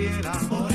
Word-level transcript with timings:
quisiera 0.00 0.69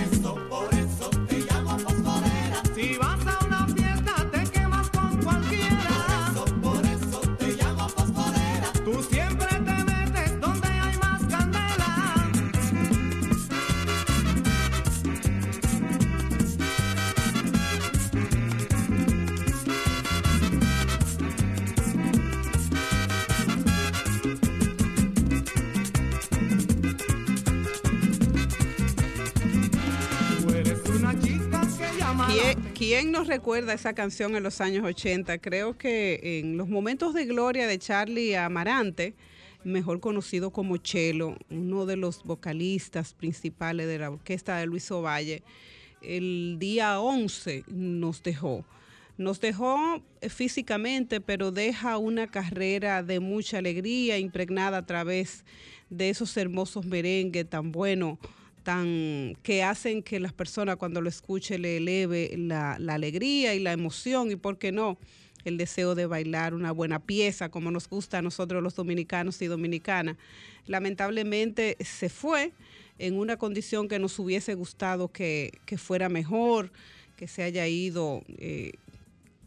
¿Quién, 32.74 33.12
nos 33.12 33.28
recuerda 33.28 33.74
esa 33.74 33.94
canción 33.94 34.36
en 34.36 34.44
los 34.44 34.60
años 34.60 34.84
80? 34.84 35.38
Creo 35.38 35.78
que 35.78 36.40
en 36.40 36.58
los 36.58 36.68
momentos 36.68 37.14
de 37.14 37.26
gloria 37.26 37.68
de 37.68 37.80
Charlie 37.80 38.36
Amarante, 38.36 39.16
mejor 39.64 40.02
conocido 40.02 40.52
como 40.52 40.76
Chelo, 40.76 41.38
uno 41.50 41.86
de 41.86 41.96
los 41.96 42.24
vocalistas 42.24 43.14
principales 43.14 43.88
de 43.88 44.00
la 44.00 44.10
orquesta 44.10 44.58
de 44.58 44.66
Luis 44.66 44.92
Ovalle, 44.92 45.42
el 46.02 46.58
día 46.60 47.00
11 47.00 47.64
nos 47.68 48.22
dejó. 48.22 48.66
Nos 49.18 49.40
dejó 49.40 50.04
físicamente, 50.30 51.22
pero 51.22 51.52
deja 51.52 51.98
una 51.98 52.28
carrera 52.28 53.02
de 53.02 53.22
mucha 53.22 53.60
alegría 53.60 54.18
impregnada 54.18 54.80
a 54.80 54.86
través 54.86 55.46
de 55.90 56.10
esos 56.10 56.36
hermosos 56.36 56.86
merengues 56.86 57.50
tan 57.50 57.72
buenos 57.72 58.18
tan 58.66 59.38
que 59.44 59.64
hacen 59.64 60.02
que 60.02 60.20
las 60.20 60.34
personas 60.34 60.76
cuando 60.76 61.00
lo 61.00 61.08
escuchen 61.08 61.62
le 61.62 61.78
eleve 61.78 62.34
la, 62.36 62.74
alegría 62.74 63.54
y 63.54 63.60
la 63.60 63.72
emoción 63.72 64.32
y 64.32 64.36
por 64.36 64.58
qué 64.58 64.72
no 64.72 64.98
el 65.46 65.58
deseo 65.58 65.94
de 65.94 66.08
bailar 66.08 66.56
una 66.56 66.72
buena 66.72 67.00
pieza 67.00 67.50
como 67.50 67.70
nos 67.70 67.88
gusta 67.88 68.18
a 68.18 68.22
nosotros 68.24 68.64
los 68.64 68.76
dominicanos 68.76 69.40
y 69.44 69.46
dominicanas. 69.46 70.18
Lamentablemente 70.66 71.78
se 71.80 72.10
fue 72.10 72.54
en 72.98 73.20
una 73.20 73.38
condición 73.38 73.88
que 73.88 74.00
nos 74.00 74.18
hubiese 74.18 74.56
gustado 74.56 75.10
que, 75.10 75.52
que 75.68 75.78
fuera 75.78 76.10
mejor, 76.10 76.72
que 77.16 77.28
se 77.28 77.44
haya 77.44 77.68
ido 77.68 78.24
eh, 78.40 78.72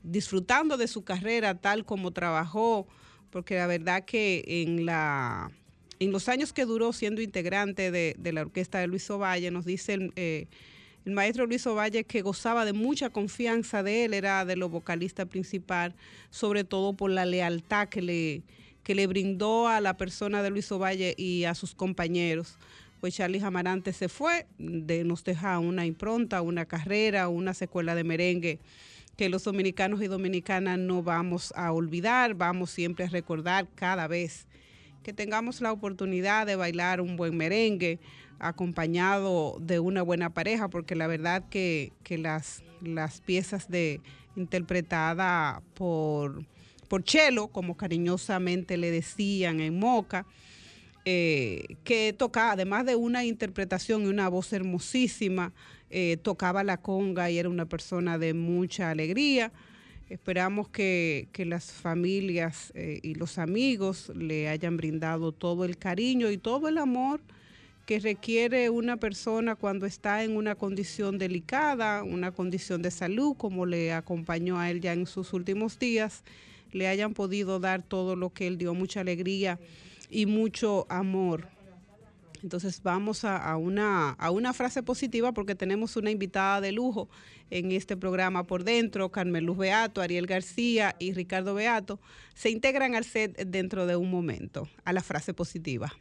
disfrutando 0.04 0.76
de 0.76 0.86
su 0.86 1.02
carrera 1.02 1.56
tal 1.56 1.84
como 1.84 2.12
trabajó, 2.12 2.86
porque 3.30 3.56
la 3.56 3.66
verdad 3.66 4.04
que 4.04 4.44
en 4.46 4.86
la 4.86 5.50
en 6.00 6.12
los 6.12 6.28
años 6.28 6.52
que 6.52 6.64
duró 6.64 6.92
siendo 6.92 7.20
integrante 7.20 7.90
de, 7.90 8.32
la 8.32 8.42
orquesta 8.42 8.78
de 8.78 8.86
Luis 8.86 9.08
Ovalle, 9.10 9.50
nos 9.50 9.64
dice 9.64 9.94
el, 9.94 10.12
eh, 10.16 10.46
el 11.04 11.12
maestro 11.12 11.46
Luis 11.46 11.66
Ovalle 11.66 12.04
que 12.04 12.22
gozaba 12.22 12.64
de 12.64 12.72
mucha 12.72 13.10
confianza 13.10 13.82
de 13.82 14.04
él, 14.04 14.14
era 14.14 14.44
de 14.44 14.56
los 14.56 14.70
vocalistas 14.70 15.26
principal, 15.26 15.94
sobre 16.30 16.64
todo 16.64 16.92
por 16.92 17.10
la 17.10 17.24
lealtad 17.24 17.88
que 17.88 18.02
le, 18.02 18.42
que 18.82 18.94
le 18.94 19.06
brindó 19.06 19.68
a 19.68 19.80
la 19.80 19.96
persona 19.96 20.42
de 20.42 20.50
Luis 20.50 20.70
Ovalle 20.70 21.14
y 21.16 21.44
a 21.44 21.54
sus 21.54 21.74
compañeros. 21.74 22.56
Pues 23.00 23.14
Charlie 23.14 23.40
Amarante 23.40 23.92
se 23.92 24.08
fue, 24.08 24.46
de, 24.58 25.04
nos 25.04 25.22
deja 25.24 25.58
una 25.60 25.86
impronta, 25.86 26.42
una 26.42 26.66
carrera, 26.66 27.28
una 27.28 27.54
secuela 27.54 27.94
de 27.94 28.04
merengue 28.04 28.58
que 29.16 29.28
los 29.28 29.44
dominicanos 29.44 30.02
y 30.02 30.06
dominicanas 30.06 30.78
no 30.78 31.02
vamos 31.02 31.52
a 31.56 31.72
olvidar, 31.72 32.34
vamos 32.34 32.70
siempre 32.70 33.04
a 33.04 33.08
recordar 33.08 33.66
cada 33.74 34.06
vez 34.06 34.46
que 35.08 35.14
tengamos 35.14 35.62
la 35.62 35.72
oportunidad 35.72 36.46
de 36.46 36.54
bailar 36.54 37.00
un 37.00 37.16
buen 37.16 37.34
merengue 37.34 37.98
acompañado 38.38 39.56
de 39.58 39.80
una 39.80 40.02
buena 40.02 40.34
pareja, 40.34 40.68
porque 40.68 40.94
la 40.94 41.06
verdad 41.06 41.48
que, 41.48 41.94
que 42.02 42.18
las, 42.18 42.62
las 42.82 43.22
piezas 43.22 43.70
de 43.70 44.02
interpretada 44.36 45.62
por, 45.72 46.44
por 46.88 47.04
Chelo, 47.04 47.48
como 47.48 47.74
cariñosamente 47.74 48.76
le 48.76 48.90
decían 48.90 49.60
en 49.60 49.78
Moca, 49.78 50.26
eh, 51.06 51.76
que 51.84 52.12
toca, 52.12 52.52
además 52.52 52.84
de 52.84 52.94
una 52.94 53.24
interpretación 53.24 54.02
y 54.02 54.08
una 54.08 54.28
voz 54.28 54.52
hermosísima, 54.52 55.54
eh, 55.88 56.18
tocaba 56.20 56.64
la 56.64 56.76
conga 56.76 57.30
y 57.30 57.38
era 57.38 57.48
una 57.48 57.64
persona 57.64 58.18
de 58.18 58.34
mucha 58.34 58.90
alegría. 58.90 59.52
Esperamos 60.10 60.68
que, 60.68 61.28
las 61.36 61.70
familias 61.70 62.72
eh, 62.74 62.98
y 63.02 63.14
los 63.14 63.36
amigos 63.36 64.10
le 64.14 64.48
hayan 64.48 64.76
brindado 64.78 65.32
todo 65.32 65.64
el 65.66 65.76
cariño 65.76 66.30
y 66.30 66.38
todo 66.38 66.68
el 66.68 66.78
amor 66.78 67.20
que 67.84 68.00
requiere 68.00 68.70
una 68.70 68.96
persona 68.96 69.54
cuando 69.54 69.86
está 69.86 70.24
en 70.24 70.36
una 70.36 70.54
condición 70.54 71.18
delicada, 71.18 72.02
una 72.02 72.32
condición 72.32 72.80
de 72.82 72.90
salud, 72.90 73.34
como 73.36 73.66
le 73.66 73.92
acompañó 73.92 74.58
a 74.58 74.70
él 74.70 74.80
ya 74.80 74.92
en 74.92 75.06
sus 75.06 75.32
últimos 75.32 75.78
días, 75.78 76.22
le 76.72 76.88
hayan 76.88 77.14
podido 77.14 77.60
dar 77.60 77.82
todo 77.82 78.16
lo 78.16 78.30
que 78.30 78.46
él 78.46 78.58
dio, 78.58 78.74
mucha 78.74 79.00
alegría 79.00 79.58
y 80.10 80.26
mucho 80.26 80.86
amor. 80.88 81.48
Entonces 82.42 82.82
vamos 82.82 83.24
a, 83.24 83.56
una, 83.56 84.16
una 84.30 84.52
frase 84.52 84.82
positiva 84.82 85.32
porque 85.32 85.54
tenemos 85.54 85.96
una 85.96 86.10
invitada 86.10 86.60
de 86.60 86.72
lujo 86.72 87.08
en 87.50 87.72
este 87.72 87.96
programa 87.96 88.44
por 88.44 88.64
dentro, 88.64 89.10
Carmen 89.10 89.44
Luz 89.44 89.58
Beato, 89.58 90.00
Ariel 90.00 90.26
García 90.26 90.94
y 90.98 91.12
Ricardo 91.12 91.54
Beato, 91.54 92.00
se 92.34 92.50
integran 92.50 92.94
al 92.94 93.04
set 93.04 93.36
dentro 93.46 93.86
de 93.86 93.96
un 93.96 94.10
momento, 94.10 94.68
a 94.84 94.92
la 94.92 95.02
frase 95.02 95.34
positiva. 95.34 95.92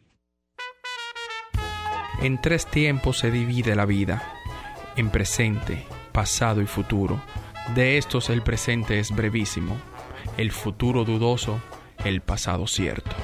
En 2.22 2.42
tres 2.42 2.66
tiempos 2.66 3.20
se 3.20 3.32
divide 3.32 3.76
la 3.76 3.86
vida, 3.86 4.34
en 4.96 5.10
presente, 5.10 5.86
pasado 6.12 6.62
y 6.62 6.66
futuro. 6.66 7.22
De 7.76 7.98
estos 7.98 8.30
el 8.30 8.42
presente 8.42 9.00
es 9.00 9.16
brevísimo, 9.16 9.78
el 10.38 10.52
futuro 10.52 11.06
dudoso, 11.06 11.62
el 12.04 12.22
pasado 12.22 12.66
cierto. 12.66 13.16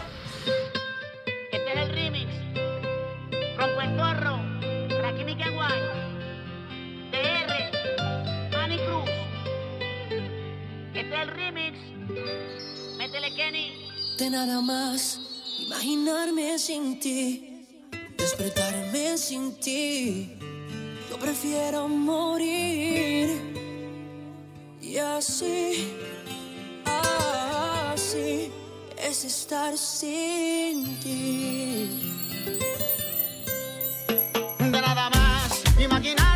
Nada 14.54 14.62
más 14.62 15.20
imaginarme 15.66 16.60
sin 16.60 17.00
ti, 17.00 17.66
despertarme 18.16 19.18
sin 19.18 19.60
ti. 19.60 20.38
Yo 21.10 21.18
prefiero 21.18 21.88
morir 21.88 23.32
y 24.80 24.98
así, 24.98 25.92
así 26.86 28.52
es 28.96 29.26
estar 29.26 29.76
sin 29.76 31.00
ti. 31.00 32.14
De 34.60 34.70
nada 34.70 35.10
más 35.10 35.64
imaginarme 35.80 36.33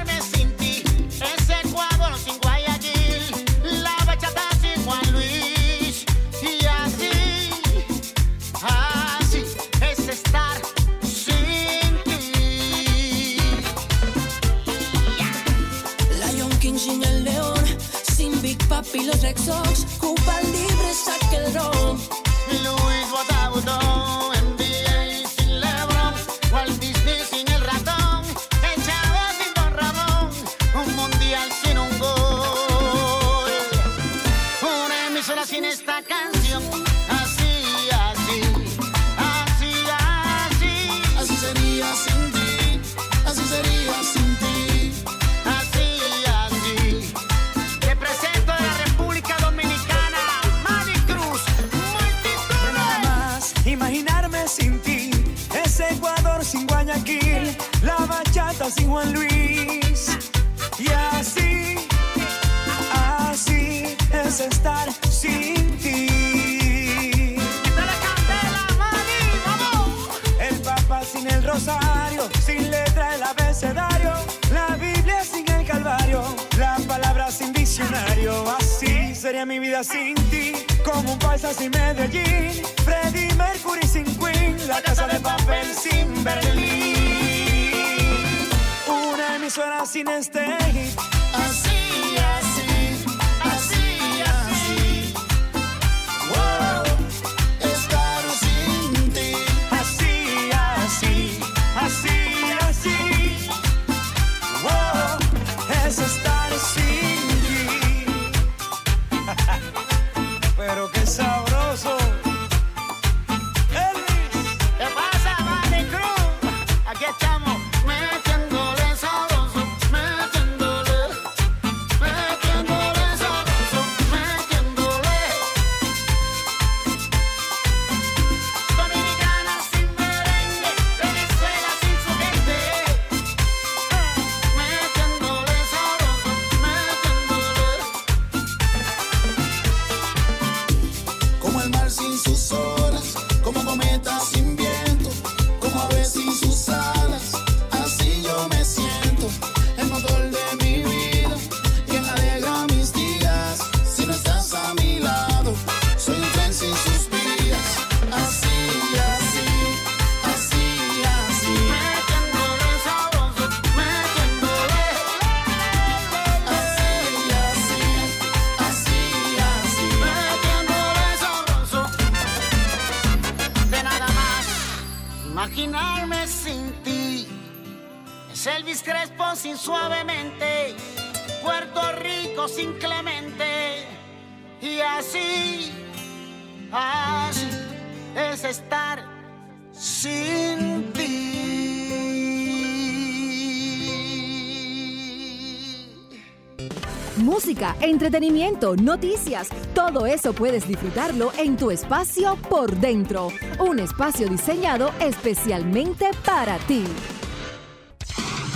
entretenimiento, 197.89 198.75
noticias, 198.75 199.49
todo 199.73 200.05
eso 200.05 200.33
puedes 200.33 200.67
disfrutarlo 200.67 201.31
en 201.37 201.57
tu 201.57 201.71
espacio 201.71 202.37
por 202.49 202.75
dentro. 202.77 203.29
Un 203.59 203.79
espacio 203.79 204.27
diseñado 204.27 204.91
especialmente 204.99 206.09
para 206.25 206.57
ti. 206.59 206.83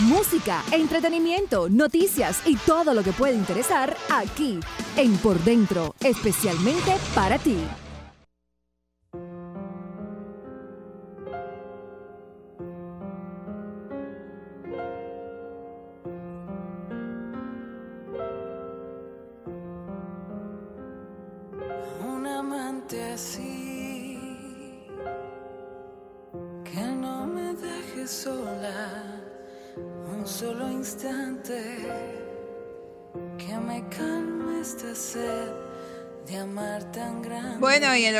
Música, 0.01 0.63
entretenimiento, 0.71 1.69
noticias 1.69 2.41
y 2.45 2.55
todo 2.57 2.93
lo 2.93 3.03
que 3.03 3.13
puede 3.13 3.35
interesar 3.35 3.95
aquí 4.09 4.59
en 4.97 5.15
Por 5.17 5.39
Dentro, 5.43 5.95
especialmente 6.01 6.95
para 7.13 7.37
ti. 7.37 7.57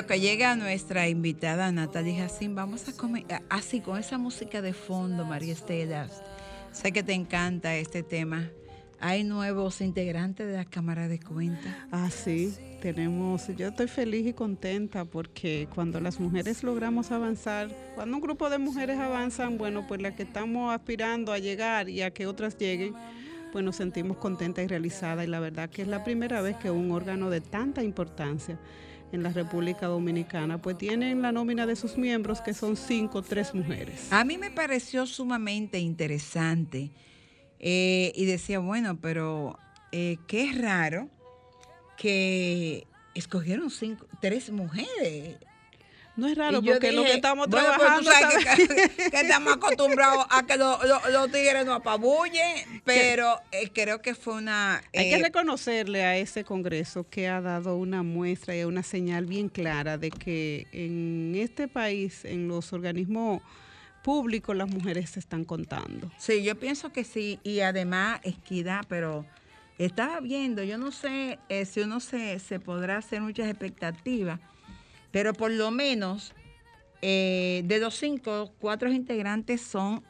Lo 0.02 0.08
que 0.08 0.20
llega 0.20 0.56
nuestra 0.56 1.08
invitada 1.10 1.72
Natalie 1.72 2.18
Jacín, 2.18 2.56
vamos 2.56 2.90
a 2.90 2.94
comer 2.94 3.24
así 3.50 3.82
con 3.82 4.00
esa 4.00 4.18
música 4.18 4.60
de 4.60 4.74
fondo, 4.74 5.26
María 5.26 5.54
Estela. 5.54 6.10
Sé 6.72 6.92
que 6.92 7.04
te 7.04 7.14
encanta 7.14 7.76
este 7.76 8.02
tema. 8.02 8.50
Hay 9.00 9.24
nuevos 9.24 9.80
integrantes 9.80 10.48
de 10.48 10.54
la 10.54 10.66
Cámara 10.66 11.08
de 11.08 11.20
Cuentas. 11.20 11.76
Ah, 11.92 12.10
sí, 12.10 12.52
tenemos, 12.82 13.48
yo 13.56 13.68
estoy 13.68 13.88
feliz 13.88 14.26
y 14.26 14.34
contenta 14.34 15.06
porque 15.06 15.68
cuando 15.76 16.00
las 16.00 16.20
mujeres 16.20 16.64
logramos 16.64 17.12
avanzar, 17.12 17.70
cuando 17.94 18.18
un 18.18 18.24
grupo 18.24 18.50
de 18.50 18.58
mujeres 18.58 18.98
avanzan, 18.98 19.60
bueno, 19.60 19.86
pues 19.88 20.02
las 20.02 20.16
que 20.16 20.24
estamos 20.24 20.74
aspirando 20.74 21.32
a 21.32 21.38
llegar 21.38 21.90
y 21.90 22.02
a 22.02 22.10
que 22.10 22.26
otras 22.26 22.58
lleguen, 22.58 22.96
pues 23.52 23.64
nos 23.64 23.76
sentimos 23.76 24.18
contentas 24.18 24.66
y 24.66 24.68
realizadas 24.68 25.28
y 25.28 25.30
la 25.30 25.40
verdad 25.40 25.70
que 25.70 25.84
es 25.84 25.88
la 25.88 26.04
primera 26.04 26.42
vez 26.42 26.58
que 26.58 26.72
un 26.72 26.90
órgano 26.90 27.30
de 27.30 27.42
tanta 27.42 27.84
importancia 27.84 28.58
en 29.12 29.24
la 29.24 29.30
República 29.30 29.88
Dominicana, 29.88 30.62
pues 30.62 30.78
tienen 30.78 31.22
la 31.22 31.32
nómina 31.32 31.66
de 31.66 31.76
sus 31.76 31.98
miembros 31.98 32.42
que 32.42 32.54
son 32.54 32.78
cinco, 32.78 33.22
tres 33.22 33.54
mujeres. 33.54 34.12
A 34.12 34.24
mí 34.24 34.38
me 34.38 34.52
pareció 34.52 35.06
sumamente 35.06 35.80
interesante 35.80 36.92
eh, 37.60 38.12
y 38.16 38.26
decía, 38.26 38.60
bueno, 38.60 39.00
pero 39.02 39.58
eh, 39.92 40.18
qué 40.28 40.52
raro 40.54 41.10
que 41.98 42.88
escogieron 43.14 43.70
cinco, 43.70 44.08
tres 44.22 44.50
mujeres. 44.52 45.38
No 46.22 46.28
es 46.28 46.38
raro 46.38 46.62
porque 46.62 46.92
lo 46.92 47.04
que 47.04 47.14
estamos 47.14 47.48
bueno, 47.48 47.66
trabajando... 47.76 48.12
sabes 48.12 48.44
¿sabes? 48.44 48.68
que, 48.70 49.10
que 49.10 49.22
estamos 49.22 49.54
acostumbrados 49.54 50.24
a 50.30 50.46
que 50.46 50.56
lo- 50.56 50.78
lo- 50.84 51.10
los 51.10 51.32
tigres 51.32 51.66
nos 51.66 51.78
apabullen, 51.78 52.82
pero 52.86 53.40
eh, 53.52 53.72
creo 53.74 54.04
que 54.04 54.14
fue 54.14 54.36
una... 54.36 54.76
Hay 54.96 55.08
eh, 55.08 55.10
que 55.10 55.18
reconocerle 55.24 56.04
a 56.04 56.18
ese 56.18 56.44
Congreso 56.44 57.08
que 57.10 57.28
ha 57.28 57.42
dado 57.42 57.76
una 57.76 58.04
muestra 58.04 58.56
y 58.56 58.64
una 58.66 58.84
señal 58.84 59.26
bien 59.26 59.50
clara 59.50 59.98
de 59.98 60.12
que 60.12 60.68
en 60.72 61.34
este 61.36 61.68
país, 61.68 62.24
en 62.24 62.48
los 62.48 62.72
organismos 62.72 63.42
públicos, 64.04 64.56
las 64.56 64.70
mujeres 64.70 65.10
se 65.10 65.20
están 65.20 65.44
contando. 65.44 66.12
Sí, 66.20 66.44
yo 66.44 66.56
pienso 66.56 66.92
que 66.92 67.04
sí, 67.04 67.40
y 67.44 67.62
además 67.62 68.20
equidad, 68.24 68.82
pero 68.88 69.26
estaba 69.80 70.20
viendo, 70.20 70.62
yo 70.64 70.78
no 70.78 70.92
sé 70.92 71.40
eh, 71.50 71.66
si 71.66 71.80
uno 71.80 72.00
se, 72.00 72.38
se 72.38 72.60
podrá 72.60 72.98
hacer 72.98 73.22
muchas 73.22 73.48
expectativas, 73.50 74.40
pero 75.12 75.34
por 75.34 75.52
lo 75.52 75.72
menos 75.72 76.34
eh, 77.02 77.62
de 77.66 77.80
los 77.80 77.96
cinco, 77.96 78.54
cuatro 78.60 78.92
integrantes 78.92 79.62
son 79.62 80.04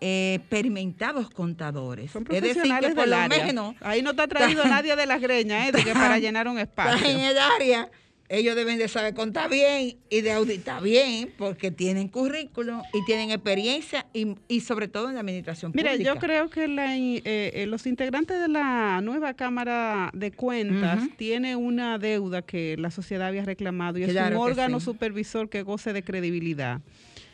eh, 0.00 0.36
experimentados 0.40 1.30
contadores. 1.30 2.10
Son 2.10 2.22
es 2.22 2.28
decir, 2.28 2.40
que 2.40 2.52
profesionales 2.54 2.94
por 2.94 3.04
del 3.04 3.10
lo 3.10 3.16
área. 3.16 3.44
menos 3.44 3.74
Ahí 3.80 4.02
no 4.02 4.10
está 4.10 4.26
traído 4.26 4.64
nadie 4.66 4.96
de 4.96 5.06
las 5.06 5.20
greñas, 5.20 5.68
¿eh? 5.68 5.72
de 5.72 5.84
que 5.84 5.92
para 5.92 6.18
llenar 6.18 6.48
un 6.48 6.58
están 6.58 6.88
en 6.88 6.94
espacio. 6.94 7.30
el 7.30 7.38
área, 7.38 7.90
ellos 8.30 8.54
deben 8.54 8.78
de 8.78 8.86
saber 8.86 9.12
contar 9.12 9.50
bien 9.50 9.96
y 10.08 10.20
de 10.20 10.32
auditar 10.32 10.80
bien, 10.82 11.32
porque 11.36 11.72
tienen 11.72 12.06
currículum 12.06 12.80
y 12.92 13.04
tienen 13.04 13.32
experiencia 13.32 14.06
y, 14.14 14.36
y 14.46 14.60
sobre 14.60 14.86
todo 14.86 15.08
en 15.08 15.14
la 15.14 15.20
administración 15.20 15.72
Mira, 15.74 15.90
pública. 15.90 16.14
yo 16.14 16.20
creo 16.20 16.48
que 16.48 16.68
la 16.68 16.96
eh, 16.96 17.20
eh, 17.24 17.66
los 17.66 17.86
integrantes 17.86 18.40
de 18.40 18.46
la 18.46 19.00
nueva 19.02 19.34
Cámara 19.34 20.10
de 20.14 20.30
Cuentas 20.30 21.02
Ujú. 21.02 21.14
tiene 21.16 21.56
una 21.56 21.98
deuda 21.98 22.42
que 22.42 22.76
la 22.78 22.92
sociedad 22.92 23.26
había 23.26 23.44
reclamado 23.44 23.98
y 23.98 24.04
es 24.04 24.10
Claro 24.10 24.38
un 24.38 24.44
que 24.46 24.50
órgano 24.52 24.78
sí. 24.78 24.84
supervisor 24.84 25.48
que 25.50 25.62
goce 25.62 25.92
de 25.92 26.04
credibilidad. 26.04 26.80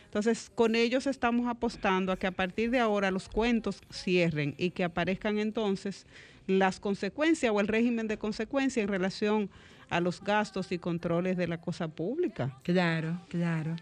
Entonces, 0.06 0.50
con 0.54 0.76
ellos 0.76 1.06
estamos 1.06 1.46
apostando 1.46 2.10
a 2.10 2.16
que 2.16 2.26
a 2.26 2.30
partir 2.30 2.70
de 2.70 2.78
ahora 2.78 3.10
los 3.10 3.28
cuentos 3.28 3.80
cierren 3.92 4.54
y 4.56 4.70
que 4.70 4.82
aparezcan 4.82 5.38
entonces 5.38 6.06
las 6.46 6.80
consecuencias 6.80 7.52
o 7.54 7.60
el 7.60 7.68
régimen 7.68 8.08
de 8.08 8.16
consecuencia 8.16 8.82
en 8.82 8.88
relación 8.88 9.50
a 9.88 10.00
los 10.00 10.22
gastos 10.22 10.72
y 10.72 10.78
controles 10.78 11.36
de 11.36 11.48
la 11.48 11.60
cosa 11.60 11.88
pública. 11.88 12.56
Claro, 12.62 13.20
claro. 13.28 13.76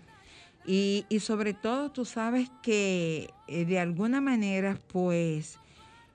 Y, 0.66 1.04
y 1.08 1.20
sobre 1.20 1.52
todo 1.52 1.90
tú 1.90 2.04
sabes 2.04 2.50
que 2.62 3.30
eh, 3.48 3.64
de 3.64 3.78
alguna 3.78 4.20
manera 4.20 4.78
pues 4.92 5.58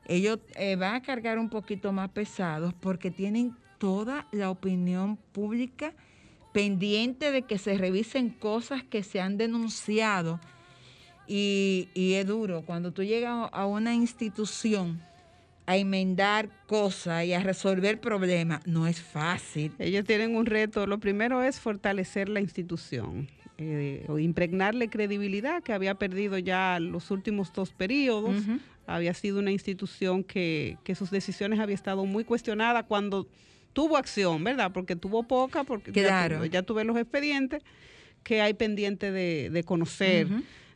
ellos 0.05 0.39
eh, 0.55 0.75
van 0.75 0.96
a 0.96 1.01
cargar 1.01 1.38
un 1.38 1.50
poquito 1.50 1.91
más 1.91 2.10
pesados 2.10 2.74
porque 2.74 3.12
tienen 3.12 3.55
toda 3.77 4.27
la 4.31 4.50
opinión 4.50 5.17
pública 5.31 5.93
pendiente 6.51 7.31
de 7.31 7.43
que 7.43 7.60
se 7.60 7.77
revisen 7.77 8.29
cosas 8.29 8.84
que 8.84 9.03
se 9.03 9.22
han 9.22 9.38
denunciado. 9.38 10.39
Y, 11.27 11.89
y 11.93 12.13
es 12.13 12.25
duro, 12.25 12.63
cuando 12.65 12.91
tú 12.91 13.03
llegas 13.03 13.50
a 13.51 13.67
una 13.67 13.93
institución 13.93 15.00
a 15.70 15.78
enmendar 15.78 16.50
cosas 16.66 17.26
y 17.26 17.34
a 17.34 17.42
resolver 17.42 18.00
problemas, 18.02 18.66
no 18.66 18.88
es 18.88 19.00
fácil. 19.02 19.72
Ellos 19.78 20.04
tienen 20.06 20.36
un 20.36 20.46
reto. 20.48 20.88
Lo 20.88 20.98
primero 21.00 21.44
es 21.44 21.60
fortalecer 21.60 22.28
la 22.30 22.40
institución. 22.42 23.28
eh, 23.62 24.06
o 24.08 24.18
impregnarle 24.20 24.88
credibilidad 24.88 25.62
que 25.62 25.74
había 25.74 25.94
perdido 25.96 26.38
ya 26.38 26.80
los 26.80 27.12
últimos 27.12 27.52
dos 27.52 27.72
periodos. 27.74 28.36
Había 28.88 29.14
sido 29.14 29.38
una 29.40 29.52
institución 29.52 30.24
que, 30.24 30.78
que 30.86 30.96
sus 30.96 31.12
decisiones 31.12 31.60
había 31.60 31.76
estado 31.76 32.06
muy 32.06 32.24
cuestionada 32.24 32.84
cuando 32.84 33.28
tuvo 33.74 33.98
acción, 33.98 34.44
¿verdad? 34.46 34.72
Porque 34.72 34.96
tuvo 34.96 35.24
poca, 35.24 35.66
porque 35.66 35.92
ya 35.92 36.08
tuve- 36.40 36.50
ya, 36.50 36.64
tuve 36.64 36.86
los 36.86 36.96
expedientes 36.98 37.62
que 38.24 38.42
hay 38.42 38.54
pendiente 38.54 39.12
de, 39.12 39.50
de 39.52 39.64
conocer. 39.64 40.28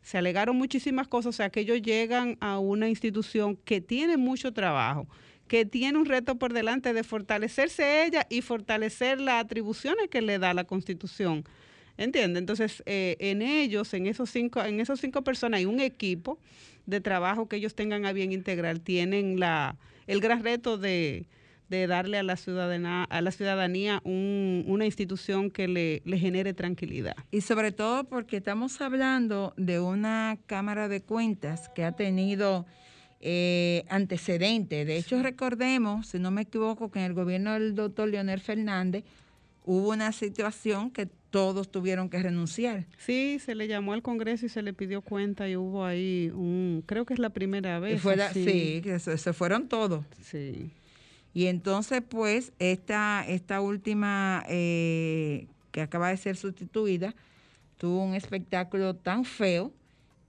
Se 0.04 0.18
alegaron 0.18 0.56
muchísimas 0.58 1.08
cosas, 1.08 1.30
o 1.30 1.38
sea 1.38 1.50
que 1.50 1.62
ellos 1.62 1.82
llegan 1.82 2.38
a 2.42 2.60
una 2.60 2.90
institución 2.90 3.56
que 3.56 3.82
tiene 3.82 4.18
mucho 4.18 4.54
trabajo, 4.54 5.08
que 5.48 5.66
tiene 5.66 5.98
un 5.98 6.06
reto 6.06 6.36
por 6.36 6.54
delante 6.54 6.94
de 6.94 7.04
fortalecerse 7.04 8.06
ella 8.06 8.28
y 8.30 8.42
fortalecer 8.42 9.20
las 9.20 9.44
atribuciones 9.44 10.10
que 10.10 10.22
le 10.22 10.40
da 10.40 10.54
la 10.54 10.66
Constitución. 10.66 11.46
¿Entiende? 11.96 12.40
Entonces, 12.40 12.82
eh, 12.86 13.16
en 13.20 13.42
ellos, 13.42 13.94
en 13.94 14.08
esos 14.08 14.30
cinco, 14.30 14.64
en 14.64 14.80
esos 14.80 15.00
cinco 15.00 15.24
personas, 15.24 15.60
hay 15.60 15.66
un 15.66 15.80
equipo 15.80 16.40
de 16.86 17.02
trabajo 17.02 17.48
que 17.48 17.58
ellos 17.58 17.76
tengan 17.76 18.06
a 18.06 18.14
bien 18.14 18.32
integrar. 18.32 18.80
Tienen 18.80 19.40
la, 19.40 19.78
el 20.08 20.20
gran 20.20 20.44
reto 20.44 20.78
de, 20.78 21.28
de 21.78 21.88
darle 21.88 22.18
a 22.20 22.24
la 22.24 22.36
ciudadanía, 22.38 23.04
a 23.06 23.22
la 23.22 23.32
ciudadanía 23.32 24.00
un- 24.04 24.64
una 24.68 24.86
institución 24.86 25.50
que 25.50 25.68
le, 25.68 26.02
le 26.06 26.20
genere 26.20 26.54
tranquilidad. 26.54 27.16
Y 27.32 27.42
sobre 27.42 27.72
todo 27.72 28.04
porque 28.04 28.38
estamos 28.38 28.80
hablando 28.82 29.54
de 29.58 29.80
una 29.80 30.38
Cámara 30.46 30.88
de 30.88 31.02
Cuentas 31.02 31.70
que 31.76 31.84
ha 31.84 31.92
tenido 31.94 32.66
eh, 33.22 33.86
antecedentes. 33.90 34.86
De 34.86 34.98
hecho, 34.98 35.22
recordemos, 35.24 36.08
si 36.08 36.20
no 36.20 36.30
me 36.30 36.42
equivoco, 36.42 36.92
que 36.92 37.00
en 37.00 37.06
el 37.06 37.14
gobierno 37.14 37.54
del 37.54 37.74
doctor 37.74 38.10
Leonel 38.10 38.42
Fernández 38.42 39.04
hubo 39.66 39.90
una 39.92 40.12
situación 40.12 40.92
que 40.92 41.08
todos 41.30 41.72
tuvieron 41.72 42.10
que 42.10 42.22
renunciar. 42.22 42.86
Sí, 42.98 43.40
se 43.44 43.56
le 43.56 43.68
llamó 43.68 43.94
al 43.94 44.02
Congreso 44.04 44.46
y 44.46 44.50
se 44.50 44.62
le 44.62 44.74
pidió 44.74 45.02
cuenta 45.02 45.48
y 45.50 45.56
hubo 45.56 45.86
ahí 45.86 46.30
un, 46.36 46.84
creo 46.86 47.06
que 47.06 47.14
es 47.16 47.20
la 47.20 47.32
primera 47.32 47.80
vez. 47.80 48.00
fue 48.02 48.16
la- 48.18 48.28
así. 48.28 48.44
sí, 48.46 48.82
que 48.84 49.00
se, 49.00 49.18
se 49.18 49.34
fueron 49.34 49.68
todos. 49.70 50.06
Sí. 50.22 50.70
Y 51.34 51.48
entonces, 51.48 52.02
pues, 52.08 52.54
esta, 52.60 53.26
esta 53.28 53.60
última 53.62 54.44
eh, 54.48 55.48
que 55.72 55.82
acaba 55.82 56.10
de 56.10 56.18
ser 56.18 56.36
sustituida 56.36 57.16
tuvo 57.78 58.04
un 58.04 58.14
espectáculo 58.14 58.96
tan 58.96 59.26
feo 59.26 59.72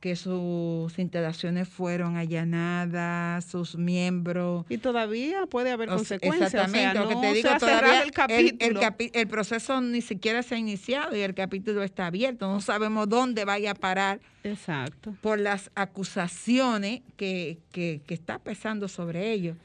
que 0.01 0.17
sus 0.17 0.99
instalaciones 0.99 1.67
fueron 1.67 2.17
allanadas, 2.19 3.45
sus 3.47 3.77
miembros. 3.77 4.67
Y 4.69 4.77
todavía 4.79 5.47
puede 5.47 5.71
haber 5.71 5.89
O 5.89 5.97
consecuencias. 5.97 6.53
Exactamente, 6.53 6.91
o 6.91 6.93
sea, 6.93 7.03
lo 7.03 7.09
que 7.09 7.15
no 7.15 7.21
te 7.23 7.33
digo, 7.35 7.49
todavía 7.59 8.01
el 8.01 8.05
el, 8.09 8.13
capítulo. 8.13 8.81
el 8.81 8.87
capi- 8.87 9.11
el 9.15 9.29
proceso 9.29 9.81
ni 9.81 10.03
siquiera 10.03 10.43
se 10.43 10.57
ha 10.57 10.59
iniciado 10.59 11.17
y 11.17 11.21
el 11.21 11.35
capítulo 11.35 11.83
está 11.83 12.07
abierto. 12.07 12.49
No 12.53 12.61
sabemos 12.61 13.09
dónde 13.09 13.47
vaya 13.47 13.71
a 13.71 13.75
parar 13.75 14.21
Exacto. 14.43 15.15
por 15.23 15.39
las 15.39 15.71
acusaciones 15.75 17.01
que, 17.17 17.59
que, 17.73 18.03
que 18.07 18.13
está 18.15 18.39
pesando 18.39 18.89
sobre 18.89 19.33
ellos. 19.33 19.57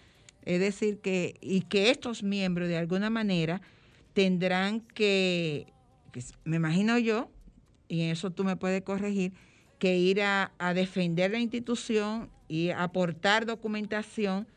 Es 0.49 0.59
decir, 0.59 0.97
que, 0.97 1.35
y 1.41 1.61
que 1.61 1.91
estos 1.91 2.23
miembros 2.23 2.67
de 2.67 2.75
alguna 2.75 3.11
manera 3.11 3.61
tendrán 4.13 4.81
que, 4.81 5.67
me 6.43 6.55
imagino 6.55 6.97
yo, 6.97 7.29
y 7.87 8.01
en 8.01 8.09
eso 8.09 8.31
tú 8.31 8.43
me 8.43 8.55
puedes 8.55 8.81
corregir, 8.81 9.31
que 9.77 9.95
ir 9.97 10.23
a, 10.23 10.51
defender 10.73 11.29
la 11.29 11.37
institución 11.37 12.31
y 12.47 12.71
aportar 12.71 13.45
documentación 13.45 14.47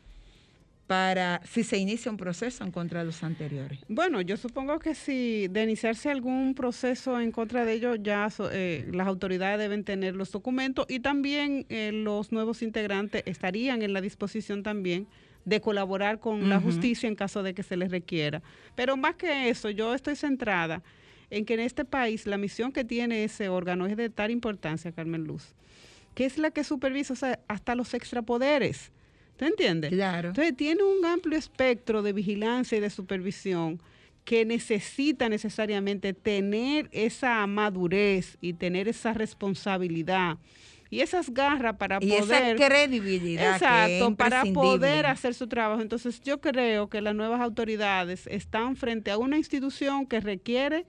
para 0.87 1.41
si 1.45 1.63
se 1.63 1.77
inicia 1.77 2.09
un 2.09 2.17
proceso 2.17 2.63
en 2.63 2.71
contra 2.71 3.01
de 3.01 3.05
los 3.05 3.23
anteriores. 3.23 3.77
Bueno, 3.87 4.19
yo 4.21 4.35
supongo 4.35 4.79
que 4.79 4.95
si 4.95 5.47
de 5.47 5.61
iniciarse 5.61 6.09
algún 6.09 6.55
proceso 6.55 7.19
en 7.19 7.31
contra 7.31 7.65
de 7.65 7.73
ellos, 7.73 7.99
ya 8.01 8.29
eh, 8.51 8.89
las 8.91 9.05
autoridades 9.05 9.59
deben 9.59 9.83
tener 9.83 10.15
los 10.15 10.31
documentos 10.31 10.87
y 10.89 11.01
también 11.01 11.67
eh, 11.69 11.91
los 11.93 12.31
nuevos 12.31 12.63
integrantes 12.63 13.21
estarían 13.27 13.83
en 13.83 13.93
la 13.93 14.01
disposición 14.01 14.63
también 14.63 15.07
de 15.45 15.61
colaborar 15.61 16.19
con 16.19 16.49
la 16.49 16.59
justicia 16.59 17.07
en 17.07 17.15
caso 17.15 17.43
de 17.43 17.53
que 17.53 17.63
se 17.63 17.77
les 17.77 17.91
requiera. 17.91 18.41
Pero 18.75 18.95
más 18.97 19.15
que 19.15 19.49
eso, 19.49 19.69
yo 19.69 19.93
estoy 19.93 20.15
centrada 20.15 20.81
en 21.29 21.45
que 21.45 21.55
en 21.55 21.61
este 21.61 21.85
país 21.85 22.25
la 22.25 22.37
misión 22.37 22.71
que 22.71 22.83
tiene 22.85 23.23
ese 23.23 23.49
órgano 23.49 23.85
es 23.85 23.97
de 23.97 24.09
tal 24.09 24.31
importancia, 24.31 24.91
Carmen 24.91 25.23
Luz, 25.23 25.53
que 26.13 26.25
es 26.25 26.37
la 26.37 26.51
que 26.51 26.63
supervisa 26.63 27.13
o 27.13 27.15
sea, 27.15 27.39
hasta 27.47 27.75
los 27.75 27.93
extrapoderes. 27.93 28.91
¿Tú 29.37 29.45
entiendes? 29.45 29.91
Claro. 29.91 30.29
Entonces 30.29 30.55
tiene 30.55 30.83
un 30.83 31.03
amplio 31.05 31.37
espectro 31.37 32.03
de 32.03 32.13
vigilancia 32.13 32.77
y 32.77 32.81
de 32.81 32.89
supervisión 32.89 33.81
que 34.23 34.45
necesita 34.45 35.27
necesariamente 35.27 36.13
tener 36.13 36.87
esa 36.91 37.45
madurez 37.47 38.37
y 38.39 38.53
tener 38.53 38.87
esa 38.87 39.13
responsabilidad 39.13 40.37
y 40.93 41.01
esas 41.01 41.33
garras 41.33 41.75
para 41.77 41.97
Y 42.01 42.07
poder 42.07 42.55
esa 42.55 42.67
credibilidad. 42.67 43.57
que 43.57 43.65
Exacto, 43.65 44.15
para 44.15 44.43
poder 44.45 45.07
hacer 45.07 45.33
su 45.33 45.47
trabajo. 45.47 45.81
Entonces 45.81 46.21
yo 46.21 46.39
creo 46.39 46.87
que 46.87 47.01
las 47.01 47.15
nuevas 47.15 47.41
autoridades 47.41 48.27
están 48.27 48.75
frente 48.75 49.09
a 49.09 49.17
una 49.17 49.37
institución 49.37 50.05
que 50.05 50.19
requiere 50.19 50.85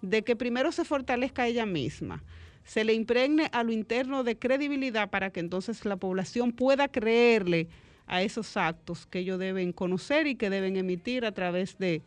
de 0.00 0.22
que 0.22 0.36
primero 0.36 0.70
se 0.70 0.84
fortalezca 0.84 1.48
ella 1.48 1.66
misma, 1.66 2.22
se 2.64 2.84
le 2.84 2.94
impregne 2.94 3.48
a 3.52 3.64
lo 3.64 3.72
interno 3.72 4.22
de 4.22 4.38
credibilidad 4.38 5.10
para 5.10 5.30
que 5.30 5.40
entonces 5.40 5.84
la 5.84 5.96
población 5.96 6.52
pueda 6.52 6.86
creerle 6.86 7.68
a 8.06 8.22
esos 8.22 8.56
actos 8.56 9.06
que 9.06 9.18
ellos 9.20 9.40
deben 9.40 9.72
conocer 9.72 10.28
y 10.28 10.36
que 10.36 10.50
deben 10.50 10.76
emitir 10.76 11.24
a 11.24 11.32
través 11.32 11.78
de, 11.78 12.02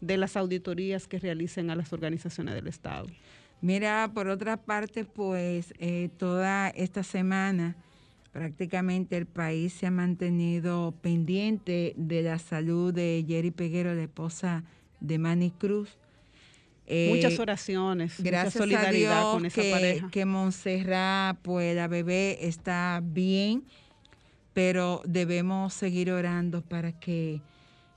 de 0.00 0.16
las 0.16 0.36
auditorías 0.36 1.06
que 1.06 1.18
realicen 1.18 1.70
a 1.70 1.76
las 1.76 1.92
organizaciones 1.92 2.54
del 2.54 2.66
Estado. 2.66 3.06
Mira, 3.64 4.10
por 4.12 4.28
otra 4.28 4.58
parte, 4.58 5.06
pues 5.06 5.72
eh, 5.78 6.10
toda 6.18 6.68
esta 6.68 7.02
semana 7.02 7.74
prácticamente 8.30 9.16
el 9.16 9.24
país 9.24 9.72
se 9.72 9.86
ha 9.86 9.90
mantenido 9.90 10.92
pendiente 11.00 11.94
de 11.96 12.20
la 12.20 12.38
salud 12.38 12.92
de 12.92 13.24
Jerry 13.26 13.52
Peguero, 13.52 13.94
la 13.94 14.02
esposa 14.02 14.64
de 15.00 15.16
Manny 15.16 15.50
Cruz. 15.50 15.96
Eh, 16.86 17.08
Muchas 17.14 17.38
oraciones, 17.38 18.16
gracias 18.18 18.56
mucha 18.56 18.64
solidaridad 18.64 19.12
a 19.12 19.20
Dios 19.20 19.32
con 19.32 19.46
esa 19.46 19.62
que, 19.62 19.70
pareja. 19.70 20.10
que 20.10 20.24
Montserrat, 20.26 21.38
pues 21.40 21.74
la 21.74 21.88
bebé 21.88 22.46
está 22.46 23.00
bien, 23.02 23.64
pero 24.52 25.00
debemos 25.06 25.72
seguir 25.72 26.10
orando 26.10 26.60
para 26.60 26.92
que 26.92 27.40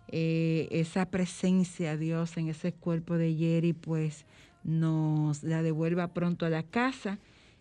eh, 0.07 0.69
esa 0.71 1.09
presencia 1.09 1.97
de 1.97 2.05
Dios 2.05 2.37
en 2.37 2.47
ese 2.47 2.71
cuerpo 2.71 3.17
de 3.17 3.35
Jerry, 3.35 3.73
pues 3.73 4.25
nos 4.67 5.43
la 5.43 5.63
devuelva 5.63 6.09
pronto 6.09 6.45
a 6.45 6.49
la 6.49 6.61
casa 6.61 7.17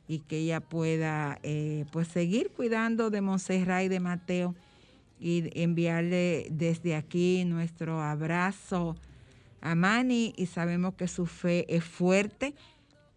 y 0.09 0.19
que 0.19 0.39
ella 0.39 0.61
pueda 0.61 1.39
eh, 1.43 1.87
pues 1.93 2.09
seguir 2.09 2.51
cuidando 2.51 3.11
de 3.11 3.23
Montserrat 3.23 3.85
y 3.85 3.89
de 3.89 4.01
Mateo 4.01 4.55
y 5.19 5.51
enviarle 5.61 6.49
desde 6.51 6.95
aquí 6.95 7.45
nuestro 7.45 8.03
abrazo 8.03 8.97
a 9.63 9.75
Manny 9.75 10.35
y 10.37 10.47
sabemos 10.47 10.95
que 10.95 11.09
su 11.09 11.27
fe 11.27 11.65
es 11.75 11.85
fuerte 11.85 12.55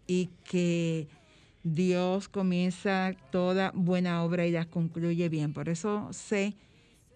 y 0.08 0.30
que 0.50 1.08
Dios 1.64 2.30
comienza 2.30 3.14
toda 3.32 3.72
buena 3.76 4.24
obra 4.24 4.46
y 4.46 4.52
la 4.52 4.66
concluye 4.66 5.30
bien. 5.30 5.52
Por 5.52 5.68
eso 5.68 6.08
sé 6.12 6.56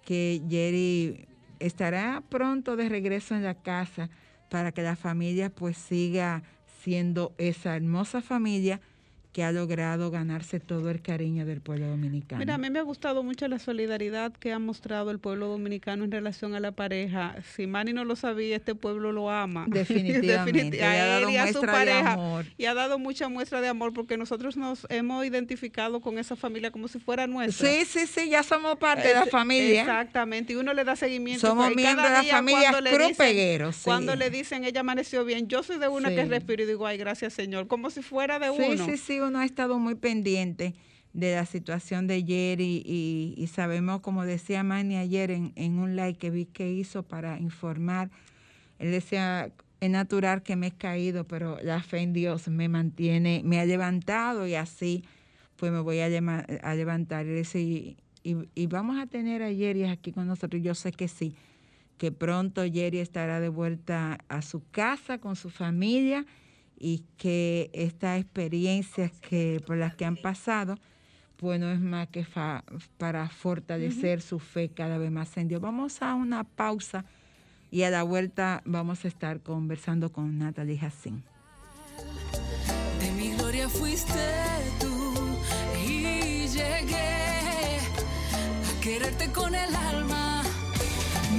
que 0.03 0.41
Jerry 0.49 1.27
estará 1.59 2.21
pronto 2.29 2.75
de 2.75 2.89
regreso 2.89 3.35
en 3.35 3.43
la 3.43 3.55
casa 3.55 4.09
para 4.49 4.71
que 4.71 4.83
la 4.83 4.95
familia 4.95 5.49
pues 5.49 5.77
siga 5.77 6.43
siendo 6.83 7.33
esa 7.37 7.77
hermosa 7.77 8.21
familia 8.21 8.81
que 9.33 9.43
ha 9.43 9.51
logrado 9.51 10.11
ganarse 10.11 10.59
todo 10.59 10.89
el 10.91 11.01
cariño 11.01 11.45
del 11.45 11.59
pueblo 11.59 11.87
dominicano. 11.87 12.39
Mira, 12.39 12.53
a 12.53 12.57
mí 12.59 12.69
me 12.69 12.77
ha 12.79 12.83
gustado 12.83 13.23
mucho 13.23 13.47
la 13.47 13.57
solidaridad 13.59 14.31
que 14.31 14.53
ha 14.53 14.59
mostrado 14.59 15.09
el 15.09 15.17
pueblo 15.19 15.47
dominicano 15.47 16.03
en 16.05 16.11
relación 16.11 16.53
a 16.53 16.59
la 16.59 16.71
pareja. 16.71 17.35
Si 17.55 17.65
Manny 17.67 17.93
no 17.93 18.05
lo 18.05 18.15
sabía, 18.15 18.55
este 18.55 18.75
pueblo 18.75 19.11
lo 19.11 19.31
ama. 19.31 19.65
Definitivamente, 19.69 20.83
ha 20.83 20.91
a 20.91 21.07
dado 21.07 21.27
él 21.29 21.33
y 21.33 21.37
a 21.37 21.51
su 21.51 21.61
pareja. 21.61 22.17
Y 22.57 22.65
ha 22.65 22.73
dado 22.73 22.99
mucha 22.99 23.27
muestra 23.27 23.59
de 23.59 23.67
amor 23.69 23.91
porque 23.93 24.17
nosotros 24.17 24.55
nos 24.55 24.85
hemos 24.89 25.25
identificado 25.25 25.99
con 25.99 26.19
esa 26.19 26.35
familia 26.35 26.69
como 26.71 26.87
si 26.87 26.99
fuera 26.99 27.25
nuestra. 27.27 27.67
Sí, 27.67 27.85
sí, 27.85 28.05
sí, 28.05 28.29
ya 28.29 28.43
somos 28.43 28.77
parte 28.77 29.07
de 29.07 29.13
la 29.15 29.25
familia. 29.25 29.81
Exactamente, 29.81 30.53
y 30.53 30.55
uno 30.57 30.73
le 30.73 30.83
da 30.83 30.95
seguimiento. 30.95 31.47
Somos 31.47 31.75
miembros 31.75 32.07
de 32.07 32.17
la 32.17 32.23
familia 32.23 32.69
cuando 32.69 32.81
le 32.81 32.89
Cruz 32.91 33.07
dicen- 33.09 33.17
Peguero, 33.17 33.71
sí. 33.71 33.81
Cuando 33.85 34.15
le 34.15 34.29
dicen 34.29 34.63
ella 34.63 34.81
amaneció 34.81 35.25
bien, 35.25 35.47
yo 35.47 35.63
soy 35.63 35.79
de 35.79 35.87
una 35.87 36.09
que 36.09 36.23
Sí. 36.23 36.29
respiro 36.29 36.63
y 36.63 36.65
digo, 36.67 36.85
ay, 36.85 36.97
gracias 36.97 37.33
Señor, 37.33 37.67
como 37.67 37.89
si 37.89 38.03
fuera 38.03 38.37
de 38.37 38.47
Sí, 38.55 38.63
uno. 38.73 38.85
sí, 38.85 38.97
sí, 38.97 39.19
uno 39.27 39.39
ha 39.39 39.45
estado 39.45 39.79
muy 39.79 39.95
pendiente 39.95 40.73
de 41.13 41.35
la 41.35 41.45
situación 41.45 42.07
de 42.07 42.15
ayer 42.15 42.59
y, 42.59 43.49
sabemos, 43.51 44.01
como 44.01 44.25
decía 44.25 44.63
Manny 44.63 44.97
ayer 44.97 45.31
en, 45.31 45.79
un 45.79 45.95
like 45.95 46.19
que 46.19 46.29
vi 46.31 46.45
que 46.45 46.71
hizo 46.71 47.03
para 47.03 47.39
informar, 47.39 48.09
él 48.79 48.91
decía, 48.91 49.51
es 49.79 49.89
natural 49.89 50.41
que 50.41 50.55
me 50.55 50.67
he 50.67 50.71
caído, 50.71 51.25
pero 51.25 51.57
la 51.61 51.81
fe 51.81 51.99
en 51.99 52.13
Dios 52.13 52.47
me 52.47 52.67
mantiene, 52.67 53.41
me 53.45 53.59
ha 53.59 53.65
levantado 53.65 54.47
y 54.47 54.55
así 54.55 55.03
pues 55.55 55.71
me 55.71 55.79
voy 55.79 55.99
a, 55.99 56.09
levantar. 56.09 57.25
Y 57.25 58.67
vamos 58.67 58.97
a 58.97 59.05
tener 59.05 59.43
a 59.43 59.53
Jerry 59.53 59.85
aquí 59.85 60.11
con 60.11 60.27
nosotros, 60.27 60.61
yo 60.63 60.73
sé 60.73 60.91
que 60.91 61.07
sí, 61.07 61.35
que 61.97 62.11
pronto 62.11 62.63
Jerry 62.63 62.99
estará 62.99 63.39
de 63.39 63.49
vuelta 63.49 64.17
a 64.27 64.41
su 64.41 64.63
casa 64.71 65.19
con 65.19 65.35
su 65.35 65.49
familia 65.49 66.25
y 66.85 67.05
que 67.15 67.69
estas 67.73 68.19
experiencias 68.19 69.11
que 69.21 69.61
por 69.65 69.77
las 69.77 69.95
que 69.95 70.03
han 70.03 70.17
pasado, 70.17 70.75
pues 71.37 71.57
no 71.57 71.71
es 71.71 71.79
más 71.79 72.09
que 72.09 72.25
fa- 72.25 72.65
para 72.97 73.29
fortalecer 73.29 74.21
su 74.21 74.37
fe 74.39 74.67
cada 74.69 74.97
vez 74.97 75.09
más 75.09 75.37
en 75.37 75.47
Dios. 75.47 75.61
Vamos 75.61 76.01
a 76.01 76.13
una 76.13 76.43
pausa 76.43 77.05
y 77.71 77.83
a 77.83 77.89
la 77.89 78.03
vuelta 78.03 78.61
vamos 78.65 79.05
a 79.05 79.07
estar 79.07 79.39
conversando 79.39 80.11
con 80.11 80.37
Natalie 80.37 80.77
Jacín. 80.77 81.23
De 82.99 83.11
mi 83.13 83.31
gloria 83.37 83.69
fuiste 83.69 84.19
tú 84.81 85.13
y 85.87 86.47
llegué 86.49 87.77
a 88.67 88.81
quererte 88.81 89.31
con 89.31 89.55
el 89.55 89.73
alma. 89.73 90.22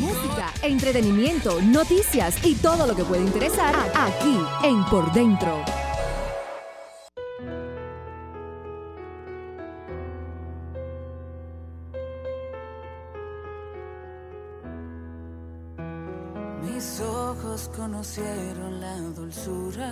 Música, 0.04 0.52
entretenimiento, 0.60 1.62
noticias 1.62 2.36
y 2.44 2.56
todo 2.56 2.86
lo 2.86 2.94
que 2.94 3.04
puede 3.04 3.22
interesar 3.22 3.74
aquí 3.94 4.38
en 4.62 4.84
Por 4.84 5.10
Dentro. 5.14 5.64
Mis 16.60 17.00
ojos 17.00 17.70
conocieron 17.74 18.82
la 18.82 18.98
dulzura 19.16 19.90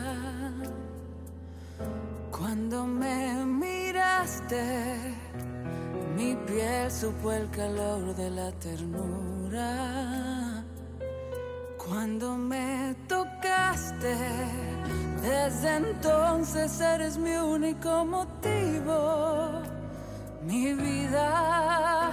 cuando 2.31 2.87
me 2.87 3.47
miraste. 3.47 5.15
Mi 6.15 6.37
piel 6.47 6.91
supo 6.91 7.33
el 7.33 7.49
calor 7.49 8.15
de 8.15 8.29
la 8.29 8.53
ternura 8.53 9.42
cuando 11.77 12.37
me 12.37 12.95
tocaste. 13.09 14.17
Desde 15.21 15.77
entonces 15.77 16.81
eres 16.81 17.17
mi 17.19 17.37
único 17.37 18.05
motivo, 18.05 19.63
mi 20.45 20.73
vida, 20.73 22.11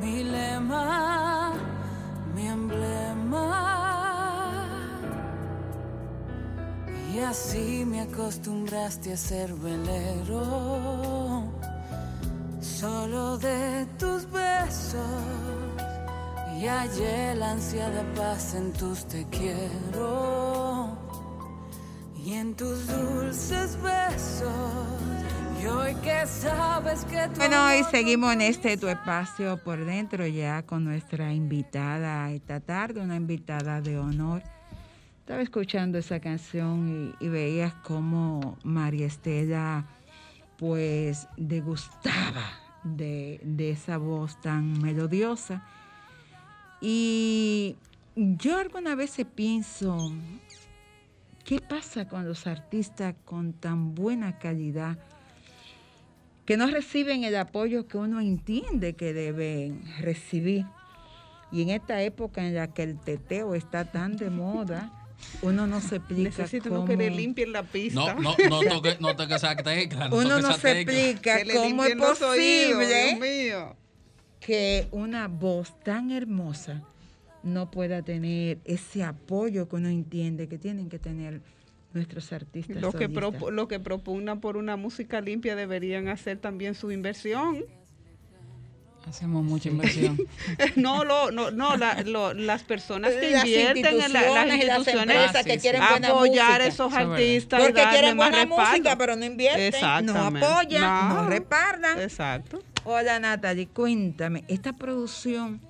mi 0.00 0.24
lema, 0.24 1.54
mi 2.34 2.46
emblema. 2.48 3.86
Y 7.14 7.18
así 7.20 7.84
me 7.86 8.02
acostumbraste 8.02 9.14
a 9.14 9.16
ser 9.16 9.54
velero, 9.54 11.44
solo 12.60 13.38
de 13.38 13.86
tus 13.98 14.30
besos. 14.30 15.65
Y 16.58 16.66
hallé 16.68 17.34
la 17.34 17.50
ansiada 17.50 18.02
paz 18.14 18.54
en 18.54 18.72
tus 18.72 19.06
te 19.06 19.26
quiero 19.28 20.96
y 22.24 22.32
en 22.32 22.54
tus 22.54 22.86
dulces 22.86 23.76
besos. 23.82 24.50
Y 25.62 25.66
hoy 25.66 25.94
que 25.96 26.26
sabes 26.26 27.04
que 27.04 27.28
tu 27.28 27.36
Bueno, 27.36 27.66
hoy 27.66 27.84
seguimos 27.90 28.32
en 28.32 28.40
este 28.40 28.78
tu 28.78 28.88
espacio 28.88 29.62
por 29.62 29.84
dentro 29.84 30.26
ya 30.26 30.62
con 30.62 30.84
nuestra 30.84 31.34
invitada 31.34 32.30
esta 32.30 32.60
tarde, 32.60 33.02
una 33.02 33.16
invitada 33.16 33.82
de 33.82 33.98
honor. 33.98 34.42
Estaba 35.20 35.42
escuchando 35.42 35.98
esa 35.98 36.20
canción 36.20 37.14
y, 37.20 37.24
y 37.26 37.28
veías 37.28 37.74
cómo 37.84 38.56
María 38.64 39.06
Estela 39.06 39.84
pues 40.56 41.28
degustaba 41.36 42.44
de, 42.82 43.40
de 43.42 43.72
esa 43.72 43.98
voz 43.98 44.40
tan 44.40 44.80
melodiosa. 44.80 45.62
Y 46.80 47.76
yo 48.16 48.58
alguna 48.58 48.94
vez 48.94 49.16
pienso, 49.34 50.12
¿qué 51.44 51.60
pasa 51.60 52.08
con 52.08 52.26
los 52.26 52.46
artistas 52.46 53.14
con 53.24 53.52
tan 53.52 53.94
buena 53.94 54.38
calidad? 54.38 54.98
que 56.46 56.56
no 56.56 56.68
reciben 56.68 57.24
el 57.24 57.36
apoyo 57.36 57.88
que 57.88 57.98
uno 57.98 58.20
entiende 58.20 58.94
que 58.94 59.12
deben 59.12 59.82
recibir. 59.98 60.64
Y 61.50 61.62
en 61.62 61.70
esta 61.70 62.00
época 62.02 62.46
en 62.46 62.54
la 62.54 62.72
que 62.72 62.84
el 62.84 62.98
teteo 62.98 63.54
está 63.54 63.84
tan 63.84 64.16
de 64.16 64.30
moda, 64.30 64.92
uno 65.42 65.66
no 65.66 65.80
se 65.80 65.96
explica 65.96 66.42
Necesito 66.42 66.68
cómo... 66.70 66.82
uno 66.82 66.90
que 66.90 66.96
le 66.96 67.10
limpien 67.10 67.52
la 67.52 67.64
pista. 67.64 68.14
No, 68.14 68.14
no, 68.14 68.36
no 68.48 68.60
toque, 68.60 68.96
no 69.00 69.16
toque 69.16 69.34
esa 69.34 69.56
tecla. 69.56 70.08
No 70.08 70.16
uno 70.16 70.28
toque 70.28 70.42
no 70.42 70.50
esa 70.50 70.60
se 70.60 70.72
tecla. 70.72 70.92
explica 70.92 71.36
Que 71.38 71.44
le 71.46 71.54
cómo 71.54 71.84
es 71.84 71.96
los 71.96 72.22
oídos, 72.22 72.72
posible 72.74 73.04
Dios 73.04 73.20
mío. 73.20 73.76
Que 74.46 74.86
una 74.92 75.26
voz 75.26 75.74
tan 75.80 76.12
hermosa 76.12 76.80
no 77.42 77.68
pueda 77.68 78.02
tener 78.02 78.58
ese 78.64 79.02
apoyo 79.02 79.68
que 79.68 79.74
uno 79.74 79.88
entiende 79.88 80.46
que 80.48 80.56
tienen 80.56 80.88
que 80.88 81.00
tener 81.00 81.40
nuestros 81.92 82.32
artistas. 82.32 82.76
Los 82.80 82.94
que, 82.94 83.10
propu- 83.10 83.50
los 83.50 83.66
que 83.66 83.80
propugnan 83.80 84.40
por 84.40 84.56
una 84.56 84.76
música 84.76 85.20
limpia 85.20 85.56
deberían 85.56 86.06
hacer 86.06 86.38
también 86.38 86.76
su 86.76 86.92
inversión. 86.92 87.64
Hacemos 89.08 89.42
mucha 89.44 89.68
inversión. 89.68 90.16
no, 90.76 91.04
lo, 91.04 91.32
no, 91.32 91.50
no 91.50 91.76
la- 91.76 92.02
lo- 92.02 92.32
las 92.32 92.62
personas 92.62 93.12
que 93.14 93.30
Las 93.32 93.44
invierten 93.46 94.00
en 94.00 94.12
la- 94.12 94.44
las 94.44 94.54
instituciones 94.54 95.32
las 95.32 95.44
que 95.44 95.58
quieren 95.58 95.82
buena 95.90 96.08
apoyar 96.08 96.60
a 96.60 96.66
esos 96.66 96.92
artistas 96.92 97.62
Porque 97.62 97.82
quieren 97.90 98.16
más 98.16 98.30
buena 98.30 98.44
respaldo. 98.44 98.70
música, 98.70 98.96
pero 98.98 99.16
no 99.16 99.24
invierten, 99.24 100.06
no 100.06 100.24
apoyan, 100.24 101.08
no, 101.08 101.22
No. 101.22 101.28
repardan. 101.28 102.00
Exacto. 102.00 102.62
Hola 102.88 103.18
Natalie, 103.18 103.66
cuéntame, 103.66 104.44
esta 104.46 104.72
producción, 104.72 105.60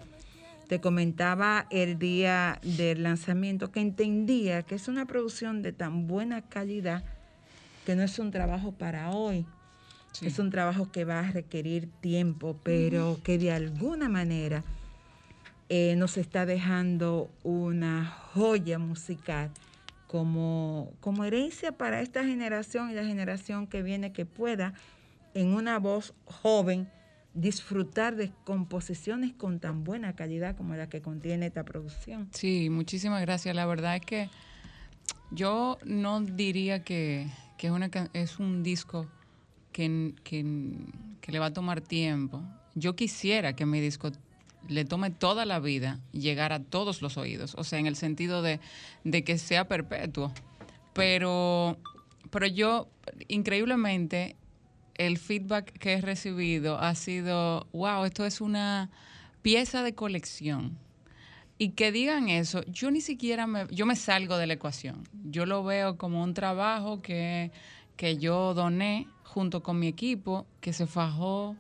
te 0.68 0.82
comentaba 0.82 1.66
el 1.70 1.98
día 1.98 2.60
del 2.62 3.04
lanzamiento 3.04 3.72
que 3.72 3.80
entendía 3.80 4.62
que 4.64 4.74
es 4.74 4.86
una 4.86 5.06
producción 5.06 5.62
de 5.62 5.72
tan 5.72 6.08
buena 6.08 6.42
calidad 6.42 7.04
que 7.86 7.96
no 7.96 8.02
es 8.02 8.18
un 8.18 8.30
trabajo 8.32 8.72
para 8.72 9.12
hoy, 9.12 9.46
Sí. 10.12 10.26
es 10.26 10.38
un 10.38 10.50
trabajo 10.50 10.92
que 10.92 11.06
va 11.06 11.20
a 11.20 11.30
requerir 11.30 11.88
tiempo, 12.02 12.58
pero 12.62 13.18
que 13.24 13.38
de 13.38 13.50
alguna 13.50 14.10
manera 14.10 14.62
eh, 15.70 15.94
nos 15.96 16.18
está 16.18 16.44
dejando 16.44 17.30
una 17.44 18.04
joya 18.34 18.78
musical 18.78 19.50
como, 20.06 20.92
como 21.00 21.24
herencia 21.24 21.72
para 21.72 22.02
esta 22.02 22.24
generación 22.24 22.90
y 22.90 22.94
la 22.94 23.06
generación 23.06 23.66
que 23.66 23.82
viene 23.82 24.12
que 24.12 24.26
pueda 24.26 24.74
en 25.32 25.54
una 25.54 25.78
voz 25.78 26.12
joven 26.26 26.88
disfrutar 27.36 28.16
de 28.16 28.32
composiciones 28.44 29.32
con 29.34 29.60
tan 29.60 29.84
buena 29.84 30.16
calidad 30.16 30.56
como 30.56 30.74
la 30.74 30.88
que 30.88 31.02
contiene 31.02 31.46
esta 31.46 31.64
producción. 31.64 32.28
Sí, 32.32 32.70
muchísimas 32.70 33.20
gracias. 33.20 33.54
La 33.54 33.66
verdad 33.66 33.96
es 33.96 34.00
que 34.02 34.30
yo 35.30 35.78
no 35.84 36.20
diría 36.22 36.82
que, 36.82 37.28
que 37.58 37.66
es, 37.68 38.10
es 38.14 38.38
un 38.38 38.62
disco 38.62 39.06
que, 39.72 40.14
que- 40.24 40.44
que 41.20 41.32
le 41.32 41.38
va 41.38 41.46
a 41.46 41.52
tomar 41.52 41.80
tiempo. 41.80 42.42
Yo 42.74 42.96
quisiera 42.96 43.54
que 43.54 43.66
mi 43.66 43.80
disco 43.80 44.12
le 44.68 44.84
tome 44.84 45.10
toda 45.10 45.44
la 45.44 45.58
vida 45.60 46.00
llegar 46.12 46.52
a 46.52 46.60
todos 46.62 47.02
los 47.02 47.16
oídos, 47.16 47.54
o 47.58 47.64
sea, 47.64 47.78
en 47.78 47.86
el 47.86 47.96
sentido 47.96 48.42
de, 48.42 48.60
de 49.04 49.24
que 49.24 49.36
sea 49.38 49.68
perpetuo. 49.68 50.32
Pero, 50.94 51.76
pero 52.30 52.46
yo, 52.46 52.88
increíblemente, 53.28 54.36
el 54.98 55.18
feedback 55.18 55.72
que 55.78 55.94
he 55.94 56.00
recibido 56.00 56.78
ha 56.78 56.94
sido, 56.94 57.66
wow, 57.72 58.04
esto 58.04 58.24
es 58.24 58.40
una 58.40 58.90
pieza 59.42 59.82
de 59.82 59.94
colección. 59.94 60.78
Y 61.58 61.70
que 61.70 61.90
digan 61.90 62.28
eso, 62.28 62.62
yo 62.66 62.90
ni 62.90 63.00
siquiera 63.00 63.46
me, 63.46 63.66
yo 63.70 63.86
me 63.86 63.96
salgo 63.96 64.36
de 64.36 64.46
la 64.46 64.54
ecuación. 64.54 65.08
Yo 65.24 65.46
lo 65.46 65.64
veo 65.64 65.96
como 65.96 66.22
un 66.22 66.34
trabajo 66.34 67.00
que, 67.00 67.50
que 67.96 68.18
yo 68.18 68.52
doné 68.52 69.08
junto 69.22 69.62
con 69.62 69.78
mi 69.78 69.86
equipo, 69.86 70.46
que 70.60 70.72
se 70.72 70.86
fajó 70.86 71.56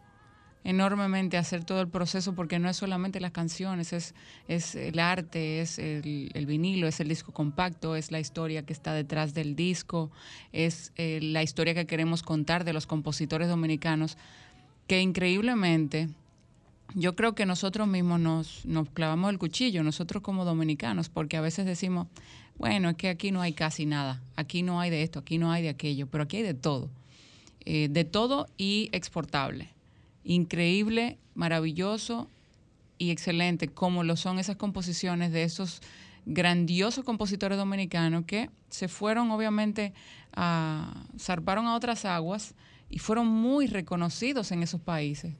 enormemente 0.66 1.36
hacer 1.36 1.62
todo 1.62 1.80
el 1.80 1.86
proceso 1.86 2.34
porque 2.34 2.58
no 2.58 2.68
es 2.68 2.76
solamente 2.76 3.20
las 3.20 3.30
canciones, 3.30 3.92
es, 3.92 4.16
es 4.48 4.74
el 4.74 4.98
arte, 4.98 5.60
es 5.60 5.78
el, 5.78 6.32
el 6.34 6.46
vinilo, 6.46 6.88
es 6.88 6.98
el 6.98 7.06
disco 7.06 7.32
compacto, 7.32 7.94
es 7.94 8.10
la 8.10 8.18
historia 8.18 8.66
que 8.66 8.72
está 8.72 8.92
detrás 8.92 9.32
del 9.32 9.54
disco, 9.54 10.10
es 10.52 10.92
eh, 10.96 11.20
la 11.22 11.44
historia 11.44 11.72
que 11.72 11.86
queremos 11.86 12.24
contar 12.24 12.64
de 12.64 12.72
los 12.72 12.88
compositores 12.88 13.48
dominicanos, 13.48 14.18
que 14.88 15.00
increíblemente 15.00 16.08
yo 16.94 17.14
creo 17.14 17.36
que 17.36 17.46
nosotros 17.46 17.86
mismos 17.86 18.18
nos, 18.18 18.66
nos 18.66 18.88
clavamos 18.88 19.30
el 19.30 19.38
cuchillo, 19.38 19.84
nosotros 19.84 20.20
como 20.20 20.44
dominicanos, 20.44 21.08
porque 21.08 21.36
a 21.36 21.40
veces 21.40 21.64
decimos, 21.64 22.08
bueno, 22.58 22.90
es 22.90 22.96
que 22.96 23.08
aquí 23.08 23.30
no 23.30 23.40
hay 23.40 23.52
casi 23.52 23.86
nada, 23.86 24.20
aquí 24.34 24.64
no 24.64 24.80
hay 24.80 24.90
de 24.90 25.04
esto, 25.04 25.20
aquí 25.20 25.38
no 25.38 25.52
hay 25.52 25.62
de 25.62 25.68
aquello, 25.68 26.08
pero 26.08 26.24
aquí 26.24 26.38
hay 26.38 26.42
de 26.42 26.54
todo, 26.54 26.90
eh, 27.64 27.86
de 27.88 28.04
todo 28.04 28.48
y 28.58 28.88
exportable. 28.90 29.75
Increíble, 30.28 31.18
maravilloso 31.34 32.28
y 32.98 33.10
excelente, 33.10 33.68
como 33.68 34.02
lo 34.02 34.16
son 34.16 34.40
esas 34.40 34.56
composiciones 34.56 35.30
de 35.30 35.44
esos 35.44 35.80
grandiosos 36.24 37.04
compositores 37.04 37.56
dominicanos 37.56 38.24
que 38.26 38.50
se 38.68 38.88
fueron 38.88 39.30
obviamente 39.30 39.92
a, 40.34 41.06
zarparon 41.16 41.66
a 41.66 41.76
otras 41.76 42.04
aguas 42.04 42.54
y 42.90 42.98
fueron 42.98 43.28
muy 43.28 43.68
reconocidos 43.68 44.50
en 44.50 44.64
esos 44.64 44.80
países. 44.80 45.34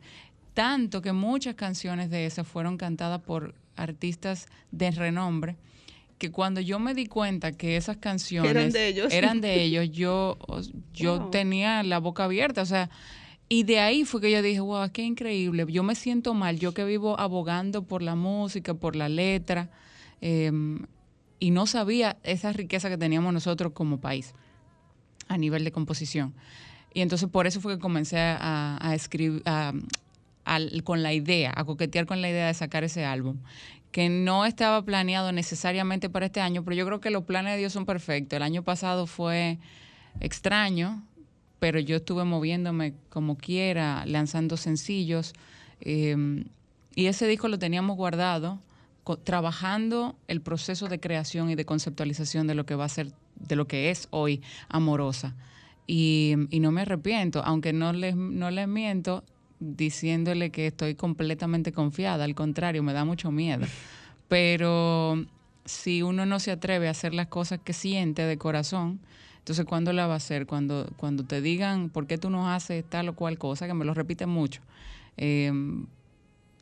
Tanto 0.55 1.03
que 1.03 1.13
muchas 1.13 1.57
canciones 1.57 2.09
de 2.09 2.25
esas 2.25 2.47
fueron 2.47 2.77
cantadas 2.77 3.21
por 3.23 3.57
artistas 3.75 4.47
de 4.71 4.93
renombre, 4.93 5.57
que 6.19 6.31
cuando 6.31 6.61
yo 6.61 6.79
me 6.79 6.95
di 6.95 7.07
cuenta 7.07 7.51
que 7.51 7.77
esas 7.77 7.97
canciones 7.97 8.53
eran 8.53 8.71
de 8.73 8.87
ellos, 8.89 9.13
eran 9.13 9.41
de 9.41 9.63
ellos 9.65 9.91
yo, 9.91 10.39
yo 10.95 11.19
Wow. 11.19 11.31
tenía 11.31 11.83
la 11.83 11.99
boca 11.99 12.23
abierta, 12.25 12.63
o 12.63 12.67
sea, 12.67 12.89
y 13.49 13.63
de 13.63 13.79
ahí 13.79 14.05
fue 14.05 14.21
que 14.21 14.31
yo 14.31 14.43
dije, 14.43 14.61
wow, 14.61 14.91
qué 14.93 15.03
increíble, 15.03 15.67
yo 15.69 15.83
me 15.83 15.95
siento 15.95 16.35
mal, 16.35 16.59
yo 16.59 16.75
que 16.75 16.85
vivo 16.85 17.19
abogando 17.19 17.83
por 17.83 18.03
la 18.03 18.15
música, 18.17 18.75
por 18.75 18.97
la 18.97 19.09
letra, 19.09 19.71
eh, 20.21 20.51
y 21.39 21.51
no 21.51 21.67
sabía 21.67 22.17
esa 22.23 22.53
riqueza 22.53 22.89
que 22.89 22.99
teníamos 22.99 23.33
nosotros 23.33 23.73
como 23.73 24.01
país 24.01 24.35
a 25.29 25.37
nivel 25.39 25.65
de 25.65 25.73
composición. 25.73 26.35
Y 26.95 27.03
entonces 27.03 27.29
por 27.29 27.47
eso 27.47 27.61
fue 27.61 27.75
que 27.75 27.81
comencé 27.81 28.19
a, 28.19 28.93
escribir, 28.95 29.43
con 30.85 31.03
la 31.03 31.13
idea, 31.13 31.53
a 31.55 31.65
coquetear 31.65 32.07
con 32.07 32.23
la 32.23 32.31
idea 32.31 32.47
de 32.47 32.55
sacar 32.55 32.85
ese 32.85 33.05
álbum, 33.05 33.37
que 33.93 34.09
no 34.09 34.45
estaba 34.47 34.83
planeado 34.83 35.31
necesariamente 35.31 36.09
para 36.09 36.27
este 36.27 36.41
año, 36.41 36.65
pero 36.65 36.75
yo 36.75 36.87
creo 36.87 37.01
que 37.01 37.11
los 37.11 37.25
planes 37.25 37.53
de 37.53 37.59
Dios 37.59 37.73
son 37.73 37.87
perfectos. 37.87 38.37
El 38.37 38.43
año 38.43 38.63
pasado 38.63 39.07
fue 39.07 39.59
extraño, 40.21 41.03
pero 41.59 41.81
yo 41.81 41.97
estuve 41.97 42.25
moviéndome 42.25 42.95
como 43.09 43.37
quiera, 43.37 44.05
lanzando 44.07 44.57
sencillos, 44.57 45.33
eh, 45.81 46.45
y 46.95 47.07
ese 47.07 47.27
disco 47.27 47.49
lo 47.49 47.59
teníamos 47.59 47.97
guardado, 47.97 48.59
trabajando 49.23 50.17
el 50.27 50.41
proceso 50.41 50.89
de 50.89 50.99
creación 50.99 51.51
y 51.51 51.55
de 51.55 51.65
conceptualización 51.65 52.47
de 52.47 52.55
lo 52.55 52.67
que 52.67 52.75
va 52.75 52.87
a 52.87 52.89
ser, 52.89 53.13
de 53.37 53.55
lo 53.55 53.69
que 53.69 53.91
es 53.91 54.09
hoy 54.11 54.43
Amorosa. 54.69 55.37
Y, 55.87 56.35
y 56.51 56.59
no 56.59 56.73
me 56.73 56.81
arrepiento, 56.81 57.43
aunque 57.45 57.73
no 57.73 57.93
les, 57.93 58.17
no 58.17 58.51
les 58.51 58.67
miento 58.67 59.23
diciéndole 59.61 60.51
que 60.51 60.67
estoy 60.67 60.95
completamente 60.95 61.71
confiada, 61.73 62.25
al 62.25 62.35
contrario, 62.35 62.83
me 62.83 62.93
da 62.93 63.05
mucho 63.05 63.31
miedo. 63.31 63.67
Pero 64.29 65.25
si 65.65 66.03
uno 66.03 66.27
no 66.27 66.41
se 66.41 66.51
atreve 66.51 66.89
a 66.89 66.93
hacer 66.93 67.15
las 67.15 67.29
cosas 67.29 67.61
que 67.63 67.73
siente 67.73 68.23
de 68.23 68.39
corazón, 68.39 69.01
entonces 69.47 69.65
¿cuándo 69.65 69.93
la 69.93 70.09
va 70.09 70.15
a 70.15 70.17
hacer? 70.17 70.45
Cuando, 70.45 70.91
cuando 70.97 71.23
te 71.23 71.41
digan 71.41 71.89
por 71.89 72.09
qué 72.09 72.19
tú 72.19 72.31
no 72.31 72.51
haces 72.51 72.85
tal 72.85 73.09
o 73.11 73.15
cual 73.15 73.39
cosa, 73.39 73.69
que 73.69 73.75
me 73.75 73.85
lo 73.85 73.95
repiten 73.95 74.29
mucho. 74.29 74.61
Eh, 75.17 75.53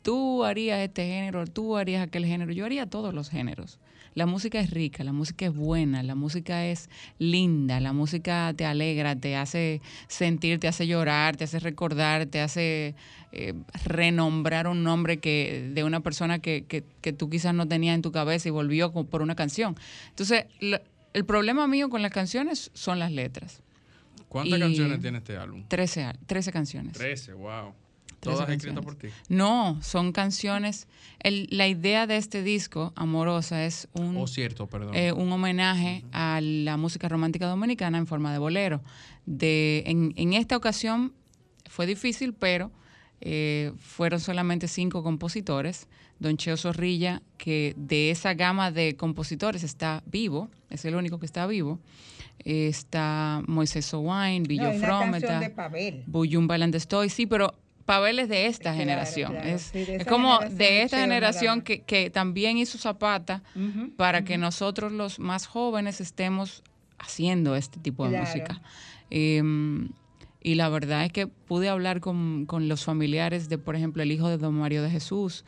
tú 0.03 0.45
harías 0.45 0.81
este 0.81 1.07
género, 1.07 1.47
tú 1.47 1.79
harías 1.79 2.03
aquel 2.07 2.27
género, 2.27 2.53
yo 2.53 2.67
haría 2.67 2.85
todos 2.85 3.15
los 3.15 3.31
géneros. 3.31 3.79
La 4.15 4.27
música 4.27 4.61
es 4.61 4.71
rica, 4.71 5.03
la 5.03 5.13
música 5.15 5.47
es 5.47 5.55
buena, 5.55 6.03
la 6.03 6.15
música 6.15 6.67
es 6.67 6.89
linda, 7.19 7.81
la 7.81 7.93
música 7.95 8.53
te 8.55 8.65
alegra, 8.67 9.17
te 9.17 9.35
hace 9.35 9.81
sentir, 10.07 10.61
te 10.61 10.69
hace 10.69 10.87
llorar, 10.87 11.37
te 11.37 11.45
hace 11.45 11.59
recordar, 11.61 12.27
te 12.27 12.41
hace 12.41 12.95
eh, 13.33 13.55
renombrar 13.87 14.69
un 14.69 14.85
nombre 14.85 15.19
que 15.21 15.71
de 15.75 15.83
una 15.85 16.01
persona 16.01 16.39
que, 16.39 16.65
que- 16.69 16.85
que 17.01 17.13
tú 17.15 17.29
quizás 17.31 17.55
no 17.55 17.67
tenías 17.67 17.95
en 17.95 18.03
tu 18.03 18.13
cabeza 18.13 18.47
y 18.47 18.53
volvió 18.53 18.93
por 18.93 19.23
una 19.23 19.35
canción. 19.35 19.75
Entonces, 20.11 20.45
el 21.15 21.25
problema 21.25 21.67
mío 21.67 21.89
con 21.89 22.03
las 22.03 22.11
canciones 22.11 22.71
son 22.75 22.99
las 22.99 23.11
letras. 23.13 23.63
¿Cuántas 24.29 24.59
Y 24.59 24.63
canciones 24.63 25.01
tiene 25.01 25.19
este 25.19 25.37
álbum? 25.37 25.65
13, 25.69 26.03
al- 26.05 26.19
13 26.27 26.53
canciones. 26.53 26.93
13, 26.95 27.33
wow. 27.35 27.73
Todas 28.21 28.41
escritas 28.41 28.47
canciones. 28.75 28.85
por 28.85 28.95
ti. 28.97 29.09
No, 29.29 29.79
son 29.83 30.13
canciones. 30.13 30.89
el- 31.21 31.47
la 31.51 31.69
idea 31.69 32.07
de 32.07 32.17
este 32.17 32.43
disco, 32.43 32.93
Amorosa, 32.97 33.65
es 33.65 33.89
un, 33.93 34.17
Oh, 34.17 34.27
cierto, 34.27 34.67
perdón. 34.67 34.95
eh, 34.95 35.13
un 35.13 35.31
homenaje 35.33 36.05
a 36.13 36.41
la 36.43 36.77
música 36.77 37.09
romántica 37.09 37.47
dominicana 37.47 37.97
en 37.99 38.07
forma 38.07 38.33
de 38.33 38.39
bolero. 38.39 38.83
De, 39.27 39.85
en, 39.87 40.13
en 40.17 40.33
esta 40.35 40.57
ocasión 40.57 41.13
fue 41.71 41.87
difícil, 41.87 42.33
pero 42.35 42.71
eh, 43.21 43.73
fueron 43.79 44.21
solamente 44.21 44.69
cinco 44.69 45.03
compositores. 45.03 45.87
Don 46.21 46.37
Cheo 46.37 46.57
Zorrilla, 46.57 47.23
que 47.39 47.75
de 47.77 48.11
esa 48.11 48.35
gama 48.35 48.71
de 48.71 48.97
compositores 48.97 49.65
está 49.65 50.03
vivo, 50.07 50.49
es 50.71 50.85
el 50.85 50.95
único 50.95 51.19
que 51.19 51.27
está 51.27 51.47
vivo. 51.47 51.81
Eh, 52.45 52.69
Está 52.69 53.43
Moisés 53.47 53.93
Owain, 53.95 54.43
Billo 54.43 54.73
No, 54.73 55.53
Pavel. 55.55 56.03
Buyum 56.07 56.49
Estoy, 56.75 57.09
sí, 57.09 57.27
pero 57.27 57.55
Pavel 57.85 58.19
es 58.19 58.29
de 58.29 58.47
esta 58.47 58.63
Claro, 58.65 58.79
generación. 58.79 59.33
claro, 59.33 59.49
es 59.49 59.63
sí, 59.63 59.87
como 60.09 60.39
generación 60.39 60.59
de 60.59 60.83
esta 60.83 61.01
generación 61.01 61.63
que, 61.63 61.81
que 61.83 62.11
también 62.11 62.57
hizo 62.59 62.79
Zapata 62.79 63.43
para 63.97 64.25
que 64.25 64.39
nosotros 64.39 64.93
los 64.93 65.19
más 65.19 65.47
jóvenes 65.47 66.01
estemos 66.01 66.63
haciendo 66.99 67.57
este 67.57 67.79
tipo 67.81 68.05
de 68.05 68.11
Claro. 68.11 68.27
música. 68.27 68.63
Em, 69.11 69.91
y 70.45 70.55
la 70.55 70.69
verdad 70.69 71.05
es 71.05 71.11
que 71.13 71.27
pude 71.27 71.69
hablar 71.69 71.99
con, 72.01 72.47
con 72.47 72.69
los 72.69 72.85
familiares 72.85 73.49
de, 73.49 73.59
por 73.59 73.75
ejemplo, 73.75 74.03
el 74.05 74.13
hijo 74.13 74.29
de 74.29 74.39
Don 74.39 74.55
Mario 74.55 74.83
de 74.83 74.91
Jesús, 74.91 75.45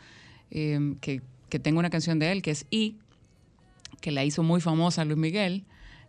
em, 0.50 0.96
que, 0.96 1.20
que 1.50 1.58
tengo 1.60 1.78
una 1.78 1.90
canción 1.90 2.18
de 2.18 2.32
él 2.32 2.42
que 2.42 2.50
es 2.50 2.66
I, 2.70 2.96
que 4.00 4.10
la 4.10 4.24
hizo 4.24 4.42
muy 4.42 4.60
famosa 4.60 5.04
Luis 5.04 5.18
Miguel, 5.18 5.64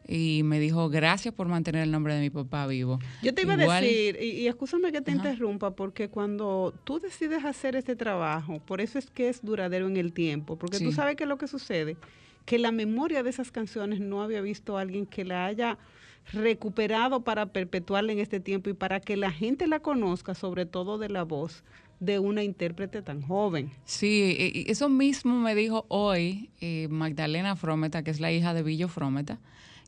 y 0.09 0.41
me 0.43 0.57
dijo, 0.59 0.87
gracias 0.89 1.33
por 1.33 1.49
mantener 1.49 1.83
el 1.83 1.91
nombre 1.91 2.13
de 2.15 2.21
mi 2.21 2.29
papá 2.29 2.65
vivo. 2.65 2.97
Yo 3.21 3.33
te 3.33 3.41
iba 3.41 3.55
Igual- 3.55 3.69
a 3.69 3.81
decir, 3.81 4.17
y, 4.21 4.25
y 4.43 4.47
escúchame 4.47 4.93
que 4.93 5.01
te 5.01 5.11
interrumpa, 5.11 5.71
porque 5.71 6.07
cuando 6.07 6.73
tú 6.85 6.99
decides 6.99 7.43
hacer 7.43 7.75
este 7.75 7.97
trabajo, 7.97 8.59
por 8.65 8.79
eso 8.79 8.97
es 8.99 9.07
que 9.09 9.27
es 9.27 9.41
duradero 9.43 9.85
en 9.87 9.97
el 9.97 10.13
tiempo, 10.13 10.55
porque 10.57 10.79
tú 10.79 10.91
Sí. 10.91 10.95
sabes 10.95 11.17
que 11.17 11.25
lo 11.25 11.37
que 11.37 11.47
sucede, 11.47 11.97
que 12.45 12.57
la 12.57 12.71
memoria 12.71 13.21
de 13.21 13.29
esas 13.29 13.51
canciones 13.51 13.99
no 13.99 14.21
había 14.23 14.39
visto 14.39 14.77
a 14.77 14.81
alguien 14.81 15.05
que 15.05 15.25
la 15.25 15.45
haya 15.45 15.77
recuperado 16.33 17.23
para 17.23 17.47
perpetuarla 17.47 18.11
en 18.11 18.19
este 18.19 18.39
tiempo 18.39 18.69
y 18.69 18.73
para 18.73 18.99
que 18.99 19.17
la 19.17 19.31
gente 19.31 19.67
la 19.67 19.79
conozca, 19.79 20.33
sobre 20.35 20.65
todo 20.65 20.97
de 20.97 21.09
la 21.09 21.23
voz 21.23 21.63
de 21.99 22.19
una 22.19 22.43
intérprete 22.43 23.01
tan 23.01 23.21
joven. 23.21 23.71
Sí, 23.85 24.65
eso 24.67 24.89
mismo 24.89 25.39
me 25.39 25.55
dijo 25.55 25.85
hoy 25.87 26.49
eh, 26.61 26.87
Magdalena 26.89 27.55
Frometa, 27.55 28.03
que 28.03 28.11
es 28.11 28.19
la 28.19 28.31
hija 28.31 28.53
de 28.53 28.63
Billo 28.63 28.87
Frometa, 28.87 29.39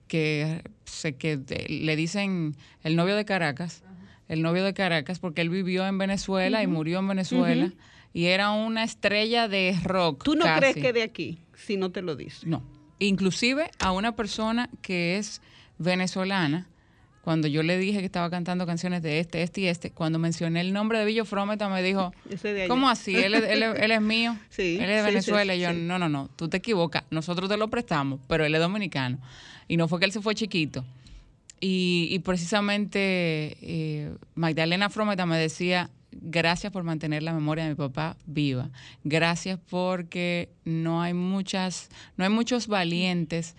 que, 0.08 0.64
sé 0.86 1.16
que 1.16 1.40
le 1.70 1.96
dicen 1.96 2.56
el 2.84 2.96
novio 2.96 3.16
de 3.16 3.26
Caracas, 3.26 3.84
el 4.28 4.42
novio 4.42 4.64
de 4.64 4.74
Caracas, 4.74 5.20
porque 5.20 5.42
él 5.42 5.50
vivió 5.50 5.86
en 5.86 5.98
Venezuela 5.98 6.64
y 6.64 6.68
murió 6.68 7.00
en 7.00 7.08
Venezuela 7.08 7.74
y 8.14 8.26
era 8.26 8.52
una 8.52 8.84
estrella 8.84 9.48
de 9.48 9.78
rock. 9.84 10.24
¿Tú 10.24 10.36
no 10.36 10.46
casi. 10.46 10.60
crees 10.60 10.76
que 10.78 10.94
de 10.94 11.04
aquí, 11.04 11.40
si 11.56 11.78
no 11.78 11.92
te 11.92 12.02
lo 12.02 12.16
dice? 12.16 12.48
No. 12.48 12.64
Inclusive 12.98 13.70
a 13.80 13.92
una 13.92 14.16
persona 14.16 14.70
que 14.82 15.18
es 15.18 15.42
venezolana, 15.80 16.68
cuando 17.22 17.48
yo 17.48 17.64
le 17.64 17.78
dije 17.78 18.00
que 18.00 18.06
estaba 18.06 18.30
cantando 18.30 18.66
canciones 18.66 19.02
de 19.04 19.20
este, 19.20 19.42
este 19.44 19.62
y 19.62 19.68
este, 19.68 19.92
cuando 19.92 20.20
mencioné 20.20 20.62
el 20.62 20.72
nombre 20.74 21.00
de 21.00 21.06
Billo 21.06 21.26
Frometa 21.26 21.68
me 21.70 21.84
dijo. 21.84 22.14
¿cómo 22.68 22.90
así? 22.90 23.16
Él, 23.16 23.34
es- 23.36 23.44
él 23.50 23.64
él 23.64 23.92
es 23.92 24.02
mío, 24.02 24.38
Sí, 24.50 24.78
él 24.80 24.90
es 24.90 24.90
de 24.90 24.96
sí, 24.98 25.04
sí, 25.04 25.32
Venezuela. 25.32 25.56
y 25.56 25.60
yo, 25.60 25.74
no, 25.74 26.00
no, 26.00 26.08
no, 26.10 26.30
tú 26.36 26.48
te 26.48 26.58
equivocas, 26.58 27.04
nosotros 27.12 27.50
te 27.50 27.58
lo 27.58 27.70
prestamos, 27.70 28.20
pero 28.28 28.46
él 28.46 28.54
es 28.56 28.62
dominicano. 28.62 29.18
Y 29.68 29.78
no 29.78 29.88
fue 29.88 30.00
que 30.00 30.06
él 30.06 30.12
se 30.12 30.22
fue 30.22 30.34
chiquito. 30.36 30.86
Y, 31.62 32.08
y 32.10 32.20
precisamente 32.20 33.58
eh, 33.62 34.12
Magdalena 34.36 34.90
Frometa 34.90 35.26
me 35.26 35.38
decía, 35.38 35.90
gracias 36.12 36.72
por 36.72 36.84
mantener 36.84 37.22
la 37.22 37.34
memoria 37.34 37.66
de 37.66 37.72
mi 37.72 37.76
papá 37.76 38.16
viva. 38.26 38.70
Gracias 39.04 39.60
porque 39.70 40.50
no 40.64 41.02
hay 41.02 41.14
muchas, 41.14 41.90
no 42.18 42.24
hay 42.24 42.30
muchos 42.32 42.68
valientes 42.68 43.56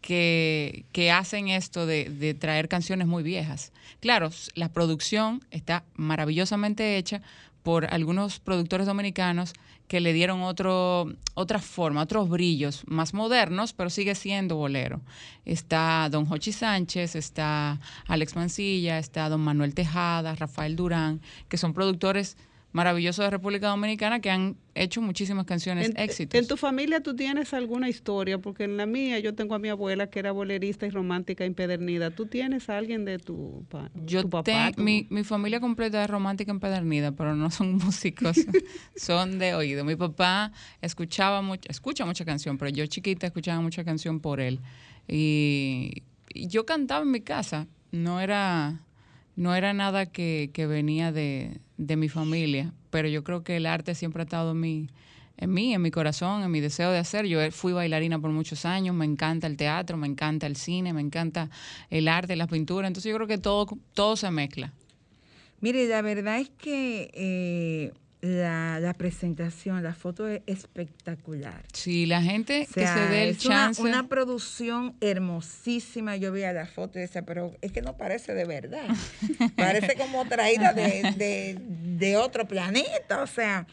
que, 0.00 1.12
hacen 1.12 1.48
esto 1.48 1.86
de, 1.86 2.04
de 2.04 2.34
traer 2.34 2.68
canciones 2.68 3.06
muy 3.06 3.22
viejas. 3.22 3.72
Claro, 4.00 4.30
la 4.54 4.70
producción 4.70 5.44
está 5.50 5.84
maravillosamente 5.94 6.96
hecha 6.96 7.22
por 7.62 7.92
algunos 7.92 8.40
productores 8.40 8.86
dominicanos 8.86 9.52
que 9.90 10.00
le 10.00 10.12
dieron 10.12 10.42
otro, 10.42 11.12
otra 11.34 11.58
forma, 11.58 12.02
otros 12.02 12.28
brillos 12.28 12.84
más 12.86 13.12
modernos, 13.12 13.72
pero 13.72 13.90
sigue 13.90 14.14
siendo 14.14 14.54
bolero. 14.54 15.00
Está 15.44 16.08
don 16.08 16.26
Jochi 16.26 16.52
Sánchez, 16.52 17.16
está 17.16 17.80
Alex 18.06 18.36
Mancilla, 18.36 18.98
está 18.98 19.28
don 19.28 19.40
Manuel 19.40 19.74
Tejada, 19.74 20.36
Rafael 20.36 20.76
Durán, 20.76 21.20
que 21.48 21.56
son 21.56 21.74
productores 21.74 22.36
maravillosos 22.72 23.24
de 23.24 23.30
República 23.30 23.68
Dominicana 23.68 24.20
que 24.20 24.30
han 24.30 24.56
hecho 24.76 25.02
muchísimas 25.02 25.44
canciones 25.44 25.88
En, 25.90 25.96
éxitos. 25.98 26.40
en 26.40 26.46
tu 26.46 26.56
familia 26.56 27.02
tú 27.02 27.16
tienes 27.16 27.52
alguna 27.52 27.88
historia, 27.88 28.38
porque 28.38 28.62
en 28.64 28.76
la 28.76 28.86
mía 28.86 29.18
yo 29.18 29.34
tengo 29.34 29.56
a 29.56 29.58
mi 29.58 29.68
abuela 29.68 30.08
que 30.08 30.20
era 30.20 30.30
bolerista 30.30 30.86
y 30.86 30.90
romántica 30.90 31.44
empedernida. 31.44 32.10
¿Tú 32.12 32.26
tienes 32.26 32.70
a 32.70 32.78
alguien 32.78 33.04
de 33.04 33.18
tu, 33.18 33.64
pa- 33.68 33.90
Yo 34.06 34.22
tu 34.22 34.30
papá? 34.30 34.70
mi, 34.76 35.06
mi 35.10 35.24
familia 35.24 35.58
completa 35.60 36.02
es 36.04 36.08
romántica 36.08 36.52
empedernida, 36.52 37.10
pero 37.12 37.34
no 37.34 37.50
son 37.50 37.74
músicos, 37.84 38.36
son 38.96 39.38
de 39.40 39.54
oído. 39.54 39.84
Mi 39.84 39.96
papá 39.96 40.52
escuchaba 40.80 41.42
mucho, 41.42 41.68
escucha 41.68 42.06
mucha 42.06 42.24
canción, 42.24 42.56
pero 42.56 42.70
yo 42.70 42.86
chiquita 42.86 43.26
escuchaba 43.26 43.60
mucha 43.60 43.82
canción 43.84 44.20
por 44.20 44.40
él. 44.40 44.60
Y, 45.08 46.04
y 46.32 46.46
yo 46.46 46.64
cantaba 46.66 47.02
en 47.02 47.10
mi 47.10 47.20
casa, 47.20 47.66
no 47.90 48.20
era, 48.20 48.80
no 49.34 49.54
era 49.56 49.72
nada 49.74 50.06
que, 50.06 50.50
que 50.52 50.66
venía 50.66 51.10
de, 51.10 51.58
de 51.80 51.96
mi 51.96 52.10
familia, 52.10 52.74
pero 52.90 53.08
yo 53.08 53.24
creo 53.24 53.42
que 53.42 53.56
el 53.56 53.64
arte 53.64 53.94
siempre 53.94 54.20
ha 54.20 54.24
estado 54.24 54.50
en 54.50 54.60
mi, 54.60 54.90
en 55.38 55.50
mí, 55.50 55.72
en 55.72 55.80
mi 55.80 55.90
corazón, 55.90 56.42
en 56.42 56.50
mi 56.50 56.60
deseo 56.60 56.90
de 56.90 56.98
hacer. 56.98 57.24
Yo 57.24 57.38
fui 57.50 57.72
bailarina 57.72 58.18
por 58.18 58.30
muchos 58.30 58.66
años, 58.66 58.94
me 58.94 59.06
encanta 59.06 59.46
el 59.46 59.56
teatro, 59.56 59.96
me 59.96 60.06
encanta 60.06 60.46
el 60.46 60.56
cine, 60.56 60.92
me 60.92 61.00
encanta 61.00 61.48
el 61.88 62.06
arte, 62.06 62.36
la 62.36 62.46
pintura, 62.46 62.86
entonces 62.86 63.08
yo 63.10 63.16
creo 63.16 63.26
que 63.26 63.38
todo, 63.38 63.66
todo 63.94 64.16
se 64.16 64.30
mezcla. 64.30 64.74
Mire, 65.60 65.88
la 65.88 66.02
verdad 66.02 66.38
es 66.38 66.50
que 66.50 67.10
eh, 67.14 67.92
la, 68.22 68.78
la 68.80 68.92
presentación, 68.92 69.82
la 69.82 69.94
foto 69.94 70.28
es 70.28 70.42
espectacular. 70.46 71.62
Si 71.72 72.04
la 72.06 72.20
gente 72.22 72.66
O 72.68 72.72
sea, 72.72 72.94
que 72.94 73.00
se 73.00 73.06
dé 73.08 73.22
el 73.24 73.28
es 73.30 73.44
una- 73.46 73.54
chance. 73.56 73.82
Una, 73.82 74.08
producción 74.08 74.94
hermosísima. 75.00 76.16
Yo 76.16 76.30
veía 76.32 76.52
la 76.52 76.66
foto 76.66 76.98
y 76.98 77.02
decía, 77.02 77.22
pero 77.22 77.54
es 77.62 77.72
que 77.72 77.80
no 77.82 77.96
parece 77.96 78.34
de 78.34 78.44
verdad. 78.44 78.86
parece 79.56 79.94
como 79.96 80.26
traída 80.26 80.72
de, 80.74 81.14
de- 81.16 81.58
de 81.98 82.16
otro 82.16 82.46
planeta. 82.46 83.22
O 83.22 83.26
sea, 83.26 83.66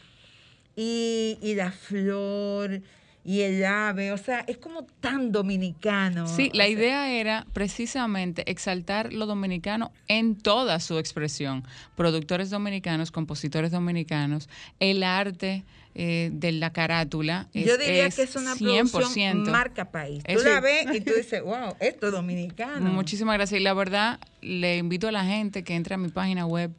y, 0.76 1.38
y 1.42 1.54
la 1.54 1.70
flor 1.72 2.80
y 3.28 3.42
el 3.42 3.62
ave. 3.62 4.10
O 4.12 4.16
sea, 4.16 4.40
es 4.48 4.56
como 4.56 4.84
tan 4.84 5.32
dominicano. 5.32 6.26
Sí, 6.26 6.48
o 6.50 6.56
la 6.56 6.64
sea, 6.64 6.72
idea 6.72 7.10
era 7.12 7.46
precisamente 7.52 8.50
exaltar 8.50 9.12
lo 9.12 9.26
dominicano 9.26 9.92
en 10.08 10.34
toda 10.34 10.80
su 10.80 10.98
expresión. 10.98 11.62
Productores 11.94 12.48
dominicanos, 12.48 13.10
compositores 13.10 13.70
dominicanos, 13.70 14.48
el 14.80 15.02
arte 15.02 15.64
eh, 15.94 16.30
de 16.32 16.52
la 16.52 16.72
carátula. 16.72 17.48
Yo 17.52 17.74
es- 17.74 17.78
diría 17.78 18.06
es 18.06 18.16
que 18.16 18.22
es 18.22 18.34
una 18.36 18.54
100%. 18.54 18.90
producción 18.92 19.50
marca 19.50 19.90
país. 19.90 20.22
Tú 20.24 20.38
la 20.44 20.60
ves 20.60 20.86
y 20.94 21.00
tú 21.02 21.12
dices, 21.14 21.42
wow, 21.44 21.74
esto 21.80 22.06
es 22.06 22.12
dominicano. 22.12 22.90
Muchísimas 22.90 23.36
gracias. 23.36 23.60
Y 23.60 23.62
la 23.64 23.74
verdad, 23.74 24.20
le 24.40 24.78
invito 24.78 25.06
a 25.08 25.12
la 25.12 25.24
gente 25.24 25.64
que 25.64 25.74
entre 25.74 25.94
a 25.96 25.98
mi 25.98 26.08
página 26.08 26.46
web. 26.46 26.70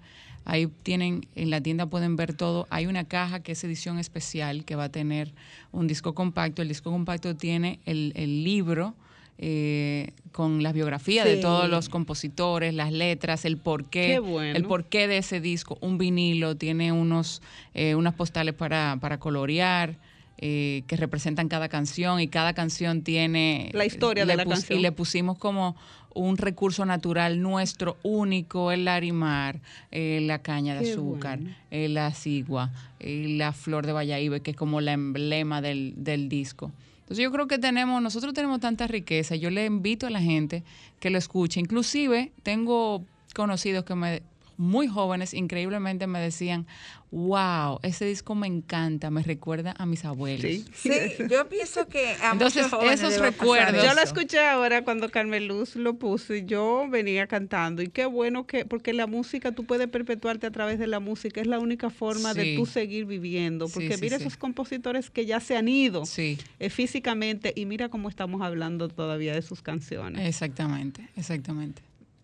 Ahí 0.45 0.67
tienen, 0.83 1.27
en 1.35 1.49
la 1.49 1.61
tienda 1.61 1.85
pueden 1.87 2.15
ver 2.15 2.33
todo. 2.33 2.65
Hay 2.69 2.85
una 2.87 3.03
caja 3.03 3.41
que 3.41 3.51
es 3.51 3.63
edición 3.63 3.99
especial 3.99 4.65
que 4.65 4.75
va 4.75 4.85
a 4.85 4.89
tener 4.89 5.31
un 5.71 5.87
disco 5.87 6.13
compacto. 6.15 6.61
El 6.61 6.67
disco 6.69 6.91
compacto 6.91 7.35
tiene 7.35 7.79
el, 7.85 8.13
el 8.15 8.43
libro 8.43 8.95
eh, 9.37 10.11
con 10.31 10.63
la 10.63 10.73
biografía 10.73 11.23
de 11.23 11.37
todos 11.37 11.69
los 11.69 11.87
compositores, 11.87 12.73
las 12.73 12.91
letras, 12.91 13.45
el 13.45 13.57
porqué, 13.57 14.07
Qué 14.07 14.19
bueno. 14.19 14.55
el 14.57 14.65
porqué 14.65 15.07
de 15.07 15.19
ese 15.19 15.39
disco. 15.39 15.77
Un 15.81 15.97
vinilo, 15.97 16.55
tiene 16.57 16.91
unos, 16.91 17.41
eh, 17.73 17.95
unas 17.95 18.13
postales 18.15 18.53
para, 18.53 18.97
para 18.99 19.17
colorear. 19.19 19.95
eh, 20.41 20.83
que 20.87 20.95
representan 20.95 21.49
cada 21.49 21.67
canción 21.67 22.21
y 22.21 22.29
cada 22.29 22.53
canción 22.53 23.01
tiene 23.01 23.71
La 23.73 23.85
historia 23.85 24.25
de 24.25 24.37
la 24.37 24.45
canción. 24.45 24.79
y 24.79 24.81
le 24.81 24.93
pusimos 24.93 25.37
como 25.37 25.75
un 26.13 26.37
recurso 26.37 26.85
natural 26.85 27.41
nuestro 27.41 27.97
único, 28.03 28.71
el 28.71 28.85
larimar, 28.85 29.59
eh, 29.91 30.19
la 30.21 30.39
caña 30.39 30.75
de 30.75 30.83
Qué 30.85 30.91
azúcar, 30.91 31.39
bueno. 31.39 31.55
eh, 31.71 31.89
la 31.89 32.11
cigua, 32.11 32.71
eh, 32.99 33.25
la 33.37 33.53
flor 33.53 33.85
de 33.85 33.93
Valladolid, 33.93 34.41
que 34.41 34.51
es 34.51 34.57
como 34.57 34.81
la 34.81 34.93
emblema 34.93 35.61
del, 35.61 35.93
del 35.97 36.29
disco. 36.29 36.71
Entonces 37.01 37.23
yo 37.23 37.31
creo 37.31 37.47
que 37.47 37.57
tenemos, 37.57 38.01
nosotros 38.03 38.33
tenemos 38.33 38.59
tanta 38.59 38.85
riqueza. 38.85 39.35
Yo 39.35 39.49
le 39.49 39.65
invito 39.65 40.05
a 40.05 40.11
la 40.11 40.21
gente 40.21 40.63
que 40.99 41.09
lo 41.09 41.17
escuche. 41.17 41.59
Inclusive 41.59 42.31
tengo 42.43 43.03
conocidos 43.33 43.83
que 43.83 43.95
me 43.95 44.21
muy 44.59 44.89
jóvenes, 44.89 45.33
increíblemente 45.33 46.05
me 46.05 46.19
decían, 46.19 46.67
wow, 47.11 47.79
ese 47.81 48.03
disco 48.03 48.35
me 48.35 48.45
encanta, 48.45 49.09
me 49.09 49.23
recuerda 49.23 49.73
a 49.77 49.85
mis 49.85 50.03
abuelos. 50.03 50.65
Sí, 50.75 50.91
yo 51.29 51.47
pienso 51.47 51.87
que 51.87 52.09
a 52.21 52.33
Entonces, 52.33 52.65
esos 52.67 53.19
recuerdos- 53.19 53.83
Yo 53.83 53.93
lo 53.93 54.01
escuché 54.01 54.39
ahora 54.45 54.83
cuando 54.83 55.09
Carmen 55.09 55.47
Luz 55.47 55.77
lo 55.77 55.95
puso 55.97 56.35
y 56.35 56.43
yo 56.45 56.85
venía 56.89 57.25
cantando. 57.27 57.81
Y 57.81 57.87
qué 57.87 58.05
bueno 58.05 58.45
que, 58.45 58.65
porque 58.65 58.91
la 58.91 59.07
música, 59.07 59.53
tú 59.53 59.63
puedes 59.65 59.87
perpetuarte 59.87 60.45
a 60.47 60.51
través 60.51 60.77
de 60.77 60.87
la 60.87 60.99
música, 60.99 61.39
es 61.39 61.47
la 61.47 61.59
única 61.59 61.89
forma 61.89 62.33
de 62.33 62.57
tú 62.57 62.65
seguir 62.65 63.05
viviendo. 63.05 63.67
Sí, 63.67 63.73
Porque 63.75 63.95
sí, 63.95 64.01
mira 64.01 64.17
sí. 64.17 64.23
esos 64.23 64.35
compositores 64.35 65.09
que 65.09 65.25
ya 65.25 65.39
se 65.39 65.55
han 65.55 65.69
ido 65.69 66.05
Sí. 66.05 66.37
eh, 66.59 66.69
físicamente 66.69 67.53
y 67.55 67.65
mira 67.65 67.87
cómo 67.87 68.09
estamos 68.09 68.41
hablando 68.41 68.89
todavía 68.89 69.33
de 69.33 69.41
sus 69.41 69.61
canciones. 69.61 70.27
Exactamente, 70.27 71.07
exactamente. 71.15 71.81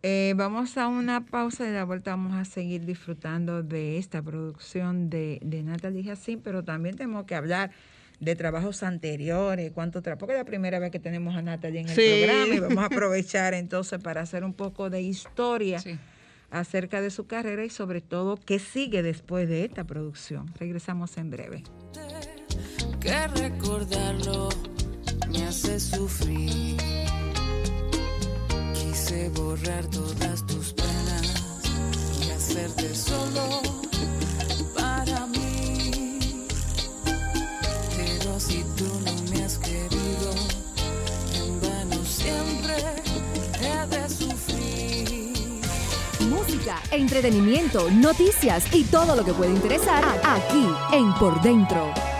Eh, 0.07 0.35
vamos 0.37 0.77
a 0.77 0.87
una 0.87 1.25
pausa 1.25 1.63
y 1.63 1.69
de 1.69 1.73
la 1.73 1.83
vuelta 1.83 2.11
vamos 2.11 2.35
a 2.35 2.45
seguir 2.45 2.85
disfrutando 2.85 3.63
de 3.63 3.97
esta 3.97 4.21
producción 4.21 5.09
de, 5.09 5.39
de 5.41 5.63
Natalie 5.63 6.03
Jacín, 6.03 6.41
pero 6.43 6.63
también 6.63 6.95
tenemos 6.95 7.25
que 7.25 7.33
hablar 7.33 7.71
de 8.19 8.35
trabajos 8.35 8.83
anteriores, 8.83 9.71
cuánto 9.71 10.03
trabajo, 10.03 10.19
porque 10.19 10.33
es 10.33 10.37
la 10.39 10.45
primera 10.45 10.77
vez 10.77 10.91
que 10.91 10.99
tenemos 10.99 11.35
a 11.35 11.41
Natalie 11.41 11.79
en 11.81 11.89
el 11.89 11.95
Sí. 11.95 12.23
programa 12.23 12.53
y 12.55 12.59
vamos 12.59 12.77
a 12.83 12.85
aprovechar 12.95 13.55
entonces 13.55 13.99
para 13.99 14.21
hacer 14.21 14.43
un 14.43 14.53
poco 14.53 14.91
de 14.91 15.01
historia 15.01 15.79
Sí. 15.79 15.97
acerca 16.51 17.01
de 17.01 17.09
su 17.09 17.25
carrera 17.25 17.65
y 17.65 17.71
sobre 17.71 18.01
todo 18.01 18.37
qué 18.37 18.59
sigue 18.59 19.01
después 19.01 19.49
de 19.49 19.65
esta 19.65 19.85
producción. 19.85 20.53
Regresamos 20.59 21.17
en 21.17 21.31
breve. 21.31 21.63
que 22.99 23.27
recordarlo 23.27 24.49
me 25.31 25.43
hace 25.45 25.79
sufrir. 25.79 26.77
Quise 29.05 29.29
borrar 29.29 29.85
todas 29.91 30.43
tus 30.47 30.73
penas 30.73 31.61
y 32.25 32.31
hacerte 32.31 32.95
solo 32.95 33.61
para 34.73 35.27
mí. 35.27 36.19
Pero 37.95 38.39
si 38.39 38.63
tú 38.75 38.85
no 39.05 39.13
me 39.29 39.43
has 39.45 39.59
querido, 39.59 40.33
en 41.35 41.61
vano 41.61 42.03
siempre 42.03 42.73
he 43.61 43.87
de 43.95 44.09
sufrir. 44.09 45.61
Música, 46.27 46.81
entretenimiento, 46.89 47.91
noticias 47.91 48.65
y 48.73 48.85
todo 48.85 49.15
lo 49.15 49.23
que 49.23 49.33
puede 49.33 49.51
interesar 49.51 50.03
aquí 50.23 50.65
en 50.93 51.13
Por 51.19 51.39
Dentro. 51.43 52.14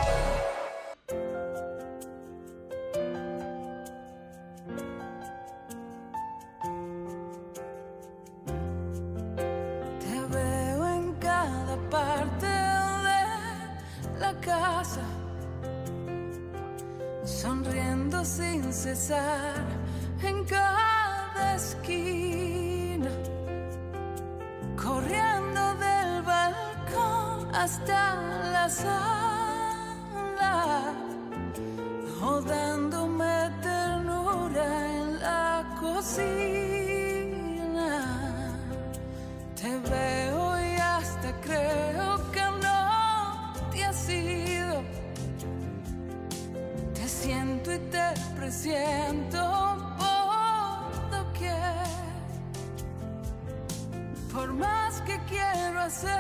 Quiero 55.29 55.79
hacer 55.79 56.11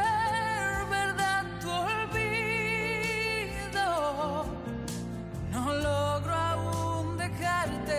verdad 0.89 1.45
tu 1.61 1.69
olvido, 1.69 2.25
no 5.51 5.73
logro 5.75 6.33
aún 6.33 7.17
dejarte 7.17 7.93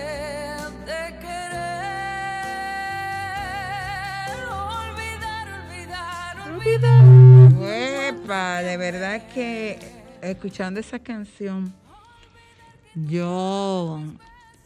de 0.87 1.19
querer. 1.21 1.97
Olvidar, 4.51 5.49
olvidar, 5.61 6.35
olvidar. 6.51 7.05
Epa, 8.09 8.62
de 8.62 8.77
verdad 8.77 9.23
que 9.33 9.79
escuchando 10.23 10.81
esa 10.81 10.99
canción, 10.99 11.73
yo 12.95 14.01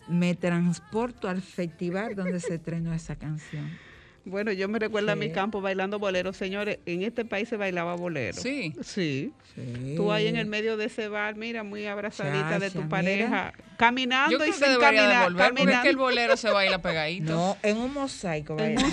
me 0.09 0.35
transporto 0.35 1.29
al 1.29 1.43
festival 1.43 2.15
donde 2.15 2.41
se 2.41 2.55
estrenó 2.55 2.93
esa 2.93 3.17
canción. 3.17 3.90
Bueno, 4.25 4.53
yo 4.53 4.69
me 4.69 4.79
recuerdo 4.79 5.13
a 5.13 5.17
mi 5.17 5.27
Sí. 5.27 5.33
campo 5.33 5.61
bailando 5.61 5.99
bolero. 5.99 6.33
Señores, 6.33 6.79
en 6.87 7.03
este 7.03 7.25
país 7.25 7.49
se 7.49 7.57
bailaba 7.57 7.95
bolero. 7.97 8.37
Sí. 8.41 8.75
Sí. 8.83 9.33
Sí. 9.55 9.95
Tú 9.97 10.13
ahí 10.13 10.27
en 10.29 10.37
el 10.37 10.47
medio 10.47 10.77
de 10.77 10.85
ese 10.87 11.09
bar, 11.09 11.37
mira, 11.37 11.63
muy 11.65 11.87
abrazadita 11.87 12.59
de 12.59 12.71
tu 12.71 12.89
pareja, 12.89 13.53
caminando 13.77 14.39
Yo 14.39 14.45
y 14.47 14.51
creo 14.53 14.71
sin 14.73 14.81
caminar. 14.81 15.09
devolver 15.09 15.27
porque 15.27 15.43
es 15.43 15.49
caminando. 15.59 15.83
que 15.83 15.89
el 15.89 15.97
bolero 15.97 16.37
se 16.37 16.51
baila 16.51 16.79
pegadito. 16.83 17.33
No, 17.33 17.57
en 17.63 17.77
un 17.79 17.93
mosaico. 17.93 18.57
En 18.59 18.79
un 18.79 18.91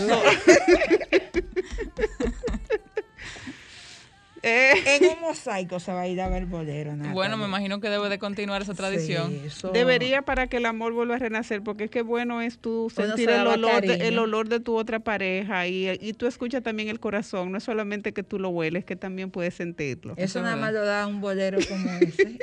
Eh, 4.43 4.71
En 4.85 5.05
un 5.05 5.21
mosaico 5.21 5.79
se 5.79 5.91
va 5.91 6.01
a 6.01 6.07
ir 6.07 6.21
a 6.21 6.29
ver 6.29 6.45
bolero. 6.45 6.91
Natalie. 6.91 7.13
Bueno, 7.13 7.37
me 7.37 7.45
imagino 7.45 7.79
que 7.79 7.89
debe 7.89 8.07
de 8.09 8.19
continuar 8.19 8.61
esa 8.61 8.73
tradición. 8.73 9.31
Sí, 9.31 9.41
eso- 9.45 9.71
Debería 9.71 10.21
para 10.21 10.47
que 10.47 10.57
el 10.57 10.65
amor 10.65 10.93
vuelva 10.93 11.15
a 11.15 11.19
renacer, 11.19 11.61
porque 11.63 11.85
es 11.85 11.89
que 11.91 12.01
bueno 12.01 12.41
es 12.41 12.59
tú 12.59 12.91
sentir 12.93 13.29
se 13.29 13.35
el 13.35 13.47
olor, 13.47 13.81
de, 13.81 14.07
el 14.07 14.19
olor 14.19 14.47
de 14.49 14.59
tu 14.59 14.75
otra 14.75 14.99
pareja 14.99 15.67
y, 15.67 15.89
y 16.01 16.13
tú 16.13 16.27
escuchas 16.27 16.61
también 16.63 16.89
el 16.89 16.99
corazón, 16.99 17.51
no 17.51 17.57
es 17.57 17.63
solamente 17.63 18.13
que 18.13 18.23
tú 18.23 18.37
lo 18.39 18.49
hueles, 18.49 18.85
que 18.85 18.95
también 18.95 19.31
puedes 19.31 19.55
sentirlo. 19.55 20.13
Eso 20.17 20.41
nada 20.41 20.55
más 20.55 20.71
lo 20.73 20.85
da 20.85 21.07
un 21.07 21.19
bolero 21.21 21.57
como 21.67 21.89
ese. 22.01 22.37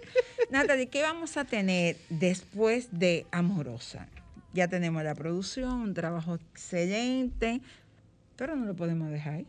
Natalie, 0.50 0.86
¿qué 0.88 1.02
vamos 1.02 1.36
a 1.36 1.44
tener 1.44 1.96
después 2.08 2.88
de 2.90 3.26
Amorosa? 3.30 4.08
Ya 4.54 4.68
tenemos 4.68 5.02
la 5.04 5.14
producción, 5.14 5.72
un 5.80 5.94
trabajo 5.94 6.36
excelente, 6.36 7.60
pero 8.36 8.56
no 8.56 8.66
lo 8.66 8.74
podemos 8.74 9.10
dejar 9.10 9.34
ahí. 9.34 9.46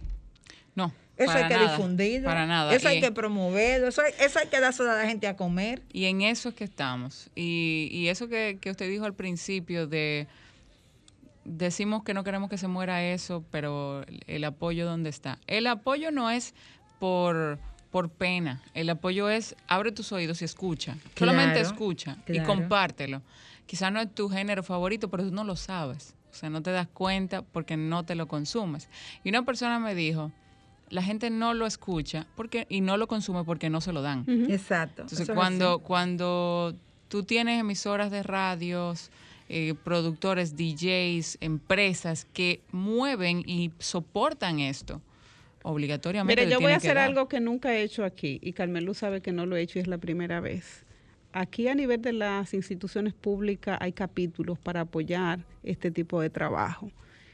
No. 0.76 0.94
Eso 1.20 1.28
para 1.28 1.46
hay 1.46 1.48
que 1.48 1.54
nada, 1.56 1.72
difundirlo. 1.72 2.28
Para 2.28 2.46
nada. 2.48 2.74
Eso 2.74 2.88
hay 2.88 3.02
que 3.02 3.12
promoverlo. 3.12 3.90
Eso 3.90 4.02
hay, 4.02 4.14
eso 4.20 4.40
hay 4.40 4.48
que 4.48 4.60
dárselo 4.60 4.90
a 4.90 4.96
la 4.96 5.06
gente 5.06 5.28
a 5.28 5.36
comer. 5.36 5.82
Y 5.92 6.06
en 6.06 6.22
eso 6.22 6.50
es 6.50 6.56
que 6.56 6.64
estamos. 6.64 7.30
Y, 7.36 7.90
y 7.92 8.08
eso 8.08 8.30
que, 8.30 8.58
que 8.60 8.72
usted 8.72 8.90
dijo 8.90 9.06
al 9.06 9.14
principio 9.14 9.86
de 9.86 10.28
decimos 11.50 12.04
que 12.04 12.14
no 12.14 12.24
queremos 12.24 12.50
que 12.50 12.58
se 12.58 12.68
muera 12.68 13.04
eso, 13.04 13.44
pero 13.52 14.06
el, 14.28 14.44
apoyo 14.44 14.86
dónde 14.86 15.10
está. 15.10 15.40
El 15.48 15.68
apoyo 15.68 16.12
no 16.12 16.30
es 16.30 16.54
por 17.00 17.60
por 17.92 18.10
pena. 18.10 18.62
El 18.76 18.90
apoyo 18.90 19.30
es 19.30 19.56
abre 19.68 19.92
tus 19.92 20.12
oídos 20.12 20.42
y 20.42 20.46
escucha. 20.46 20.96
Solamente 21.16 21.60
Claro, 21.60 21.68
escucha 21.68 22.18
y 22.28 22.40
compártelo. 22.42 23.24
Quizá 23.66 23.90
no 23.90 24.00
es 24.00 24.14
tu 24.14 24.30
género 24.30 24.64
favorito, 24.64 25.10
pero 25.10 25.24
tú 25.24 25.32
no 25.32 25.44
lo 25.44 25.56
sabes. 25.56 26.16
O 26.32 26.36
sea, 26.36 26.52
no 26.52 26.62
te 26.62 26.72
das 26.72 26.88
cuenta 26.88 27.42
porque 27.42 27.78
no 27.78 28.06
te 28.06 28.14
lo 28.14 28.28
consumes. 28.28 28.88
Y 29.24 29.30
una 29.30 29.44
persona 29.44 29.80
me 29.80 29.96
dijo, 29.96 30.32
la 30.89 31.04
gente 31.04 31.30
no 31.30 31.54
lo 31.54 31.65
escucha 31.65 32.28
porque 32.36 32.65
y 32.69 32.82
no 32.82 32.97
lo 32.97 33.08
consume 33.08 33.43
porque 33.43 33.69
no 33.69 33.82
se 33.82 33.93
lo 33.93 34.02
dan. 34.02 34.25
Exacto. 34.49 35.04
Entonces, 35.04 35.21
eso 35.21 35.36
cuando, 35.36 35.80
cuando 35.80 36.75
tú 37.08 37.23
tienes 37.23 37.60
emisoras 37.60 38.12
de 38.12 38.23
radios, 38.23 39.12
eh, 39.49 39.73
productores, 39.84 40.56
DJs, 40.56 41.39
empresas 41.41 42.25
que 42.34 42.62
mueven 42.71 43.43
y 43.45 43.71
soportan 43.80 44.60
esto, 44.60 45.02
obligatoriamente. 45.63 46.43
Mire, 46.43 46.52
yo 46.52 46.60
voy 46.60 46.71
a 46.71 46.78
hacer 46.78 46.97
algo 46.97 47.28
que 47.28 47.39
nunca 47.39 47.73
he 47.73 47.82
hecho 47.82 48.06
aquí 48.06 48.39
y 48.41 48.54
Carmelu 48.54 48.93
sabe 48.93 49.21
que 49.21 49.32
no 49.32 49.45
lo 49.45 49.56
he 49.56 49.62
hecho 49.62 49.80
y 49.80 49.82
es 49.82 49.88
la 49.88 49.97
primera 49.97 50.39
vez. 50.39 50.86
Aquí 51.32 51.67
a 51.67 51.75
nivel 51.75 52.02
de 52.02 52.13
las 52.13 52.54
instituciones 52.54 53.13
públicas 53.13 53.78
hay 53.82 53.91
capítulos 53.91 54.58
para 54.58 54.82
apoyar 54.82 55.39
este 55.63 55.91
tipo 55.91 56.21
de 56.21 56.30
trabajo. 56.30 56.91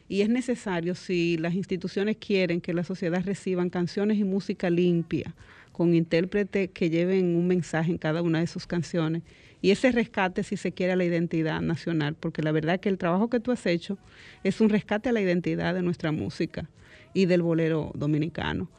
Y 0.07 0.21
es 0.21 0.29
necesario, 0.29 0.93
si 0.95 1.37
las 1.37 1.55
instituciones 1.55 2.17
quieren 2.17 2.61
que 2.61 2.73
la 2.73 2.83
sociedad 2.83 3.23
reciban 3.25 3.69
canciones 3.69 4.17
y 4.17 4.23
música 4.23 4.69
limpia, 4.69 5.33
con 5.71 5.93
intérpretes 5.93 6.69
que 6.71 6.89
lleven 6.89 7.35
un 7.35 7.47
mensaje 7.47 7.91
en 7.91 7.97
cada 7.97 8.21
una 8.21 8.39
de 8.39 8.47
sus 8.47 8.67
canciones, 8.67 9.23
y 9.61 9.71
ese 9.71 9.91
rescate, 9.91 10.43
si 10.43 10.57
se 10.57 10.71
quiere, 10.71 10.93
a 10.93 10.95
la 10.95 11.05
identidad 11.05 11.59
nacional, 11.59 12.15
porque 12.15 12.43
la 12.43 12.51
verdad 12.51 12.79
que 12.79 12.89
el 12.89 12.99
trabajo 12.99 13.29
que 13.29 13.39
tú 13.39 13.51
has 13.51 13.65
hecho 13.65 13.97
es 14.43 14.61
un 14.61 14.69
rescate 14.69 15.09
a 15.09 15.11
la 15.11 15.21
identidad 15.21 15.73
de 15.73 15.81
nuestra 15.81 16.11
música 16.11 16.69
y 17.13 17.25
del 17.25 17.41
bolero 17.41 17.91
dominicano. 17.95 18.69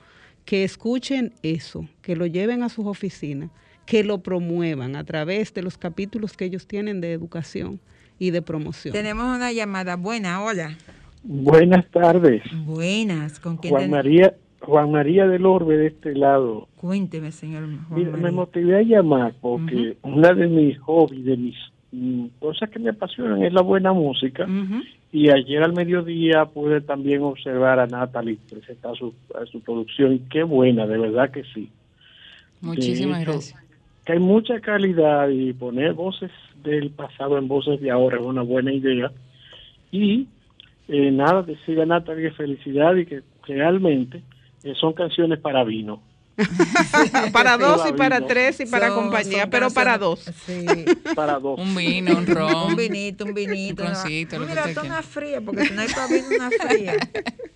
Que 0.45 0.63
escuchen 0.63 1.35
eso, 1.43 1.89
que 2.03 2.15
lo 2.15 2.25
lleven 2.27 2.63
a 2.63 2.69
sus 2.69 2.87
oficinas, 2.87 3.51
que 3.85 4.05
lo 4.05 4.23
promuevan 4.23 4.95
a 4.95 5.03
través 5.03 5.53
de 5.55 5.63
los 5.63 5.77
capítulos 5.77 6.37
que 6.37 6.45
ellos 6.45 6.69
tienen 6.69 7.01
de 7.01 7.13
educación 7.13 7.81
y 8.19 8.31
de 8.31 8.43
promoción. 8.43 8.93
Tenemos 8.93 9.25
una 9.25 9.51
llamada 9.51 9.97
buena, 9.97 10.43
hola. 10.43 10.77
Buenas 11.29 11.85
tardes. 11.91 12.43
Buenas, 12.65 13.41
¿con 13.41 13.57
quién 13.57 13.73
Juan 13.73 13.83
ten- 13.85 13.91
María, 13.91 14.35
Juan 14.61 14.93
María 14.93 15.27
del 15.27 15.45
Orbe 15.45 15.77
de 15.77 15.89
este 15.89 16.15
lado. 16.15 16.69
Cuénteme, 16.77 17.33
señor 17.33 17.65
Juan 17.65 17.85
Mira, 17.91 18.13
me 18.17 18.31
motivé 18.31 18.79
a 18.79 18.83
llamar 18.83 19.35
porque 19.41 19.97
una 20.03 20.33
de 20.33 20.47
mis 20.47 20.79
hobbies, 20.81 21.25
de 21.25 21.37
mis 21.37 21.57
mm, 21.91 22.27
cosas 22.39 22.71
que 22.71 22.79
me 22.79 22.91
apasionan 22.91 23.43
es 23.43 23.53
la 23.53 23.63
buena 23.63 23.93
música. 23.93 24.47
Y 25.13 25.31
ayer 25.31 25.63
al 25.65 25.73
mediodía 25.73 26.45
pude 26.45 26.81
también 26.81 27.23
observar 27.23 27.81
a 27.81 27.87
Natalie 27.87 28.39
presentar 28.49 28.97
su, 28.97 29.13
su 29.51 29.61
producción. 29.63 30.13
Y 30.15 30.19
qué 30.31 30.45
buena, 30.45 30.87
de 30.87 30.99
verdad 30.99 31.31
que 31.31 31.43
sí. 31.55 31.71
Muchísimas 32.61 33.23
hecho, 33.23 33.33
gracias. 33.33 33.61
Que 34.05 34.13
hay 34.13 34.19
mucha 34.21 34.61
calidad 34.61 35.29
y 35.29 35.53
poner 35.55 35.95
voces 35.95 36.31
del 36.63 36.91
pasado 36.91 37.37
en 37.39 37.49
voces 37.49 37.81
de 37.81 37.91
ahora 37.91 38.19
es 38.19 38.23
una 38.25 38.43
buena 38.43 38.73
idea. 38.73 39.11
Y 39.91 40.29
eh, 40.89 41.11
nada, 41.11 41.43
decir 41.43 41.81
a 41.81 41.87
Natalie 41.87 42.31
felicidad 42.33 42.95
y 42.97 43.07
que 43.07 43.23
realmente 43.47 44.23
eh, 44.65 44.75
son 44.81 44.93
canciones 44.93 45.39
para 45.41 45.65
vino. 45.65 46.03
para 47.33 47.57
dos 47.57 47.89
y 47.89 47.95
para 47.95 48.21
tres 48.27 48.61
y 48.61 48.67
para 48.67 48.89
Son- 48.89 49.05
compañía, 49.05 49.43
son 49.43 49.51
pero 49.51 49.71
para 49.71 49.97
dos. 49.97 50.21
Sí. 50.45 50.67
Para 51.15 51.39
dos. 51.39 51.59
Un 51.59 51.75
vino, 51.75 52.15
un 52.15 52.27
ron. 52.27 52.55
un 52.73 52.77
vinito, 52.77 53.25
un 53.25 53.33
vinito. 53.33 53.83
Un 53.83 53.89
roncito, 53.89 54.39
lo 54.39 54.45
que 54.45 54.51
Mira, 54.51 54.65
quiera. 54.65 54.83
una 54.83 55.03
fría, 55.03 55.41
porque 55.41 55.65
si 55.65 55.73
no 55.73 55.81
hay 55.81 55.89
para 55.89 56.07
vino, 56.09 56.27
una 56.37 56.51
fría. 56.51 56.95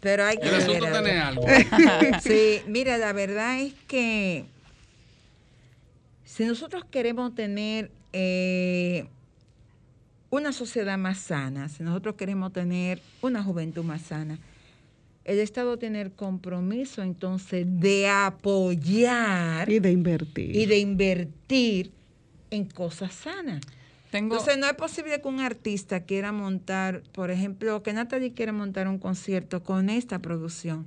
Pero 0.00 0.24
hay 0.24 0.38
que 0.38 0.48
El 0.48 0.54
asunto 0.54 0.86
tiene 0.92 1.18
algo. 1.20 1.42
Sí, 2.22 2.62
mira, 2.68 2.96
la 2.96 3.12
verdad 3.12 3.60
es 3.60 3.74
que 3.86 4.46
si 6.24 6.44
nosotros 6.46 6.84
queremos 6.90 7.34
tener 7.34 7.90
eh, 8.14 9.06
una 10.30 10.52
sociedad 10.52 10.96
más 10.96 11.18
sana, 11.18 11.68
si 11.68 11.82
nosotros 11.82 12.14
queremos 12.14 12.52
tener 12.52 13.02
una 13.20 13.42
juventud 13.42 13.84
más 13.84 14.02
sana, 14.02 14.38
el 15.24 15.38
Estado 15.38 15.76
tiene 15.76 16.00
el 16.00 16.12
compromiso 16.12 17.02
entonces 17.02 17.66
de 17.68 18.08
apoyar 18.08 19.70
Y 19.70 19.78
de 19.78 19.90
invertir. 19.92 20.56
y 20.56 20.66
de 20.66 20.78
invertir 20.78 21.92
en 22.50 22.64
cosas 22.64 23.12
sanas. 23.12 23.60
Tengo, 24.10 24.34
Entonces 24.34 24.58
no 24.58 24.66
es 24.66 24.74
posible 24.74 25.20
que 25.20 25.28
un 25.28 25.38
artista 25.40 26.00
quiera 26.00 26.32
montar, 26.32 27.02
por 27.12 27.30
ejemplo, 27.30 27.82
que 27.82 27.92
Natalie 27.92 28.32
quiera 28.32 28.52
montar 28.52 28.88
un 28.88 28.98
concierto 28.98 29.62
con 29.62 29.88
esta 29.88 30.18
producción 30.18 30.86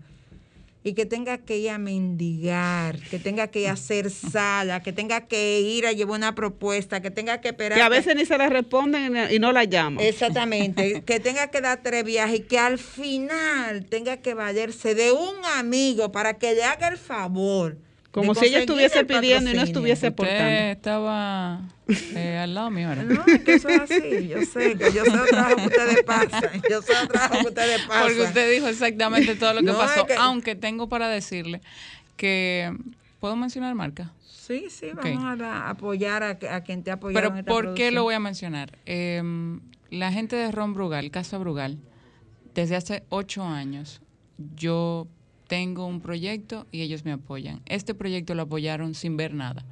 y 0.83 0.93
que 0.93 1.05
tenga 1.05 1.37
que 1.37 1.57
ir 1.57 1.69
a 1.69 1.77
mendigar, 1.77 2.99
que 2.99 3.17
tenga 3.17 3.47
que 3.47 3.61
ir 3.61 3.67
a 3.67 3.73
hacer 3.73 4.09
sala, 4.31 4.81
que 4.81 4.91
tenga 4.91 5.21
que 5.21 5.61
ir 5.61 5.85
a 5.85 5.91
llevar 5.91 6.17
una 6.17 6.35
propuesta, 6.35 7.01
que 7.01 7.11
tenga 7.11 7.39
que 7.41 7.49
esperar. 7.49 7.77
Que 7.77 7.83
a 7.83 7.89
veces 7.89 8.15
ni 8.15 8.25
se 8.25 8.37
la 8.37 8.49
responden 8.49 9.31
y 9.31 9.39
no 9.39 9.51
la 9.51 9.63
llaman. 9.63 10.03
Exactamente, 10.03 11.01
que 11.05 11.19
tenga 11.19 11.47
que 11.47 11.61
dar 11.61 11.81
tres 11.81 12.03
viajes 12.03 12.39
y 12.39 12.43
que 12.43 12.59
al 12.59 12.77
final 12.77 13.85
tenga 13.85 14.17
que 14.17 14.33
valerse 14.33 14.95
de 14.95 15.11
un 15.11 15.35
amigo 15.55 16.11
para 16.11 16.37
que 16.37 16.53
le 16.53 16.63
haga 16.63 16.89
el 16.89 16.97
favor. 16.97 17.77
Como 18.11 18.35
si 18.35 18.45
ella 18.45 18.59
estuviese 18.59 18.99
el 18.99 19.07
pidiendo 19.07 19.49
y 19.49 19.55
no 19.55 19.63
estuviese 19.63 20.07
aportando. 20.07 20.71
estaba 20.71 21.61
eh, 22.15 22.37
al 22.37 22.53
lado 22.53 22.69
mío 22.69 22.89
ahora. 22.89 23.03
No, 23.03 23.23
es 23.25 23.43
que 23.43 23.53
eso 23.55 23.69
es 23.69 23.81
así. 23.81 24.27
Yo 24.27 24.41
sé 24.45 24.75
que 24.77 24.91
yo 24.93 25.03
sé 25.05 25.11
el 25.13 25.29
trabajo 25.29 25.55
que 25.55 25.67
ustedes 25.67 26.03
pasan. 26.03 26.61
Yo 26.69 26.81
sé 26.81 26.93
el 27.01 27.07
trabajo 27.07 27.41
que 27.41 27.47
ustedes 27.47 27.81
pasan. 27.87 28.03
Porque 28.03 28.21
usted 28.21 28.51
dijo 28.51 28.67
exactamente 28.67 29.35
todo 29.35 29.53
lo 29.53 29.59
que 29.61 29.65
No, 29.67 29.77
pasó. 29.77 30.01
es 30.01 30.07
que- 30.07 30.15
Aunque 30.15 30.55
tengo 30.55 30.89
para 30.89 31.07
decirle 31.07 31.61
que. 32.17 32.75
¿Puedo 33.19 33.35
mencionar 33.35 33.73
marca? 33.73 34.11
Sí, 34.27 34.65
sí, 34.69 34.87
vamos 34.93 35.41
a, 35.41 35.69
apoyar 35.69 36.23
a, 36.23 36.35
quien 36.63 36.83
te 36.83 36.91
ha 36.91 36.95
apoyado. 36.95 37.21
Pero 37.21 37.33
en 37.33 37.39
esta 37.39 37.49
¿por 37.49 37.73
qué 37.75 37.91
lo 37.91 38.03
voy 38.03 38.13
a 38.13 38.19
mencionar? 38.19 38.77
Eh, 38.85 39.21
la 39.89 40.11
gente 40.11 40.35
de 40.35 40.51
Ron 40.51 40.73
Brugal, 40.73 41.09
Casa 41.11 41.37
Brugal, 41.37 41.77
desde 42.53 42.75
hace 42.75 43.03
ocho 43.09 43.43
años, 43.43 44.01
yo 44.55 45.07
tengo 45.47 45.85
un 45.85 46.01
proyecto 46.01 46.65
y 46.71 46.81
ellos 46.81 47.05
me 47.05 47.11
apoyan. 47.11 47.61
Este 47.65 47.93
proyecto 47.93 48.35
lo 48.35 48.43
apoyaron 48.43 48.95
sin 48.95 49.17
ver 49.17 49.33
nada. 49.33 49.63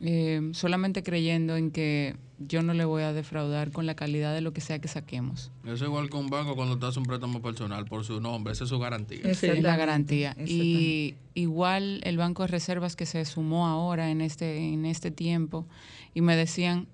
Eh, 0.00 0.50
solamente 0.52 1.02
creyendo 1.02 1.56
en 1.56 1.70
que 1.70 2.16
yo 2.38 2.62
no 2.62 2.74
le 2.74 2.84
voy 2.84 3.02
a 3.02 3.12
defraudar 3.12 3.70
con 3.70 3.86
la 3.86 3.94
calidad 3.94 4.34
de 4.34 4.40
lo 4.40 4.52
que 4.52 4.60
sea 4.60 4.78
que 4.78 4.88
saquemos. 4.88 5.52
Eso 5.64 5.74
es 5.74 5.82
igual 5.82 6.10
que 6.10 6.16
un 6.16 6.28
banco 6.28 6.56
cuando 6.56 6.78
te 6.78 6.86
hace 6.86 6.98
un 6.98 7.06
préstamo 7.06 7.40
personal 7.40 7.84
por 7.84 8.04
su 8.04 8.20
nombre, 8.20 8.52
esa 8.52 8.64
es 8.64 8.70
su 8.70 8.78
garantía. 8.78 9.34
Sí, 9.34 9.46
es 9.46 9.62
la 9.62 9.76
garantía. 9.76 10.36
Y 10.44 11.14
igual 11.34 12.00
el 12.04 12.16
Banco 12.16 12.42
de 12.42 12.48
Reservas 12.48 12.96
que 12.96 13.06
se 13.06 13.24
sumó 13.24 13.66
ahora 13.66 14.10
en 14.10 14.20
este, 14.20 14.58
en 14.58 14.84
este 14.84 15.10
tiempo 15.10 15.66
y 16.12 16.20
me 16.20 16.36
decían, 16.36 16.88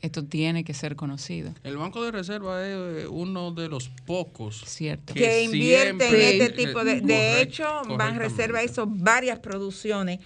esto 0.00 0.24
tiene 0.24 0.64
que 0.64 0.74
ser 0.74 0.96
conocido. 0.96 1.54
El 1.64 1.76
Banco 1.76 2.04
de 2.04 2.12
Reserva 2.12 2.64
es 2.64 3.04
eh, 3.04 3.06
uno 3.08 3.52
de 3.52 3.68
los 3.68 3.88
pocos 4.06 4.62
Cierto. 4.66 5.14
que 5.14 5.44
invierte 5.44 6.06
en 6.08 6.42
este 6.42 6.64
tipo 6.64 6.84
de... 6.84 7.00
De 7.00 7.40
hecho, 7.40 7.64
correctamente. 7.64 7.96
Banreserva 7.96 8.62
hizo 8.62 8.86
varias 8.86 9.38
producciones 9.38 10.20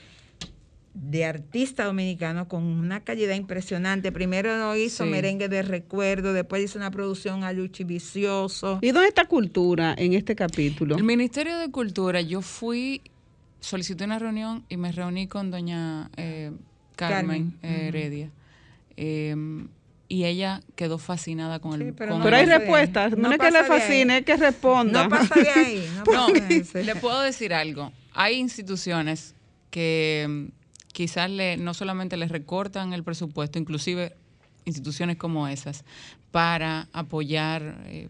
de 1.00 1.24
artistas 1.24 1.86
dominicanos 1.86 2.48
con 2.48 2.64
una 2.64 3.00
calidad 3.04 3.34
impresionante. 3.34 4.10
Primero 4.12 4.76
hizo 4.76 5.04
Sí. 5.04 5.10
Merengue 5.10 5.48
de 5.48 5.62
Recuerdo, 5.62 6.32
después 6.32 6.62
hizo 6.64 6.78
una 6.78 6.90
producción 6.90 7.44
a 7.44 7.52
Luchi 7.52 7.84
Vicioso. 7.84 8.78
¿Y 8.82 8.90
dónde 8.90 9.08
está 9.08 9.26
cultura 9.26 9.94
en 9.96 10.14
este 10.14 10.34
capítulo? 10.34 10.96
El 10.96 11.04
Ministerio 11.04 11.58
de 11.58 11.70
Cultura, 11.70 12.20
yo 12.20 12.42
fui, 12.42 13.00
solicité 13.60 14.04
una 14.04 14.18
reunión 14.18 14.64
y 14.68 14.76
me 14.76 14.90
reuní 14.92 15.28
con 15.28 15.50
doña 15.50 16.10
eh, 16.16 16.52
Carmen, 16.96 17.56
eh. 17.62 17.88
Heredia. 17.88 18.30
Eh, 18.96 19.36
y 20.08 20.24
ella 20.24 20.62
quedó 20.74 20.98
fascinada 20.98 21.60
con 21.60 21.74
el 21.74 21.92
pero 21.92 22.12
con 22.12 22.18
no 22.18 22.24
Pero 22.24 22.36
hay 22.36 22.46
respuestas, 22.46 23.12
no, 23.12 23.28
No 23.28 23.32
es 23.32 23.38
que 23.38 23.50
le 23.50 23.64
fascine, 23.64 24.18
es 24.18 24.24
que 24.24 24.36
responda. 24.36 25.04
No 25.04 25.10
pasa 25.10 25.34
de 25.34 25.50
ahí. 25.50 25.90
No, 26.06 26.28
le 26.82 26.96
puedo 26.96 27.20
decir 27.20 27.52
algo. 27.52 27.92
Hay 28.14 28.36
instituciones 28.36 29.34
que 29.70 30.48
quizás 30.92 31.30
le, 31.30 31.56
no 31.56 31.74
solamente 31.74 32.16
les 32.16 32.30
recortan 32.30 32.92
el 32.92 33.02
presupuesto, 33.04 33.58
inclusive 33.58 34.14
instituciones 34.64 35.16
como 35.16 35.48
esas, 35.48 35.84
para 36.30 36.88
apoyar 36.92 37.78
eh, 37.86 38.08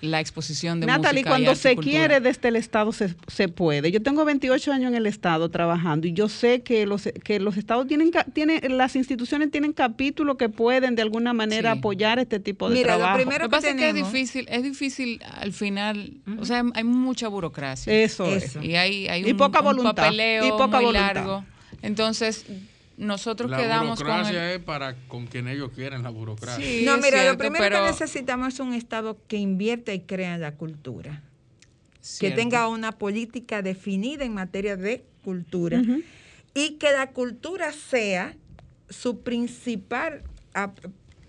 la 0.00 0.18
exposición 0.18 0.80
de 0.80 0.86
Natalie, 0.88 1.20
música 1.20 1.20
y 1.20 1.30
cuando 1.30 1.52
y 1.52 1.54
se 1.54 1.76
cultura. 1.76 1.96
quiere 1.98 2.20
desde 2.20 2.48
el 2.48 2.56
Estado 2.56 2.90
se, 2.90 3.14
se 3.28 3.46
puede. 3.46 3.92
Yo 3.92 4.02
tengo 4.02 4.24
28 4.24 4.72
años 4.72 4.88
en 4.88 4.96
el 4.96 5.06
Estado 5.06 5.48
trabajando 5.48 6.08
y 6.08 6.12
yo 6.12 6.28
sé 6.28 6.62
que 6.62 6.86
los, 6.86 7.08
que 7.22 7.38
los 7.38 7.56
Estados 7.56 7.86
tienen, 7.86 8.10
las 8.76 8.96
instituciones 8.96 9.52
tienen 9.52 9.72
capítulos 9.72 10.36
que 10.38 10.48
pueden 10.48 10.96
de 10.96 11.02
alguna 11.02 11.32
manera 11.32 11.72
Sí. 11.74 11.78
apoyar 11.78 12.18
este 12.18 12.40
tipo 12.40 12.68
de 12.68 12.74
Mira, 12.74 12.98
lo 12.98 13.14
primero 13.14 13.44
Lo 13.44 13.50
que 13.50 13.56
pasa 13.56 13.70
es 13.70 13.76
que 13.76 13.90
es 13.90 13.94
difícil, 13.94 14.46
es 14.50 14.64
difícil 14.64 15.20
al 15.36 15.52
final, 15.52 16.14
o 16.40 16.44
sea, 16.44 16.64
hay 16.74 16.82
mucha 16.82 17.28
burocracia. 17.28 17.92
Eso 17.92 18.26
es. 18.26 18.56
Y 18.60 18.74
hay, 18.74 19.06
hay 19.06 19.24
Y 19.24 19.30
un, 19.30 19.36
poca 19.36 19.60
un 19.60 19.66
voluntad, 19.66 19.94
papeleo 19.94 20.44
y 20.46 20.50
poca 20.50 20.66
muy 20.78 20.86
voluntad. 20.86 21.14
largo. 21.14 21.44
Entonces, 21.82 22.46
nosotros 22.96 23.50
La 23.50 23.56
quedamos 23.58 23.98
con 23.98 24.06
burocracia 24.08 24.50
el- 24.52 24.60
es 24.60 24.64
para 24.64 24.94
con 25.08 25.26
quien 25.26 25.48
ellos 25.48 25.70
quieren 25.74 26.02
la 26.02 26.10
burocracia. 26.10 26.64
Sí, 26.64 26.82
no, 26.84 26.96
mira, 26.96 27.10
cierto, 27.20 27.32
lo 27.32 27.38
primero 27.38 27.64
pero- 27.64 27.84
que 27.84 27.90
necesitamos 27.90 28.54
es 28.54 28.60
un 28.60 28.74
Estado 28.74 29.18
que 29.28 29.36
invierta 29.36 29.92
y 29.92 30.00
crea 30.00 30.34
en 30.34 30.40
la 30.40 30.54
cultura. 30.54 31.22
Cierto. 32.00 32.36
Que 32.36 32.42
tenga 32.42 32.68
una 32.68 32.92
política 32.92 33.62
definida 33.62 34.24
en 34.24 34.34
materia 34.34 34.76
de 34.76 35.04
cultura. 35.24 35.82
Y 36.54 36.72
que 36.72 36.92
la 36.92 37.10
cultura 37.10 37.72
sea 37.72 38.34
su 38.90 39.20
principal 39.20 40.22
ap- 40.52 40.78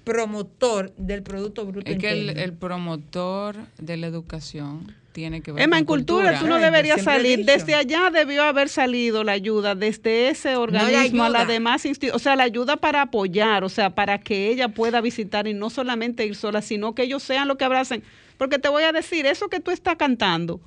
promotor 0.03 0.93
del 0.97 1.23
Producto 1.23 1.65
Bruto 1.65 1.89
Es 1.89 1.97
que 1.97 2.09
el 2.43 2.53
promotor 2.53 3.55
de 3.77 3.95
la 3.97 4.07
educación 4.07 4.93
tiene 5.13 5.41
que 5.41 5.51
ver 5.51 5.63
Emma, 5.63 5.77
en 5.77 5.85
cultura, 5.85 6.39
tú 6.39 6.47
no 6.47 6.59
deberías 6.59 7.03
salir. 7.03 7.45
Desde 7.45 7.75
allá 7.75 8.09
debió 8.09 8.43
haber 8.43 8.67
salido 8.67 9.23
la 9.23 9.31
ayuda, 9.31 9.75
desde 9.75 10.29
ese 10.29 10.57
organismo 10.57 11.23
a 11.23 11.29
la 11.29 11.39
ayuda. 11.39 11.53
demás 11.53 11.85
instituciones. 11.85 12.15
O 12.15 12.23
sea, 12.23 12.35
la 12.35 12.43
ayuda 12.43 12.77
para 12.77 13.03
apoyar, 13.03 13.63
o 13.63 13.69
sea, 13.69 13.91
para 13.91 14.19
que 14.19 14.49
ella 14.49 14.69
pueda 14.69 14.99
visitar 14.99 15.47
y 15.47 15.53
no 15.53 15.69
solamente 15.69 16.25
ir 16.25 16.35
sola, 16.35 16.61
sino 16.61 16.93
que 16.95 17.03
ellos 17.03 17.23
sean 17.23 17.47
los 17.47 17.57
que 17.57 17.63
abracen. 17.63 18.03
Porque 18.37 18.59
te 18.59 18.67
voy 18.67 18.83
a 18.83 18.91
decir, 18.91 19.25
eso 19.25 19.47
que 19.47 19.59
tú 19.59 19.71
estás 19.71 19.95
cantando 19.95 20.59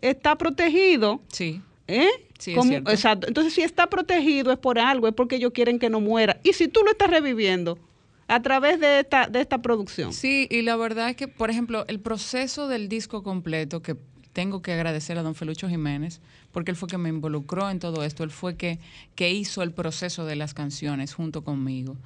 está 0.00 0.36
protegido. 0.36 1.20
Sí. 1.28 1.62
¿Eh? 1.88 2.08
Sí, 2.38 2.54
es. 2.54 2.66
Exacto. 2.66 3.26
Entonces, 3.26 3.54
si 3.54 3.62
está 3.62 3.88
protegido 3.88 4.52
es 4.52 4.58
por 4.58 4.78
algo, 4.78 5.08
es 5.08 5.14
porque 5.14 5.36
ellos 5.36 5.52
quieren 5.52 5.78
que 5.78 5.90
no 5.90 6.00
muera. 6.00 6.38
Y 6.42 6.52
si 6.52 6.68
tú 6.68 6.82
lo 6.84 6.90
estás 6.90 7.10
reviviendo 7.10 7.78
a 8.28 8.42
través 8.42 8.80
de 8.80 9.00
esta, 9.00 9.26
de 9.26 9.40
esta 9.40 9.60
producción. 9.62 10.12
Sí, 10.12 10.48
y 10.50 10.62
la 10.62 10.76
verdad 10.76 11.10
es 11.10 11.16
que, 11.16 11.28
por 11.28 11.50
ejemplo, 11.50 11.84
el 11.88 12.00
proceso 12.00 12.68
del 12.68 12.88
disco 12.88 13.22
completo, 13.22 13.82
que 13.82 13.96
tengo 14.32 14.62
que 14.62 14.72
agradecer 14.72 15.16
a 15.16 15.22
don 15.22 15.34
Felucho 15.34 15.68
Jiménez, 15.68 16.20
porque 16.52 16.70
él 16.70 16.76
fue 16.76 16.88
que 16.88 16.98
me 16.98 17.08
involucró 17.08 17.70
en 17.70 17.78
todo 17.78 18.04
esto, 18.04 18.24
él 18.24 18.30
fue 18.30 18.56
que, 18.56 18.78
que 19.14 19.32
hizo 19.32 19.62
el 19.62 19.72
proceso 19.72 20.26
de 20.26 20.36
las 20.36 20.54
canciones 20.54 21.14
junto 21.14 21.44
conmigo. 21.44 21.96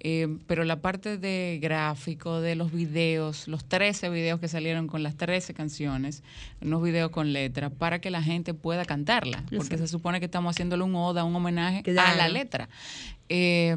Eh, 0.00 0.36
pero 0.46 0.64
la 0.64 0.80
parte 0.80 1.16
de 1.16 1.58
gráfico, 1.60 2.40
de 2.40 2.54
los 2.54 2.70
videos, 2.70 3.48
los 3.48 3.64
13 3.64 4.10
videos 4.10 4.38
que 4.40 4.46
salieron 4.46 4.88
con 4.88 5.02
las 5.02 5.16
13 5.16 5.54
canciones, 5.54 6.22
unos 6.60 6.82
videos 6.82 7.10
con 7.10 7.32
letra, 7.32 7.70
para 7.70 8.00
que 8.00 8.10
la 8.10 8.22
gente 8.22 8.52
pueda 8.52 8.84
cantarla, 8.84 9.42
porque 9.56 9.78
se 9.78 9.88
supone 9.88 10.18
que 10.20 10.26
estamos 10.26 10.54
haciéndole 10.54 10.82
un 10.82 10.94
oda, 10.94 11.24
un 11.24 11.34
homenaje 11.34 11.82
a 11.98 12.14
la 12.14 12.28
letra. 12.28 12.68
Eh, 13.28 13.74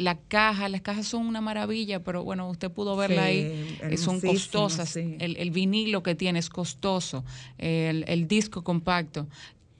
la 0.00 0.18
caja, 0.18 0.68
las 0.68 0.80
cajas 0.80 1.06
son 1.06 1.26
una 1.26 1.40
maravilla, 1.40 2.00
pero 2.02 2.24
bueno, 2.24 2.48
usted 2.50 2.70
pudo 2.70 2.96
verla 2.96 3.22
Sí, 3.24 3.28
ahí, 3.28 3.78
eh, 3.82 3.96
son 3.96 4.20
costosas. 4.20 4.88
sí. 4.88 5.16
El, 5.20 5.36
el 5.36 5.50
vinilo 5.50 6.02
que 6.02 6.14
tiene 6.14 6.38
es 6.38 6.48
costoso, 6.48 7.24
el, 7.58 8.04
el 8.08 8.26
disco 8.26 8.62
compacto. 8.64 9.26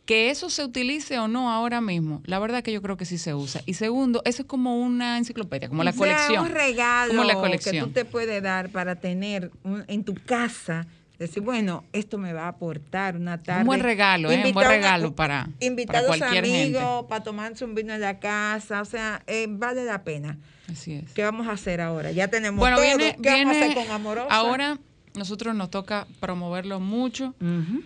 Que 0.06 0.30
eso 0.30 0.50
se 0.50 0.64
utilice 0.64 1.18
o 1.20 1.28
no 1.28 1.52
ahora 1.52 1.80
mismo, 1.80 2.20
la 2.24 2.40
verdad 2.40 2.64
que 2.64 2.72
yo 2.72 2.82
creo 2.82 2.96
que 2.96 3.04
sí 3.04 3.16
se 3.16 3.32
usa. 3.32 3.62
Y 3.64 3.74
segundo, 3.74 4.22
eso 4.24 4.42
es 4.42 4.48
como 4.48 4.80
una 4.80 5.18
enciclopedia, 5.18 5.68
como 5.68 5.84
la 5.84 5.90
O 5.90 5.92
sea, 5.92 6.00
colección. 6.00 6.44
un 6.46 6.50
regalo 6.50 7.12
como 7.12 7.24
la 7.24 7.34
que 7.34 7.40
colección. 7.40 7.86
tú 7.86 7.92
te 7.92 8.04
puedes 8.04 8.42
dar 8.42 8.70
para 8.70 8.96
tener 8.96 9.52
en 9.86 10.02
tu 10.02 10.14
casa. 10.14 10.86
Decir, 11.20 11.42
bueno, 11.42 11.84
esto 11.92 12.16
me 12.16 12.32
va 12.32 12.44
a 12.44 12.48
aportar 12.48 13.14
una 13.14 13.42
tarde. 13.42 13.60
Un 13.60 13.66
buen 13.66 13.80
regalo, 13.80 14.30
¿eh? 14.30 14.42
Un 14.42 14.52
buen 14.54 14.66
a 14.66 14.70
una- 14.70 14.76
regalo 14.76 15.14
para, 15.14 15.48
Invitar 15.60 15.96
para 15.96 15.98
a 15.98 16.02
los 16.08 16.16
cualquier 16.18 16.44
amigos 16.44 16.82
gente. 16.82 17.08
para 17.10 17.22
tomarse 17.22 17.64
un 17.66 17.74
vino 17.74 17.92
en 17.92 18.00
la 18.00 18.18
casa. 18.18 18.80
O 18.80 18.86
sea, 18.86 19.22
eh, 19.26 19.46
vale 19.48 19.84
la 19.84 20.02
pena. 20.02 20.38
Así 20.72 20.94
es. 20.94 21.12
¿Qué 21.12 21.22
vamos 21.22 21.46
a 21.46 21.52
hacer 21.52 21.82
ahora? 21.82 22.10
Ya 22.10 22.28
tenemos 22.28 22.58
Bueno, 22.58 22.76
todo. 22.76 22.86
viene, 22.86 23.16
¿Qué 23.22 23.30
vamos 23.30 23.48
a 23.48 23.50
hacer 23.58 23.68
viene- 23.68 23.86
con 23.86 23.94
Amorosa? 23.94 24.34
ahora 24.34 24.78
nosotros 25.14 25.54
nos 25.54 25.70
toca 25.70 26.06
promoverlo 26.20 26.80
mucho. 26.80 27.34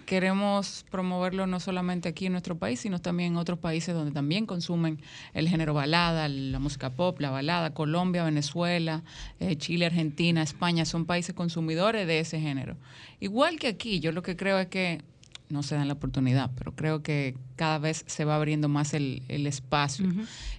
Queremos 0.07 0.85
promoverlo 0.91 1.47
no 1.47 1.61
solamente 1.61 2.09
aquí 2.09 2.27
en 2.27 2.33
nuestro 2.33 2.59
país, 2.59 2.81
sino 2.81 3.01
también 3.01 3.33
en 3.33 3.39
otros 3.39 3.59
países 3.59 3.95
donde 3.95 4.13
también 4.13 4.47
consumen 4.47 5.01
el 5.33 5.49
género 5.49 5.75
balada, 5.75 6.29
la 6.29 6.59
música 6.59 6.91
pop, 6.91 7.19
la 7.21 7.31
balada. 7.31 7.73
Colombia, 7.73 8.25
Venezuela, 8.25 9.03
eh, 9.41 9.57
Chile, 9.57 9.87
Argentina, 9.87 10.43
España 10.43 10.85
son 10.85 11.07
países 11.07 11.35
consumidores 11.35 12.07
de 12.07 12.21
ese 12.21 12.41
género. 12.41 12.77
Igual 13.21 13.59
que 13.59 13.69
aquí, 13.69 14.01
yo 14.01 14.13
lo 14.13 14.23
que 14.23 14.37
creo 14.37 14.59
es 14.59 14.67
que 14.67 15.03
no 15.49 15.63
se 15.63 15.75
dan 15.75 15.89
la 15.89 15.95
oportunidad, 15.95 16.51
pero 16.57 16.75
creo 16.75 17.03
que 17.03 17.37
cada 17.57 17.79
vez 17.79 18.05
se 18.07 18.25
va 18.25 18.37
abriendo 18.37 18.69
más 18.69 18.95
el, 18.95 19.23
el 19.29 19.47
espacio. 19.47 20.07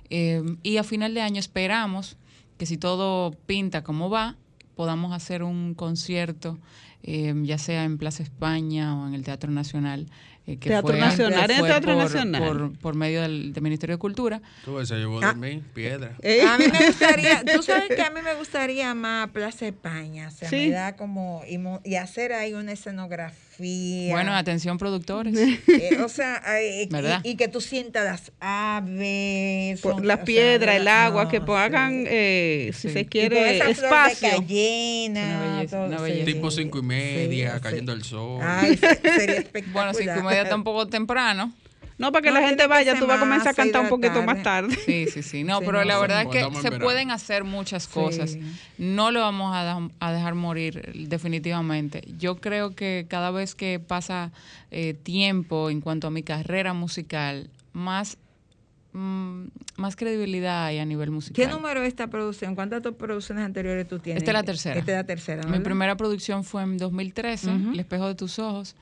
Eh, 0.09 0.43
y 0.63 0.77
a 0.77 0.83
final 0.83 1.13
de 1.13 1.21
año 1.21 1.39
esperamos 1.39 2.17
que 2.57 2.65
si 2.65 2.77
todo 2.77 3.31
pinta 3.45 3.83
como 3.83 4.09
va, 4.09 4.35
podamos 4.75 5.13
hacer 5.13 5.43
un 5.43 5.73
concierto, 5.73 6.59
eh, 7.03 7.33
ya 7.43 7.57
sea 7.57 7.83
en 7.83 7.97
Plaza 7.97 8.23
España 8.23 8.95
o 8.99 9.07
en 9.07 9.13
el 9.13 9.23
Teatro 9.23 9.51
Nacional. 9.51 10.07
eh, 10.47 10.57
que 10.57 10.69
Teatro 10.69 10.89
fue- 10.91 10.99
Nacional, 10.99 11.49
fue 11.57 11.67
Teatro 11.67 11.93
por, 11.95 12.03
Nacional. 12.03 12.43
Por, 12.43 12.77
por 12.77 12.95
medio 12.95 13.23
del, 13.23 13.51
del 13.51 13.63
Ministerio 13.63 13.95
de 13.95 13.99
Cultura. 13.99 14.41
Tú 14.63 14.75
ves, 14.75 14.87
se 14.89 14.95
llevó 14.95 15.19
Ah. 15.23 15.33
de 15.33 15.39
mí 15.55 15.63
piedra. 15.73 16.15
A 16.49 16.57
mí 16.59 16.65
me 16.71 16.85
gustaría, 16.85 17.43
tú 17.43 17.63
sabes 17.63 17.87
que 17.95 18.01
a 18.03 18.11
mí 18.11 18.21
me 18.21 18.35
gustaría 18.35 18.93
más 18.93 19.29
Plaza 19.31 19.65
España, 19.65 20.27
o 20.27 20.31
sea, 20.31 20.47
Sí. 20.47 20.67
me 20.67 20.69
da 20.69 20.95
como, 20.95 21.41
y, 21.49 21.57
mo- 21.57 21.81
y 21.83 21.95
hacer 21.95 22.31
ahí 22.31 22.53
una 22.53 22.73
escenografía. 22.73 23.33
Bueno, 23.57 24.33
atención 24.33 24.77
productores. 24.77 25.33
Eh, 25.67 25.97
o 26.03 26.09
sea, 26.09 26.41
eh, 26.59 26.87
y, 27.23 27.29
y 27.31 27.35
que 27.35 27.47
tú 27.47 27.61
sientas 27.61 28.03
las 28.05 28.31
aves, 28.39 29.79
son- 29.79 30.07
las 30.07 30.17
sea, 30.17 30.25
piedras, 30.25 30.75
el 30.77 30.87
agua, 30.87 31.23
no, 31.25 31.29
que 31.29 31.41
pongan, 31.41 32.05
eh, 32.07 32.71
si 32.73 32.89
se 32.89 33.05
quiere, 33.05 33.55
esa 33.57 33.65
flor 33.65 33.75
de 33.75 33.81
espacio. 34.11 34.29
cayena, 34.39 35.21
Una 35.21 35.55
belleza, 35.55 35.77
todo, 35.77 35.85
una 35.87 35.97
sí. 36.15 36.25
Tipo 36.25 36.51
cinco 36.51 36.79
y 36.79 36.83
media, 36.83 37.55
sí. 37.55 37.59
cayendo 37.61 37.93
el 37.93 38.03
sol. 38.03 38.41
Ay, 38.43 38.77
se- 38.77 38.95
sería 38.95 39.35
espectacular. 39.37 39.73
Bueno, 39.73 39.93
cinco 39.93 40.19
y 40.19 40.23
media 40.23 40.49
tampoco 40.49 40.87
temprano. 40.87 41.53
No, 41.97 42.11
para 42.11 42.23
que 42.23 42.29
No, 42.29 42.41
la 42.41 42.47
gente 42.47 42.67
vaya, 42.67 42.99
tú 42.99 43.07
vas 43.07 43.17
a 43.17 43.19
comenzar 43.21 43.47
a 43.49 43.53
cantar 43.53 43.83
un 43.83 43.89
poquito 43.89 44.21
más 44.23 44.43
tarde. 44.43 44.75
Sí, 44.75 45.05
sí, 45.07 45.23
sí. 45.23 45.43
No, 45.45 45.59
Sí, 45.59 45.65
pero 45.65 45.79
no, 45.79 45.85
la 45.85 45.97
verdad 45.99 46.21
es 46.23 46.27
que 46.27 46.39
se 46.57 46.63
verano. 46.63 46.83
pueden 46.83 47.09
hacer 47.11 47.43
muchas 47.45 47.87
cosas. 47.87 48.31
Sí. 48.31 48.41
No 48.77 49.11
lo 49.11 49.21
vamos 49.21 49.55
a, 49.55 49.63
da- 49.63 49.89
a 50.01 50.11
dejar 50.11 50.35
morir 50.35 50.91
definitivamente. 51.07 52.03
Yo 52.19 52.35
creo 52.41 52.75
que 52.75 53.05
cada 53.09 53.31
vez 53.31 53.55
que 53.55 53.79
pasa 53.79 54.31
eh, 54.71 54.93
tiempo 54.93 55.69
en 55.69 55.79
cuanto 55.79 56.07
a 56.07 56.11
mi 56.11 56.21
carrera 56.21 56.73
musical, 56.73 57.49
más, 57.71 58.17
mm, 58.93 59.45
más 59.77 59.95
credibilidad 59.95 60.65
hay 60.65 60.79
a 60.79 60.85
nivel 60.85 61.11
musical. 61.11 61.45
¿Qué 61.45 61.49
número 61.51 61.81
es 61.81 61.87
esta 61.87 62.07
producción? 62.07 62.55
¿Cuántas 62.55 62.81
producciones 62.81 63.45
anteriores 63.45 63.87
tú 63.87 63.99
tienes? 63.99 64.21
Esta 64.21 64.31
es 64.31 64.35
la 64.35 64.43
tercera. 64.43 64.79
Esta 64.79 64.91
es 64.91 64.97
la 64.97 65.03
tercera, 65.05 65.43
¿no? 65.43 65.49
Mi 65.49 65.59
primera 65.59 65.95
producción 65.95 66.43
fue 66.43 66.63
en 66.63 66.77
2013, 66.77 67.49
Ujú. 67.51 67.71
El 67.71 67.79
espejo 67.79 68.07
de 68.07 68.15
tus 68.15 68.37
ojos. 68.39 68.75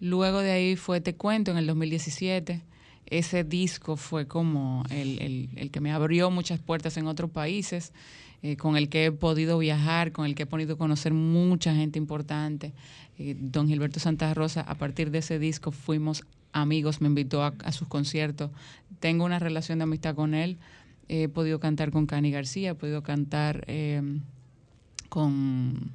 Luego 0.00 0.40
de 0.40 0.50
ahí 0.50 0.76
fue 0.76 1.00
Te 1.00 1.14
cuento 1.14 1.50
en 1.50 1.58
el 1.58 1.66
2017. 1.66 2.62
Ese 3.06 3.44
disco 3.44 3.96
fue 3.96 4.26
como 4.26 4.84
el, 4.90 5.20
el- 5.20 5.48
el 5.56 5.70
que 5.70 5.80
me 5.80 5.92
abrió 5.92 6.30
muchas 6.30 6.58
puertas 6.60 6.96
en 6.96 7.06
otros 7.06 7.30
países, 7.30 7.92
eh, 8.42 8.56
con 8.56 8.76
el 8.76 8.88
que 8.88 9.06
he 9.06 9.12
podido 9.12 9.58
viajar, 9.58 10.12
con 10.12 10.26
el 10.26 10.34
que 10.34 10.44
he 10.44 10.46
podido 10.46 10.78
conocer 10.78 11.12
mucha 11.12 11.74
gente 11.74 11.98
importante. 11.98 12.72
Eh, 13.18 13.36
don 13.38 13.68
Gilberto 13.68 14.00
Santa 14.00 14.32
Rosa, 14.32 14.62
a 14.62 14.74
partir 14.76 15.10
de 15.10 15.18
ese 15.18 15.38
disco 15.38 15.72
fuimos 15.72 16.24
amigos, 16.52 17.00
me 17.00 17.08
invitó 17.08 17.42
a, 17.42 17.72
sus 17.72 17.86
conciertos. 17.88 18.50
Tengo 19.00 19.24
una 19.24 19.38
relación 19.38 19.78
de 19.78 19.84
amistad 19.84 20.14
con 20.14 20.34
él. 20.34 20.56
He 21.08 21.28
podido 21.28 21.58
cantar 21.60 21.90
con 21.90 22.06
Cani 22.06 22.30
García, 22.30 22.70
he 22.70 22.74
podido 22.74 23.02
cantar 23.02 23.64
eh, 23.66 24.00
con 25.08 25.90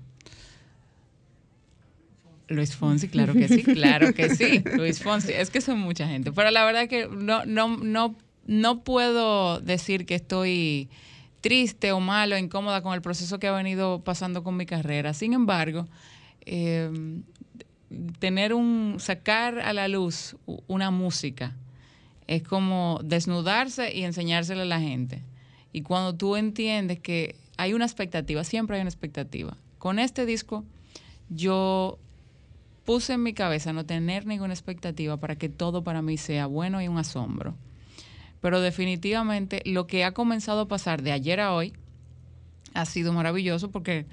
Luis 2.47 2.75
Fonsi, 2.77 3.07
claro 3.07 3.33
que 3.33 3.47
sí, 3.47 3.63
claro 3.63 4.13
que 4.13 4.35
sí. 4.35 4.63
Luis 4.75 5.01
Fonsi, 5.01 5.33
es 5.33 5.49
que 5.49 5.61
son 5.61 5.79
mucha 5.79 6.07
gente. 6.07 6.31
Pero 6.31 6.51
la 6.51 6.65
verdad 6.65 6.87
que 6.87 7.07
no, 7.07 7.45
no, 7.45 7.77
no, 7.77 8.15
no 8.45 8.83
puedo 8.83 9.59
decir 9.59 10.05
que 10.05 10.15
estoy 10.15 10.89
triste 11.41 11.91
o 11.91 11.99
malo, 11.99 12.37
incómoda 12.37 12.81
con 12.81 12.93
el 12.93 13.01
proceso 13.01 13.39
que 13.39 13.47
ha 13.47 13.51
venido 13.51 14.03
pasando 14.03 14.43
con 14.43 14.57
mi 14.57 14.65
carrera. 14.65 15.13
Sin 15.13 15.33
embargo, 15.33 15.87
eh, 16.45 16.89
tener 18.19 18.53
un, 18.53 18.95
sacar 18.99 19.59
a 19.59 19.73
la 19.73 19.87
luz 19.87 20.35
una 20.67 20.91
música 20.91 21.55
es 22.27 22.43
como 22.43 22.99
desnudarse 23.03 23.95
y 23.95 24.03
enseñársela 24.03 24.63
a 24.63 24.65
la 24.65 24.79
gente. 24.79 25.21
Y 25.71 25.81
cuando 25.81 26.15
tú 26.15 26.35
entiendes 26.35 26.99
que 26.99 27.35
hay 27.57 27.73
una 27.73 27.85
expectativa, 27.85 28.43
siempre 28.43 28.77
hay 28.77 28.81
una 28.81 28.89
expectativa. 28.89 29.57
Con 29.77 29.99
este 29.99 30.25
disco, 30.25 30.63
yo 31.29 31.99
puse 32.85 33.13
en 33.13 33.23
mi 33.23 33.33
cabeza 33.33 33.73
no 33.73 33.85
tener 33.85 34.25
ninguna 34.25 34.53
expectativa 34.53 35.17
para 35.17 35.35
que 35.35 35.49
todo 35.49 35.83
para 35.83 36.01
mí 36.01 36.17
sea 36.17 36.45
bueno 36.45 36.81
y 36.81 36.87
un 36.87 36.97
asombro. 36.97 37.55
Pero 38.41 38.61
definitivamente 38.61 39.61
lo 39.65 39.87
que 39.87 40.03
ha 40.05 40.13
comenzado 40.13 40.61
a 40.61 40.67
pasar 40.67 41.01
de 41.01 41.11
ayer 41.11 41.39
a 41.39 41.53
hoy 41.53 41.73
ha 42.73 42.85
sido 42.85 43.11
maravilloso 43.11 43.71
porque 43.71 44.05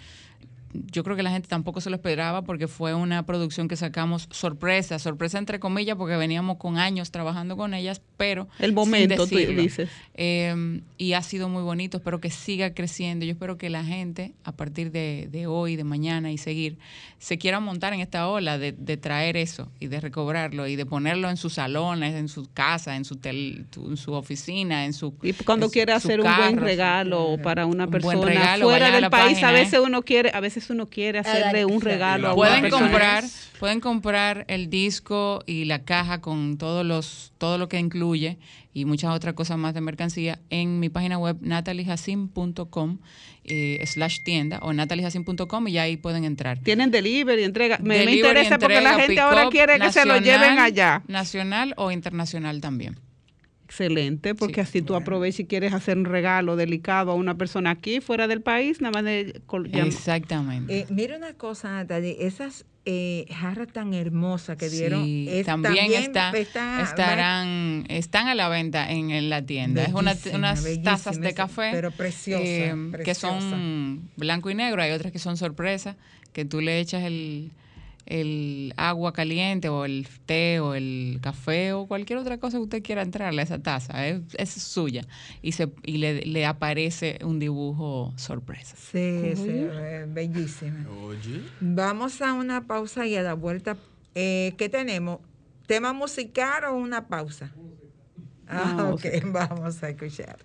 yo 0.72 1.04
creo 1.04 1.16
que 1.16 1.22
la 1.22 1.30
gente 1.30 1.48
tampoco 1.48 1.80
se 1.80 1.90
lo 1.90 1.96
esperaba 1.96 2.42
porque 2.42 2.68
fue 2.68 2.94
una 2.94 3.24
producción 3.24 3.68
que 3.68 3.76
sacamos 3.76 4.28
sorpresa, 4.30 4.98
sorpresa 4.98 5.38
entre 5.38 5.60
comillas 5.60 5.96
porque 5.96 6.16
veníamos 6.16 6.56
con 6.56 6.78
años 6.78 7.10
trabajando 7.10 7.56
con 7.56 7.74
ellas, 7.74 8.00
pero 8.16 8.48
El 8.58 8.66
sin 8.70 8.74
momento, 8.74 9.26
tú 9.26 9.36
dices. 9.36 9.88
Eh, 10.14 10.80
y 10.98 11.12
ha 11.14 11.22
sido 11.22 11.48
muy 11.48 11.62
bonito, 11.62 11.98
espero 11.98 12.20
que 12.20 12.30
siga 12.30 12.74
creciendo. 12.74 13.24
Yo 13.24 13.32
espero 13.32 13.58
que 13.58 13.70
la 13.70 13.84
gente, 13.84 14.32
a 14.44 14.52
partir 14.52 14.92
de, 14.92 15.28
de 15.30 15.46
hoy, 15.46 15.76
de 15.76 15.84
mañana 15.84 16.32
y 16.32 16.38
seguir, 16.38 16.78
se 17.18 17.38
quiera 17.38 17.60
montar 17.60 17.92
en 17.92 18.00
esta 18.00 18.28
ola 18.28 18.58
de, 18.58 18.72
de 18.72 18.96
traer 18.96 19.36
eso 19.36 19.68
y 19.78 19.86
de 19.88 20.00
recobrarlo 20.00 20.66
y 20.66 20.76
de 20.76 20.86
ponerlo 20.86 21.28
en 21.30 21.36
sus 21.36 21.54
salones, 21.54 22.14
en 22.14 22.28
su 22.28 22.48
casa, 22.52 22.96
en 22.96 23.04
su, 23.04 23.16
tel- 23.16 23.66
en 23.76 23.96
su 23.96 24.12
oficina, 24.12 24.84
en 24.84 24.92
su... 24.92 25.14
Y 25.22 25.32
cuando 25.32 25.70
quiere 25.70 25.92
hacer 25.92 26.20
un 26.20 26.36
buen 26.36 26.56
regalo 26.56 27.36
para 27.42 27.66
una 27.66 27.84
un 27.84 27.90
persona 27.90 28.24
regalo, 28.24 28.64
fuera 28.66 28.90
del 28.90 29.10
país, 29.10 29.34
página, 29.34 29.48
a 29.48 29.52
veces 29.52 29.74
¿eh? 29.74 29.80
uno 29.80 30.02
quiere, 30.02 30.30
a 30.32 30.40
veces 30.40 30.61
uno 30.70 30.88
quiere 30.88 31.18
hacerle 31.20 31.64
un 31.64 31.80
regalo 31.80 32.28
a 32.28 32.30
una 32.32 32.36
pueden 32.36 32.60
persona. 32.62 32.86
comprar 32.86 33.24
pueden 33.58 33.80
comprar 33.80 34.44
el 34.48 34.68
disco 34.70 35.42
y 35.46 35.64
la 35.66 35.84
caja 35.84 36.20
con 36.20 36.58
todos 36.58 36.84
los 36.84 37.32
todo 37.38 37.58
lo 37.58 37.68
que 37.68 37.78
incluye 37.78 38.38
y 38.74 38.84
muchas 38.84 39.14
otras 39.14 39.34
cosas 39.34 39.58
más 39.58 39.74
de 39.74 39.80
mercancía 39.80 40.38
en 40.50 40.80
mi 40.80 40.88
página 40.88 41.18
web 41.18 41.36
nataliejacin.com 41.40 42.98
eh, 43.44 43.82
slash 43.86 44.18
tienda 44.24 44.58
o 44.62 44.72
nataliejacin.com 44.72 45.68
y 45.68 45.72
ya 45.72 45.82
ahí 45.82 45.96
pueden 45.96 46.24
entrar 46.24 46.58
Tienen 46.60 46.90
delivery, 46.90 47.44
entrega. 47.44 47.78
Me, 47.78 48.04
me 48.04 48.14
interesa 48.14 48.58
porque 48.58 48.80
la 48.80 48.94
gente 48.94 49.20
ahora 49.20 49.48
quiere 49.50 49.78
que 49.78 49.92
se 49.92 50.06
lo 50.06 50.18
lleven 50.18 50.58
allá. 50.58 51.02
nacional 51.08 51.74
o 51.76 51.90
internacional 51.90 52.60
también 52.60 52.98
Excelente, 53.72 54.34
porque 54.34 54.60
así 54.60 54.82
tú 54.82 54.94
aprovechas 54.94 55.40
y 55.40 55.44
quieres 55.46 55.72
hacer 55.72 55.96
un 55.96 56.04
regalo 56.04 56.56
delicado 56.56 57.10
a 57.12 57.14
una 57.14 57.36
persona 57.36 57.70
aquí, 57.70 58.00
fuera 58.02 58.28
del 58.28 58.42
país, 58.42 58.82
nada 58.82 58.92
más 58.92 59.04
de... 59.04 59.40
exactamente 59.72 60.80
Eh, 60.80 60.86
mira 60.90 61.16
una 61.16 61.32
cosa, 61.32 61.70
Natalie, 61.70 62.16
esas 62.20 62.66
eh, 62.84 63.24
jarras 63.30 63.68
tan 63.68 63.94
hermosas 63.94 64.58
que 64.58 64.68
dieron. 64.68 65.04
Sí, 65.04 65.26
es- 65.30 65.46
también, 65.46 65.90
está, 65.94 66.36
está- 66.36 66.82
estarán, 66.82 67.86
están 67.88 68.28
a 68.28 68.34
la 68.34 68.50
venta 68.50 68.90
en, 68.90 69.10
en 69.10 69.30
la 69.30 69.40
tienda. 69.40 69.84
es 69.84 69.94
una, 69.94 70.14
unas 70.34 70.64
tazas 70.82 71.18
de 71.18 71.32
café 71.32 71.70
pero 71.72 71.92
preciosa, 71.92 72.42
que 72.44 72.88
preciosa. 72.90 73.40
son 73.40 74.10
blanco 74.16 74.50
y 74.50 74.54
negro. 74.54 74.82
Hay 74.82 74.90
otras 74.90 75.12
que 75.12 75.18
son 75.18 75.38
sorpresa, 75.38 75.96
que 76.34 76.44
tú 76.44 76.60
le 76.60 76.78
echas 76.78 77.04
el, 77.04 77.50
el 78.06 78.74
agua 78.76 79.12
caliente 79.12 79.68
o 79.68 79.84
el 79.84 80.06
té 80.26 80.60
o 80.60 80.74
el 80.74 81.18
café 81.22 81.72
o 81.72 81.86
cualquier 81.86 82.18
otra 82.18 82.38
cosa 82.38 82.58
que 82.58 82.62
usted 82.62 82.82
quiera 82.82 83.02
entrarle 83.02 83.40
a 83.42 83.44
esa 83.44 83.62
taza. 83.62 84.06
Es, 84.06 84.20
es 84.36 84.50
suya. 84.50 85.06
Y, 85.42 85.52
se, 85.52 85.68
y 85.84 85.98
le, 85.98 86.22
le 86.26 86.46
aparece 86.46 87.18
un 87.24 87.38
dibujo 87.38 88.12
sorpresa. 88.16 88.76
Sí, 88.76 89.34
sí, 89.36 89.54
bellísima. 90.08 90.86
Vamos 91.60 92.20
a 92.22 92.32
una 92.32 92.66
pausa 92.66 93.06
y 93.06 93.16
a 93.16 93.22
la 93.22 93.34
vuelta, 93.34 93.76
eh, 94.14 94.54
¿qué 94.58 94.68
tenemos? 94.68 95.20
¿Tema 95.66 95.92
musical 95.92 96.64
o 96.64 96.74
una 96.74 97.08
pausa? 97.08 97.52
Ah, 98.46 98.90
ok, 98.92 99.04
vamos 99.32 99.82
a 99.82 99.90
escuchar. 99.90 100.38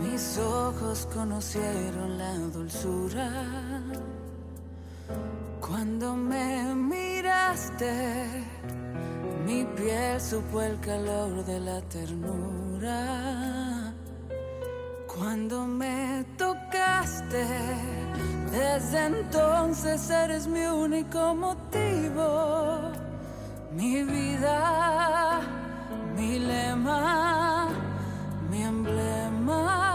Mis 0.00 0.38
ojos 0.38 1.08
conocieron 1.12 2.18
la 2.18 2.34
dulzura 2.54 3.30
cuando 5.60 6.14
me 6.14 6.74
miraste. 6.74 8.44
Mi 9.46 9.64
piel 9.64 10.20
supo 10.20 10.60
el 10.60 10.78
calor 10.80 11.44
de 11.44 11.60
la 11.60 11.80
ternura 11.82 12.96
cuando 15.06 15.66
me 15.66 16.24
tocaste. 16.36 17.46
Desde 18.50 19.06
entonces 19.06 20.10
eres 20.10 20.46
mi 20.46 20.64
único 20.66 21.34
motivo, 21.34 22.92
mi 23.72 24.02
vida, 24.02 25.40
mi 26.16 26.38
lema, 26.38 27.68
mi 28.50 28.62
emblema. 28.62 29.85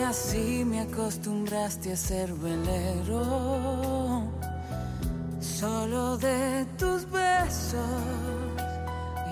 Y 0.00 0.02
así 0.02 0.64
me 0.64 0.80
acostumbraste 0.80 1.92
a 1.92 1.96
ser 1.96 2.32
velero, 2.32 3.22
solo 5.40 6.16
de 6.16 6.64
tus 6.78 7.04
besos. 7.10 8.00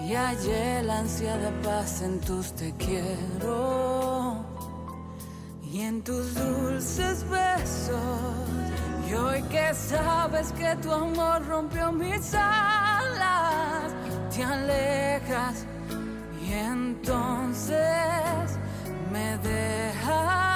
Y 0.06 0.14
hallé 0.14 0.82
la 0.82 0.98
ansiada 0.98 1.50
paz 1.62 2.02
en 2.02 2.20
tus 2.20 2.52
te 2.52 2.74
quiero 2.76 4.44
y 5.72 5.80
en 5.80 6.02
tus 6.02 6.34
dulces 6.34 7.26
besos. 7.30 8.30
Y 9.08 9.14
hoy 9.14 9.42
que 9.44 9.72
sabes 9.72 10.52
que 10.52 10.76
tu 10.82 10.92
amor 10.92 11.46
rompió 11.46 11.90
mis 11.92 12.34
alas, 12.34 13.90
te 14.36 14.44
alejas 14.44 15.64
y 16.46 16.52
entonces 16.52 17.78
me 19.10 19.38
dejas 19.38 20.47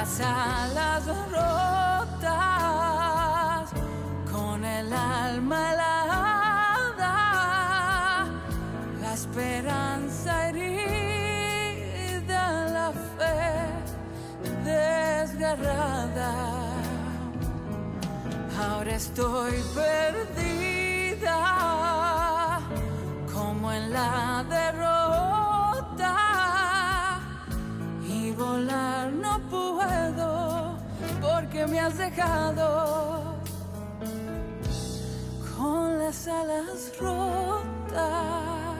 las 0.00 0.20
alas 0.20 1.04
rotas, 1.32 2.30
con 4.30 4.64
el 4.64 4.92
alma 4.92 5.72
helada, 5.72 7.14
la 9.00 9.12
esperanza 9.12 10.50
herida, 10.50 12.42
la 12.76 12.92
fe 13.16 13.50
desgarrada. 14.70 16.32
Ahora 18.60 18.92
estoy 18.94 19.54
perdida, 19.74 21.38
como 23.34 23.72
en 23.72 23.92
la 23.92 24.44
derrota, 24.48 24.87
porque 31.58 31.72
me 31.72 31.80
has 31.80 31.98
dejado 31.98 33.34
con 35.56 35.98
las 35.98 36.28
alas 36.28 36.92
rotas. 37.00 38.77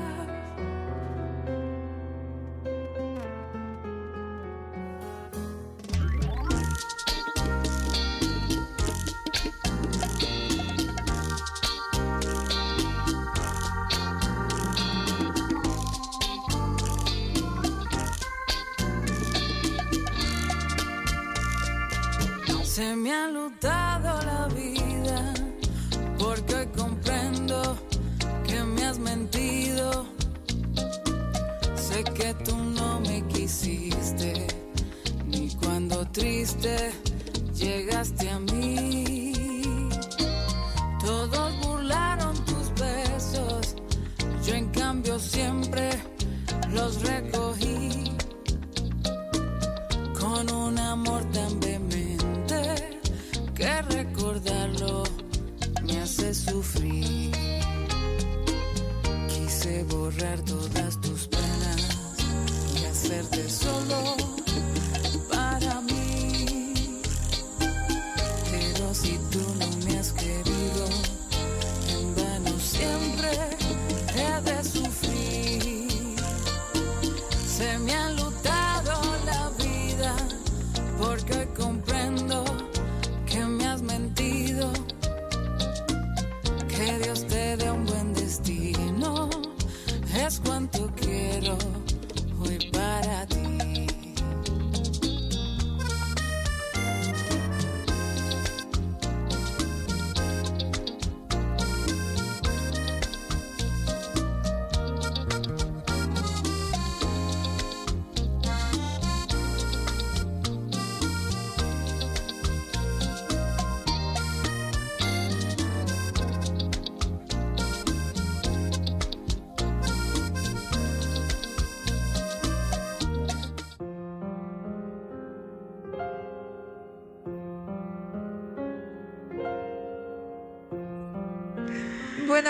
Me 23.08 23.14
ha 23.14 23.47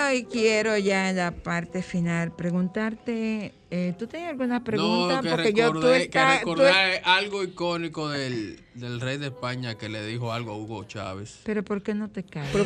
Bueno, 0.01 0.13
y 0.17 0.23
quiero 0.25 0.77
ya 0.77 1.09
en 1.09 1.17
la 1.17 1.31
parte 1.31 1.81
final 1.81 2.31
preguntarte, 2.31 3.53
eh, 3.69 3.93
¿tú 3.99 4.07
tenías 4.07 4.29
alguna 4.31 4.63
pregunta? 4.63 5.15
No, 5.17 5.21
que 5.21 5.29
Porque 5.29 5.53
yo 5.53 5.67
tú 5.71 5.73
recordé, 5.81 5.97
que 5.97 6.03
estás- 6.05 6.41
tú- 6.41 6.55
recordé 6.55 7.01
algo 7.03 7.43
icónico 7.43 8.07
del, 8.09 8.59
del 8.75 9.01
rey 9.01 9.17
de 9.17 9.27
España 9.27 9.75
que 9.75 9.89
le 9.89 10.05
dijo 10.05 10.31
algo 10.31 10.53
a 10.53 10.57
Hugo 10.57 10.85
Chávez. 10.85 11.39
Pero 11.43 11.63
¿por 11.63 11.81
qué 11.83 11.93
no 11.95 12.09
te 12.09 12.23
caes? 12.23 12.49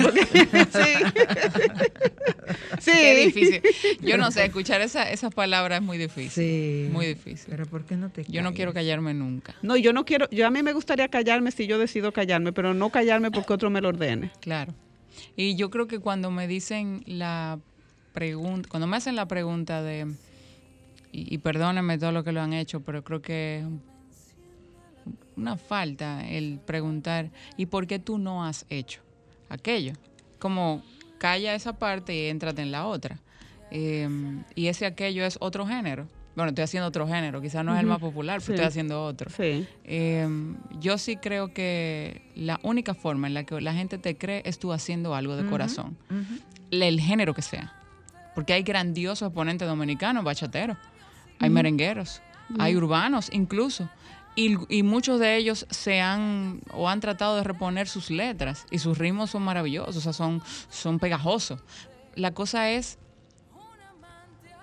Sí. 2.79 2.91
Qué 2.91 3.15
difícil. 3.25 3.61
Yo 4.01 4.17
no 4.17 4.29
sé, 4.31 4.45
escuchar 4.45 4.81
esa, 4.81 5.09
esas 5.09 5.34
palabras 5.34 5.79
es 5.79 5.86
muy 5.86 5.97
difícil. 5.97 6.29
Sí. 6.29 6.89
Muy 6.91 7.05
difícil. 7.07 7.47
Pero 7.49 7.65
¿por 7.65 7.86
qué 7.86 7.95
no 7.95 8.09
te 8.09 8.25
Yo 8.25 8.41
no 8.41 8.53
quiero 8.53 8.73
callarme 8.73 9.13
nunca. 9.13 9.55
No, 9.61 9.77
yo 9.77 9.93
no 9.93 10.03
quiero, 10.05 10.29
yo 10.29 10.45
a 10.45 10.51
mí 10.51 10.61
me 10.61 10.73
gustaría 10.73 11.07
callarme 11.07 11.51
si 11.51 11.65
yo 11.67 11.79
decido 11.79 12.11
callarme, 12.11 12.51
pero 12.51 12.73
no 12.73 12.89
callarme 12.89 13.31
porque 13.31 13.53
otro 13.53 13.69
me 13.69 13.79
lo 13.81 13.89
ordene. 13.89 14.31
Claro. 14.41 14.73
Y 15.36 15.55
yo 15.55 15.69
creo 15.69 15.88
que 15.88 15.99
cuando 15.99 16.29
me 16.31 16.47
dicen 16.47 17.03
la 17.07 17.59
pregunta, 18.13 18.69
cuando 18.69 18.88
me 18.88 18.97
hacen 18.97 19.15
la 19.15 19.27
pregunta 19.27 19.81
de, 19.81 20.13
y, 21.11 21.34
y 21.34 21.38
perdónenme 21.39 21.97
todo 21.97 22.11
lo 22.11 22.23
que 22.23 22.31
lo 22.31 22.41
han 22.41 22.53
hecho, 22.53 22.81
pero 22.81 23.03
creo 23.03 23.21
que 23.21 23.59
es 23.59 23.65
un- 23.65 23.81
una 25.36 25.57
falta 25.57 26.27
el 26.29 26.59
preguntar, 26.63 27.29
¿y 27.57 27.65
por 27.65 27.88
qué 27.88 27.97
tú 27.99 28.17
no 28.19 28.45
has 28.45 28.65
hecho 28.69 29.01
aquello? 29.49 29.93
Como 30.39 30.84
calla 31.17 31.55
esa 31.55 31.73
parte 31.79 32.15
y 32.15 32.27
éntrate 32.27 32.61
en 32.61 32.71
la 32.71 32.86
otra. 32.86 33.17
Eh, 33.71 34.07
y 34.55 34.67
ese 34.67 34.86
aquello 34.86 35.25
es 35.25 35.38
otro 35.41 35.65
género. 35.65 36.07
Bueno, 36.36 36.49
estoy 36.49 36.63
haciendo 36.63 36.88
otro 36.88 37.07
género, 37.07 37.41
quizás 37.41 37.63
no 37.63 37.73
es 37.75 37.79
el 37.79 37.86
más 37.86 37.99
popular, 37.99 38.38
pero 38.39 38.45
Sí. 38.47 38.51
estoy 38.53 38.65
haciendo 38.65 39.03
otro. 39.05 39.29
Sí. 39.29 39.67
Eh, 39.84 40.27
yo 40.79 40.97
sí 40.97 41.17
creo 41.17 41.53
que 41.53 42.23
la 42.36 42.59
única 42.63 42.95
forma 42.95 43.27
en 43.27 43.36
la 43.36 43.43
que 43.43 43.61
la 43.61 43.73
gente 43.73 43.97
te 43.99 44.17
cree 44.17 44.41
es 44.45 44.57
tú 44.57 44.73
haciendo 44.73 45.13
algo 45.13 45.36
de 45.36 45.45
corazón, 45.47 45.95
el 46.71 46.99
género 46.99 47.34
que 47.36 47.41
sea. 47.43 47.71
Porque 48.34 48.53
hay 48.53 48.63
grandiosos 48.63 49.27
exponentes 49.27 49.67
dominicanos, 49.67 50.23
bachateros, 50.23 50.75
hay 51.39 51.51
merengueros, 51.51 52.21
hay 52.57 52.75
urbanos 52.75 53.29
incluso. 53.31 53.88
Y, 54.36 54.57
y 54.75 54.81
muchos 54.81 55.19
de 55.19 55.38
ellos 55.38 55.67
se 55.69 56.01
han 56.01 56.61
o 56.71 56.89
han 56.89 56.99
tratado 56.99 57.36
de 57.36 57.43
reponer 57.43 57.88
sus 57.88 58.09
letras 58.09 58.65
y 58.71 58.79
sus 58.79 58.97
ritmos 58.97 59.29
son 59.29 59.43
maravillosos, 59.43 59.97
o 59.97 60.01
sea, 60.01 60.13
son, 60.13 60.41
son 60.71 60.97
pegajosos. 60.97 61.59
La 62.15 62.31
cosa 62.34 62.71
es 62.71 62.97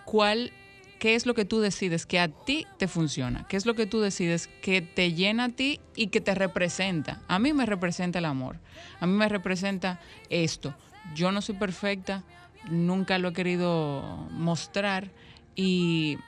cuál, 0.04 0.52
qué 1.00 1.14
es 1.14 1.26
lo 1.26 1.34
que 1.34 1.46
tú 1.46 1.60
decides 1.60 2.06
que 2.06 2.20
a 2.20 2.28
ti 2.28 2.66
te 2.76 2.86
funciona, 2.86 3.46
qué 3.48 3.56
es 3.56 3.66
lo 3.66 3.74
que 3.74 3.86
tú 3.86 4.00
decides 4.00 4.48
que 4.60 4.82
te 4.82 5.14
llena 5.14 5.44
a 5.46 5.48
ti 5.48 5.80
y 5.96 6.08
que 6.08 6.20
te 6.20 6.34
representa. 6.34 7.22
A 7.26 7.40
mí 7.40 7.52
me 7.52 7.66
representa 7.66 8.20
el 8.20 8.26
amor, 8.26 8.58
a 9.00 9.06
mí 9.06 9.14
me 9.14 9.28
representa 9.28 9.98
esto. 10.28 10.74
Yo 11.14 11.32
no 11.32 11.40
soy 11.40 11.56
perfecta, 11.56 12.22
nunca 12.68 13.18
lo 13.18 13.28
he 13.28 13.32
querido 13.32 14.02
mostrar 14.30 15.10
y, 15.56 16.18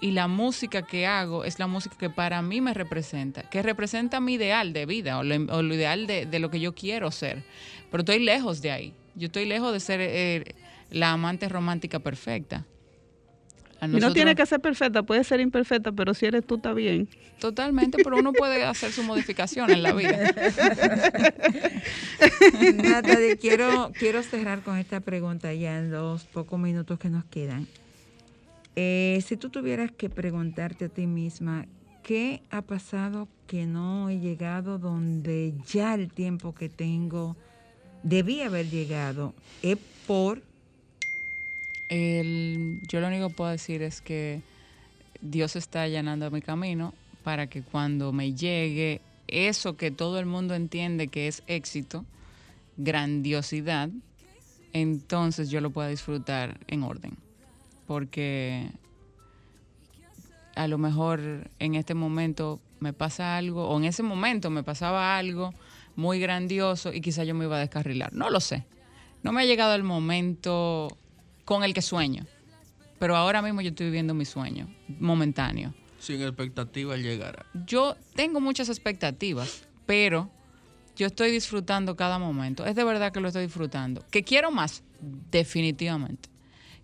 y 0.00 0.10
la 0.10 0.26
música 0.26 0.82
que 0.82 1.06
hago 1.06 1.44
es 1.44 1.60
la 1.60 1.68
música 1.68 1.96
que 1.96 2.10
para 2.10 2.42
mí 2.42 2.60
me 2.60 2.74
representa, 2.74 3.42
que 3.42 3.62
representa 3.62 4.18
mi 4.18 4.34
ideal 4.34 4.72
de 4.72 4.86
vida 4.86 5.18
o 5.18 5.22
lo, 5.22 5.74
ideal 5.74 6.08
de, 6.08 6.26
de 6.26 6.38
lo 6.40 6.50
que 6.50 6.58
yo 6.58 6.74
quiero 6.74 7.12
ser. 7.12 7.44
Pero 7.92 8.00
estoy 8.00 8.18
lejos 8.18 8.60
de 8.60 8.72
ahí. 8.72 8.94
Yo 9.14 9.26
estoy 9.26 9.46
lejos 9.46 9.72
de 9.72 9.78
ser 9.78 10.00
eh, 10.00 10.56
la 10.90 11.12
amante 11.12 11.48
romántica 11.48 12.00
perfecta. 12.00 12.66
A 13.80 13.86
Y 13.86 13.90
no 13.90 14.12
tiene 14.12 14.34
que 14.34 14.44
ser 14.44 14.60
perfecta, 14.60 15.02
puede 15.02 15.24
ser 15.24 15.40
imperfecta, 15.40 15.92
pero 15.92 16.12
si 16.14 16.26
eres 16.26 16.46
tú, 16.46 16.56
está 16.56 16.72
bien. 16.74 17.08
Totalmente, 17.38 17.98
pero 18.04 18.18
uno 18.18 18.32
puede 18.32 18.64
hacer 18.64 18.92
su 18.92 19.02
modificación 19.02 19.70
en 19.70 19.82
la 19.82 19.92
vida. 19.92 20.18
Natalie, 22.74 23.38
quiero, 23.38 23.90
quiero 23.98 24.22
cerrar 24.22 24.60
con 24.62 24.76
esta 24.76 25.00
pregunta 25.00 25.52
ya 25.54 25.78
en 25.78 25.90
los 25.90 26.24
pocos 26.24 26.60
minutos 26.60 26.98
que 26.98 27.08
nos 27.08 27.24
quedan. 27.24 27.66
Eh, 28.76 29.22
si 29.26 29.36
tú 29.36 29.50
tuvieras 29.50 29.90
que 29.90 30.10
preguntarte 30.10 30.86
a 30.86 30.88
ti 30.88 31.06
misma, 31.06 31.66
¿qué 32.02 32.42
ha 32.50 32.62
pasado 32.62 33.28
que 33.46 33.66
no 33.66 34.10
he 34.10 34.18
llegado 34.18 34.78
donde 34.78 35.54
ya 35.66 35.94
el 35.94 36.12
tiempo 36.12 36.54
que 36.54 36.68
tengo 36.68 37.36
debía 38.02 38.46
haber 38.46 38.68
llegado? 38.68 39.34
Es 39.62 39.78
por... 40.06 40.42
Yo 41.90 43.00
lo 43.00 43.08
único 43.08 43.28
que 43.28 43.34
puedo 43.34 43.50
decir 43.50 43.82
es 43.82 44.00
que 44.00 44.42
Dios 45.20 45.56
está 45.56 45.82
allanando 45.82 46.30
mi 46.30 46.40
camino 46.40 46.94
para 47.24 47.48
que 47.48 47.62
cuando 47.62 48.12
me 48.12 48.32
llegue 48.32 49.00
eso 49.26 49.76
que 49.76 49.90
todo 49.90 50.20
el 50.20 50.26
mundo 50.26 50.54
entiende 50.54 51.08
que 51.08 51.26
es 51.26 51.42
éxito, 51.48 52.04
grandiosidad, 52.76 53.90
entonces 54.72 55.50
yo 55.50 55.60
lo 55.60 55.70
pueda 55.70 55.88
disfrutar 55.88 56.60
en 56.68 56.84
orden. 56.84 57.16
Porque 57.86 58.70
a 60.54 60.68
lo 60.68 60.78
mejor 60.78 61.50
en 61.58 61.74
este 61.74 61.94
momento 61.94 62.60
me 62.78 62.92
pasa 62.92 63.36
algo, 63.36 63.68
o 63.68 63.76
en 63.78 63.84
ese 63.84 64.04
momento 64.04 64.48
me 64.48 64.62
pasaba 64.62 65.18
algo 65.18 65.52
muy 65.96 66.20
grandioso 66.20 66.92
y 66.92 67.00
quizá 67.00 67.24
yo 67.24 67.34
me 67.34 67.46
iba 67.46 67.56
a 67.56 67.60
descarrilar. 67.60 68.12
No 68.12 68.30
lo 68.30 68.38
sé. 68.38 68.64
No 69.22 69.32
me 69.32 69.42
ha 69.42 69.44
llegado 69.44 69.74
el 69.74 69.82
momento 69.82 70.96
con 71.44 71.64
el 71.64 71.74
que 71.74 71.82
sueño. 71.82 72.26
Pero 72.98 73.16
ahora 73.16 73.40
mismo 73.42 73.60
yo 73.60 73.70
estoy 73.70 73.86
viviendo 73.86 74.14
mi 74.14 74.24
sueño 74.24 74.68
momentáneo. 74.88 75.74
Sin 75.98 76.22
expectativa 76.22 76.96
llegará. 76.96 77.46
Yo 77.66 77.96
tengo 78.14 78.40
muchas 78.40 78.68
expectativas, 78.68 79.66
pero 79.86 80.30
yo 80.96 81.06
estoy 81.06 81.30
disfrutando 81.30 81.96
cada 81.96 82.18
momento. 82.18 82.66
Es 82.66 82.74
de 82.74 82.84
verdad 82.84 83.12
que 83.12 83.20
lo 83.20 83.28
estoy 83.28 83.44
disfrutando. 83.44 84.04
¿Que 84.10 84.22
quiero 84.22 84.50
más? 84.50 84.82
Definitivamente. 85.30 86.28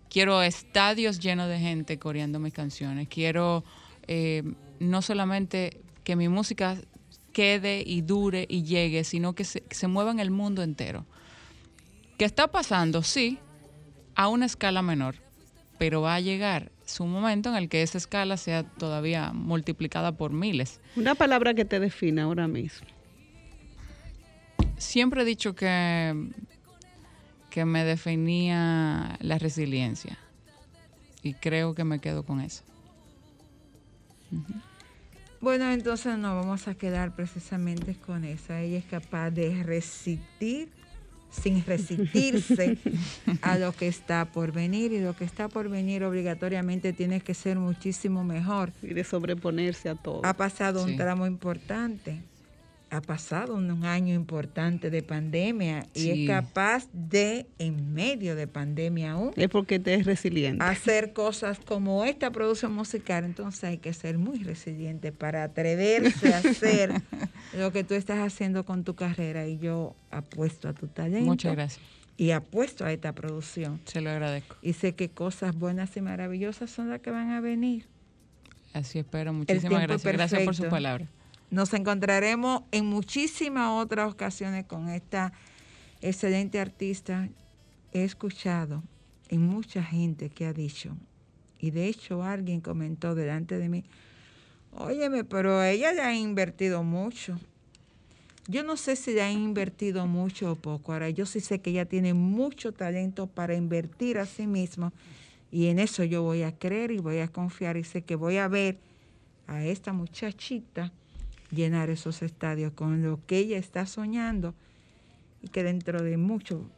Quiero 0.09 0.41
estadios 0.41 1.19
llenos 1.19 1.49
de 1.49 1.59
gente 1.59 1.99
coreando 1.99 2.39
mis 2.39 2.53
canciones. 2.53 3.07
Quiero 3.09 3.63
eh, 4.07 4.43
no 4.79 5.01
solamente 5.01 5.81
que 6.03 6.15
mi 6.15 6.29
música 6.29 6.77
quede 7.33 7.83
y 7.85 8.01
dure 8.01 8.47
y 8.49 8.63
llegue, 8.63 9.03
sino 9.03 9.35
que 9.35 9.43
se, 9.43 9.61
que 9.61 9.75
se 9.75 9.87
mueva 9.87 10.11
en 10.11 10.19
el 10.19 10.31
mundo 10.31 10.63
entero. 10.63 11.05
¿Qué 12.17 12.25
está 12.25 12.47
pasando? 12.47 13.03
Sí, 13.03 13.37
a 14.17 14.27
una 14.29 14.47
escala 14.47 14.81
menor, 14.81 15.15
pero 15.77 16.01
va 16.01 16.15
a 16.15 16.19
llegar 16.19 16.71
su 16.85 17.05
momento 17.05 17.49
en 17.49 17.55
el 17.55 17.69
que 17.69 17.83
esa 17.83 17.99
escala 17.99 18.35
sea 18.35 18.63
todavía 18.63 19.31
multiplicada 19.31 20.11
por 20.11 20.33
miles. 20.33 20.81
Una 20.95 21.13
palabra 21.13 21.53
que 21.53 21.65
te 21.65 21.79
define 21.79 22.21
ahora 22.21 22.47
mismo. 22.47 22.87
Siempre 24.77 25.21
he 25.21 25.25
dicho 25.25 25.55
que, 25.55 26.31
que 27.51 27.63
me 27.63 27.83
definía 27.83 29.17
la 29.21 29.37
resiliencia 29.37 30.17
y 31.21 31.35
creo 31.35 31.75
que 31.75 31.83
me 31.83 31.99
quedo 31.99 32.23
con 32.23 32.41
eso. 32.41 32.63
Bueno, 35.41 35.71
entonces 35.71 36.17
nos 36.17 36.41
vamos 36.41 36.67
a 36.67 36.73
quedar 36.73 37.15
precisamente 37.15 37.95
con 37.95 38.23
eso. 38.23 38.53
Ella 38.55 38.79
es 38.79 38.85
capaz 38.85 39.29
de 39.29 39.63
resistir 39.63 40.69
sin 41.41 41.65
resistirse 41.65 42.77
a 43.41 43.57
lo 43.57 43.71
que 43.71 43.87
está 43.87 44.25
por 44.25 44.51
venir 44.51 44.91
y 44.93 44.99
lo 44.99 45.15
que 45.15 45.25
está 45.25 45.47
por 45.47 45.69
venir 45.69 46.03
obligatoriamente 46.03 46.93
tiene 46.93 47.21
que 47.21 47.33
ser 47.33 47.57
muchísimo 47.57 48.23
mejor. 48.23 48.71
Y 48.81 48.93
de 48.93 49.03
sobreponerse 49.03 49.89
a 49.89 49.95
todo. 49.95 50.21
Ha 50.25 50.33
pasado 50.33 50.83
un 50.83 50.97
tramo 50.97 51.27
importante, 51.27 52.21
ha 52.89 53.01
pasado 53.01 53.55
un, 53.55 53.67
año 53.85 54.13
importante 54.15 54.89
de 54.89 55.03
pandemia 55.03 55.85
y 55.93 56.09
es 56.09 56.27
capaz 56.27 56.87
de, 56.93 57.47
en 57.59 57.93
medio 57.93 58.35
de 58.35 58.47
pandemia 58.47 59.11
aún, 59.11 59.33
Es 59.35 59.49
porque 59.49 59.79
te 59.79 59.93
es 59.93 60.05
resiliente. 60.05 60.63
hacer 60.63 61.13
cosas 61.13 61.59
como 61.59 62.05
esta 62.05 62.31
producción 62.31 62.73
musical. 62.73 63.23
Entonces 63.23 63.63
hay 63.63 63.77
que 63.77 63.93
ser 63.93 64.17
muy 64.17 64.43
resiliente 64.43 65.11
para 65.11 65.43
atreverse 65.43 66.33
a 66.33 66.37
hacer 66.39 66.91
lo 67.57 67.71
que 67.71 67.83
tú 67.83 67.93
estás 67.93 68.19
haciendo 68.19 68.65
con 68.65 68.83
tu 68.83 68.95
carrera. 68.95 69.47
Y 69.47 69.59
yo 69.59 69.95
apuesto 70.09 70.67
a 70.67 70.73
tu 70.73 70.87
talento. 70.87 71.25
Muchas 71.25 71.55
gracias. 71.55 71.85
Y 72.17 72.31
apuesto 72.31 72.83
a 72.85 72.91
esta 72.91 73.13
producción. 73.13 73.79
Se 73.85 74.01
lo 74.01 74.09
agradezco. 74.09 74.55
Y 74.61 74.73
sé 74.73 74.95
que 74.95 75.09
cosas 75.09 75.55
buenas 75.55 75.95
y 75.97 76.01
maravillosas 76.01 76.71
son 76.71 76.89
las 76.89 77.01
que 77.01 77.11
van 77.11 77.31
a 77.31 77.41
venir. 77.41 77.85
Así 78.73 78.99
espero. 78.99 79.33
Muchísimas 79.33 79.83
gracias. 79.83 80.13
Gracias 80.13 80.41
por 80.43 80.55
su 80.55 80.63
perfecto. 80.63 81.07
Nos 81.49 81.73
encontraremos 81.73 82.63
en 82.71 82.85
muchísimas 82.85 83.81
otras 83.81 84.11
ocasiones 84.11 84.65
con 84.65 84.89
esta 84.89 85.31
excelente 86.01 86.59
artista. 86.59 87.29
He 87.93 88.03
escuchado 88.03 88.83
en 89.29 89.41
mucha 89.41 89.81
gente 89.81 90.29
que 90.29 90.45
ha 90.45 90.53
dicho, 90.53 90.95
y 91.59 91.71
de 91.71 91.87
hecho 91.87 92.23
alguien 92.23 92.59
comentó 92.59 93.15
delante 93.15 93.57
de 93.57 93.69
mí, 93.69 93.85
óyeme, 94.71 95.23
pero 95.23 95.63
ella 95.63 95.93
ya 95.93 96.07
ha 96.07 96.15
invertido 96.15 96.83
mucho. 96.83 97.39
Yo 98.49 98.63
no 98.63 98.77
sé 98.77 98.95
si 98.95 99.13
ya 99.13 99.27
ha 99.27 99.31
invertido 99.31 100.05
mucho 100.05 100.51
o 100.51 100.55
poco. 100.55 100.93
Ahora, 100.93 101.09
yo 101.09 101.25
sí 101.25 101.39
sé 101.41 101.59
que 101.59 101.71
ella 101.71 101.85
tiene 101.85 102.13
mucho 102.13 102.71
talento 102.71 103.27
para 103.27 103.55
invertir 103.55 104.19
a 104.19 104.25
sí 104.25 104.47
mismo. 104.47 104.93
Y 105.51 105.67
en 105.67 105.79
eso 105.79 106.03
yo 106.03 106.23
voy 106.23 106.43
a 106.43 106.57
creer 106.57 106.91
y 106.91 106.99
voy 106.99 107.19
a 107.19 107.27
confiar 107.27 107.75
y 107.77 107.83
sé 107.83 108.03
que 108.03 108.15
voy 108.15 108.37
a 108.37 108.47
ver 108.47 108.77
a 109.47 109.65
esta 109.65 109.91
muchachita 109.91 110.93
llenar 111.51 111.89
esos 111.89 112.21
estadios 112.21 112.73
con 112.73 113.01
lo 113.03 113.19
que 113.25 113.37
ella 113.37 113.57
está 113.57 113.85
soñando 113.85 114.53
y 115.41 115.49
que 115.49 115.63
dentro 115.63 116.01
de 116.01 116.17
mucho 116.17 116.69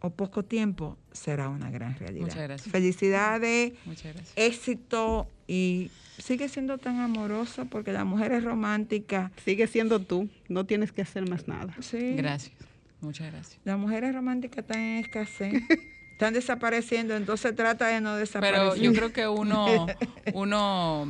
o 0.00 0.10
poco 0.10 0.44
tiempo 0.44 0.96
será 1.12 1.48
una 1.48 1.70
gran 1.70 1.96
realidad. 1.98 2.26
Muchas 2.26 2.42
gracias. 2.42 2.70
Felicidades, 2.72 3.72
Muchas 3.84 4.14
gracias. 4.14 4.32
éxito 4.36 5.28
y 5.46 5.90
sigue 6.18 6.48
siendo 6.48 6.78
tan 6.78 7.00
amorosa 7.00 7.64
porque 7.64 7.92
la 7.92 8.04
mujer 8.04 8.32
es 8.32 8.44
romántica. 8.44 9.32
Sigue 9.44 9.66
siendo 9.66 10.00
tú, 10.00 10.28
no 10.48 10.66
tienes 10.66 10.92
que 10.92 11.02
hacer 11.02 11.28
más 11.28 11.48
nada. 11.48 11.74
Sí. 11.80 12.14
Gracias. 12.16 12.52
Muchas 13.00 13.32
gracias. 13.32 13.60
Las 13.64 13.78
mujeres 13.78 14.14
románticas 14.14 14.58
están 14.58 14.80
en 14.80 15.04
escasez, 15.04 15.54
están 16.18 16.34
desapareciendo, 16.34 17.14
entonces 17.14 17.54
trata 17.54 17.86
de 17.86 18.00
no 18.00 18.16
desaparecer. 18.16 18.72
Pero 18.72 18.74
yo 18.74 18.92
creo 18.92 19.12
que 19.12 19.28
uno, 19.28 19.86
uno 20.34 21.06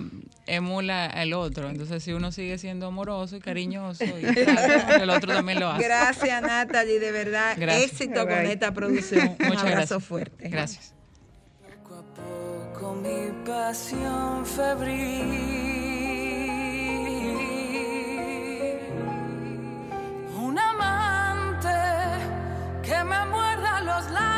emula 0.46 1.06
al 1.06 1.32
otro. 1.32 1.70
Entonces, 1.70 2.02
si 2.02 2.12
uno 2.12 2.30
sigue 2.30 2.58
siendo 2.58 2.88
amoroso 2.88 3.36
y 3.36 3.40
cariñoso, 3.40 4.04
y 4.04 4.34
tal, 4.44 5.00
el 5.00 5.08
otro 5.08 5.32
también 5.32 5.60
lo 5.60 5.70
hace. 5.70 5.82
Gracias, 5.82 6.42
Natalie, 6.42 7.00
de 7.00 7.10
verdad. 7.10 7.56
Gracias. 7.56 7.90
Éxito 7.90 8.26
con 8.26 8.44
esta 8.44 8.74
producción. 8.74 9.28
Un 9.40 9.46
Muchas 9.46 9.62
abrazo 9.62 9.76
gracias. 9.94 10.04
fuerte. 10.04 10.48
Gracias. 10.50 10.94
con 12.78 13.00
mi 13.00 13.32
pasión 13.46 14.44
febril. 14.44 14.98
Un 20.38 20.58
amante 20.58 21.70
que 22.82 23.04
me 23.04 23.24
muerda 23.24 23.80
los 23.80 24.10
labios 24.10 24.37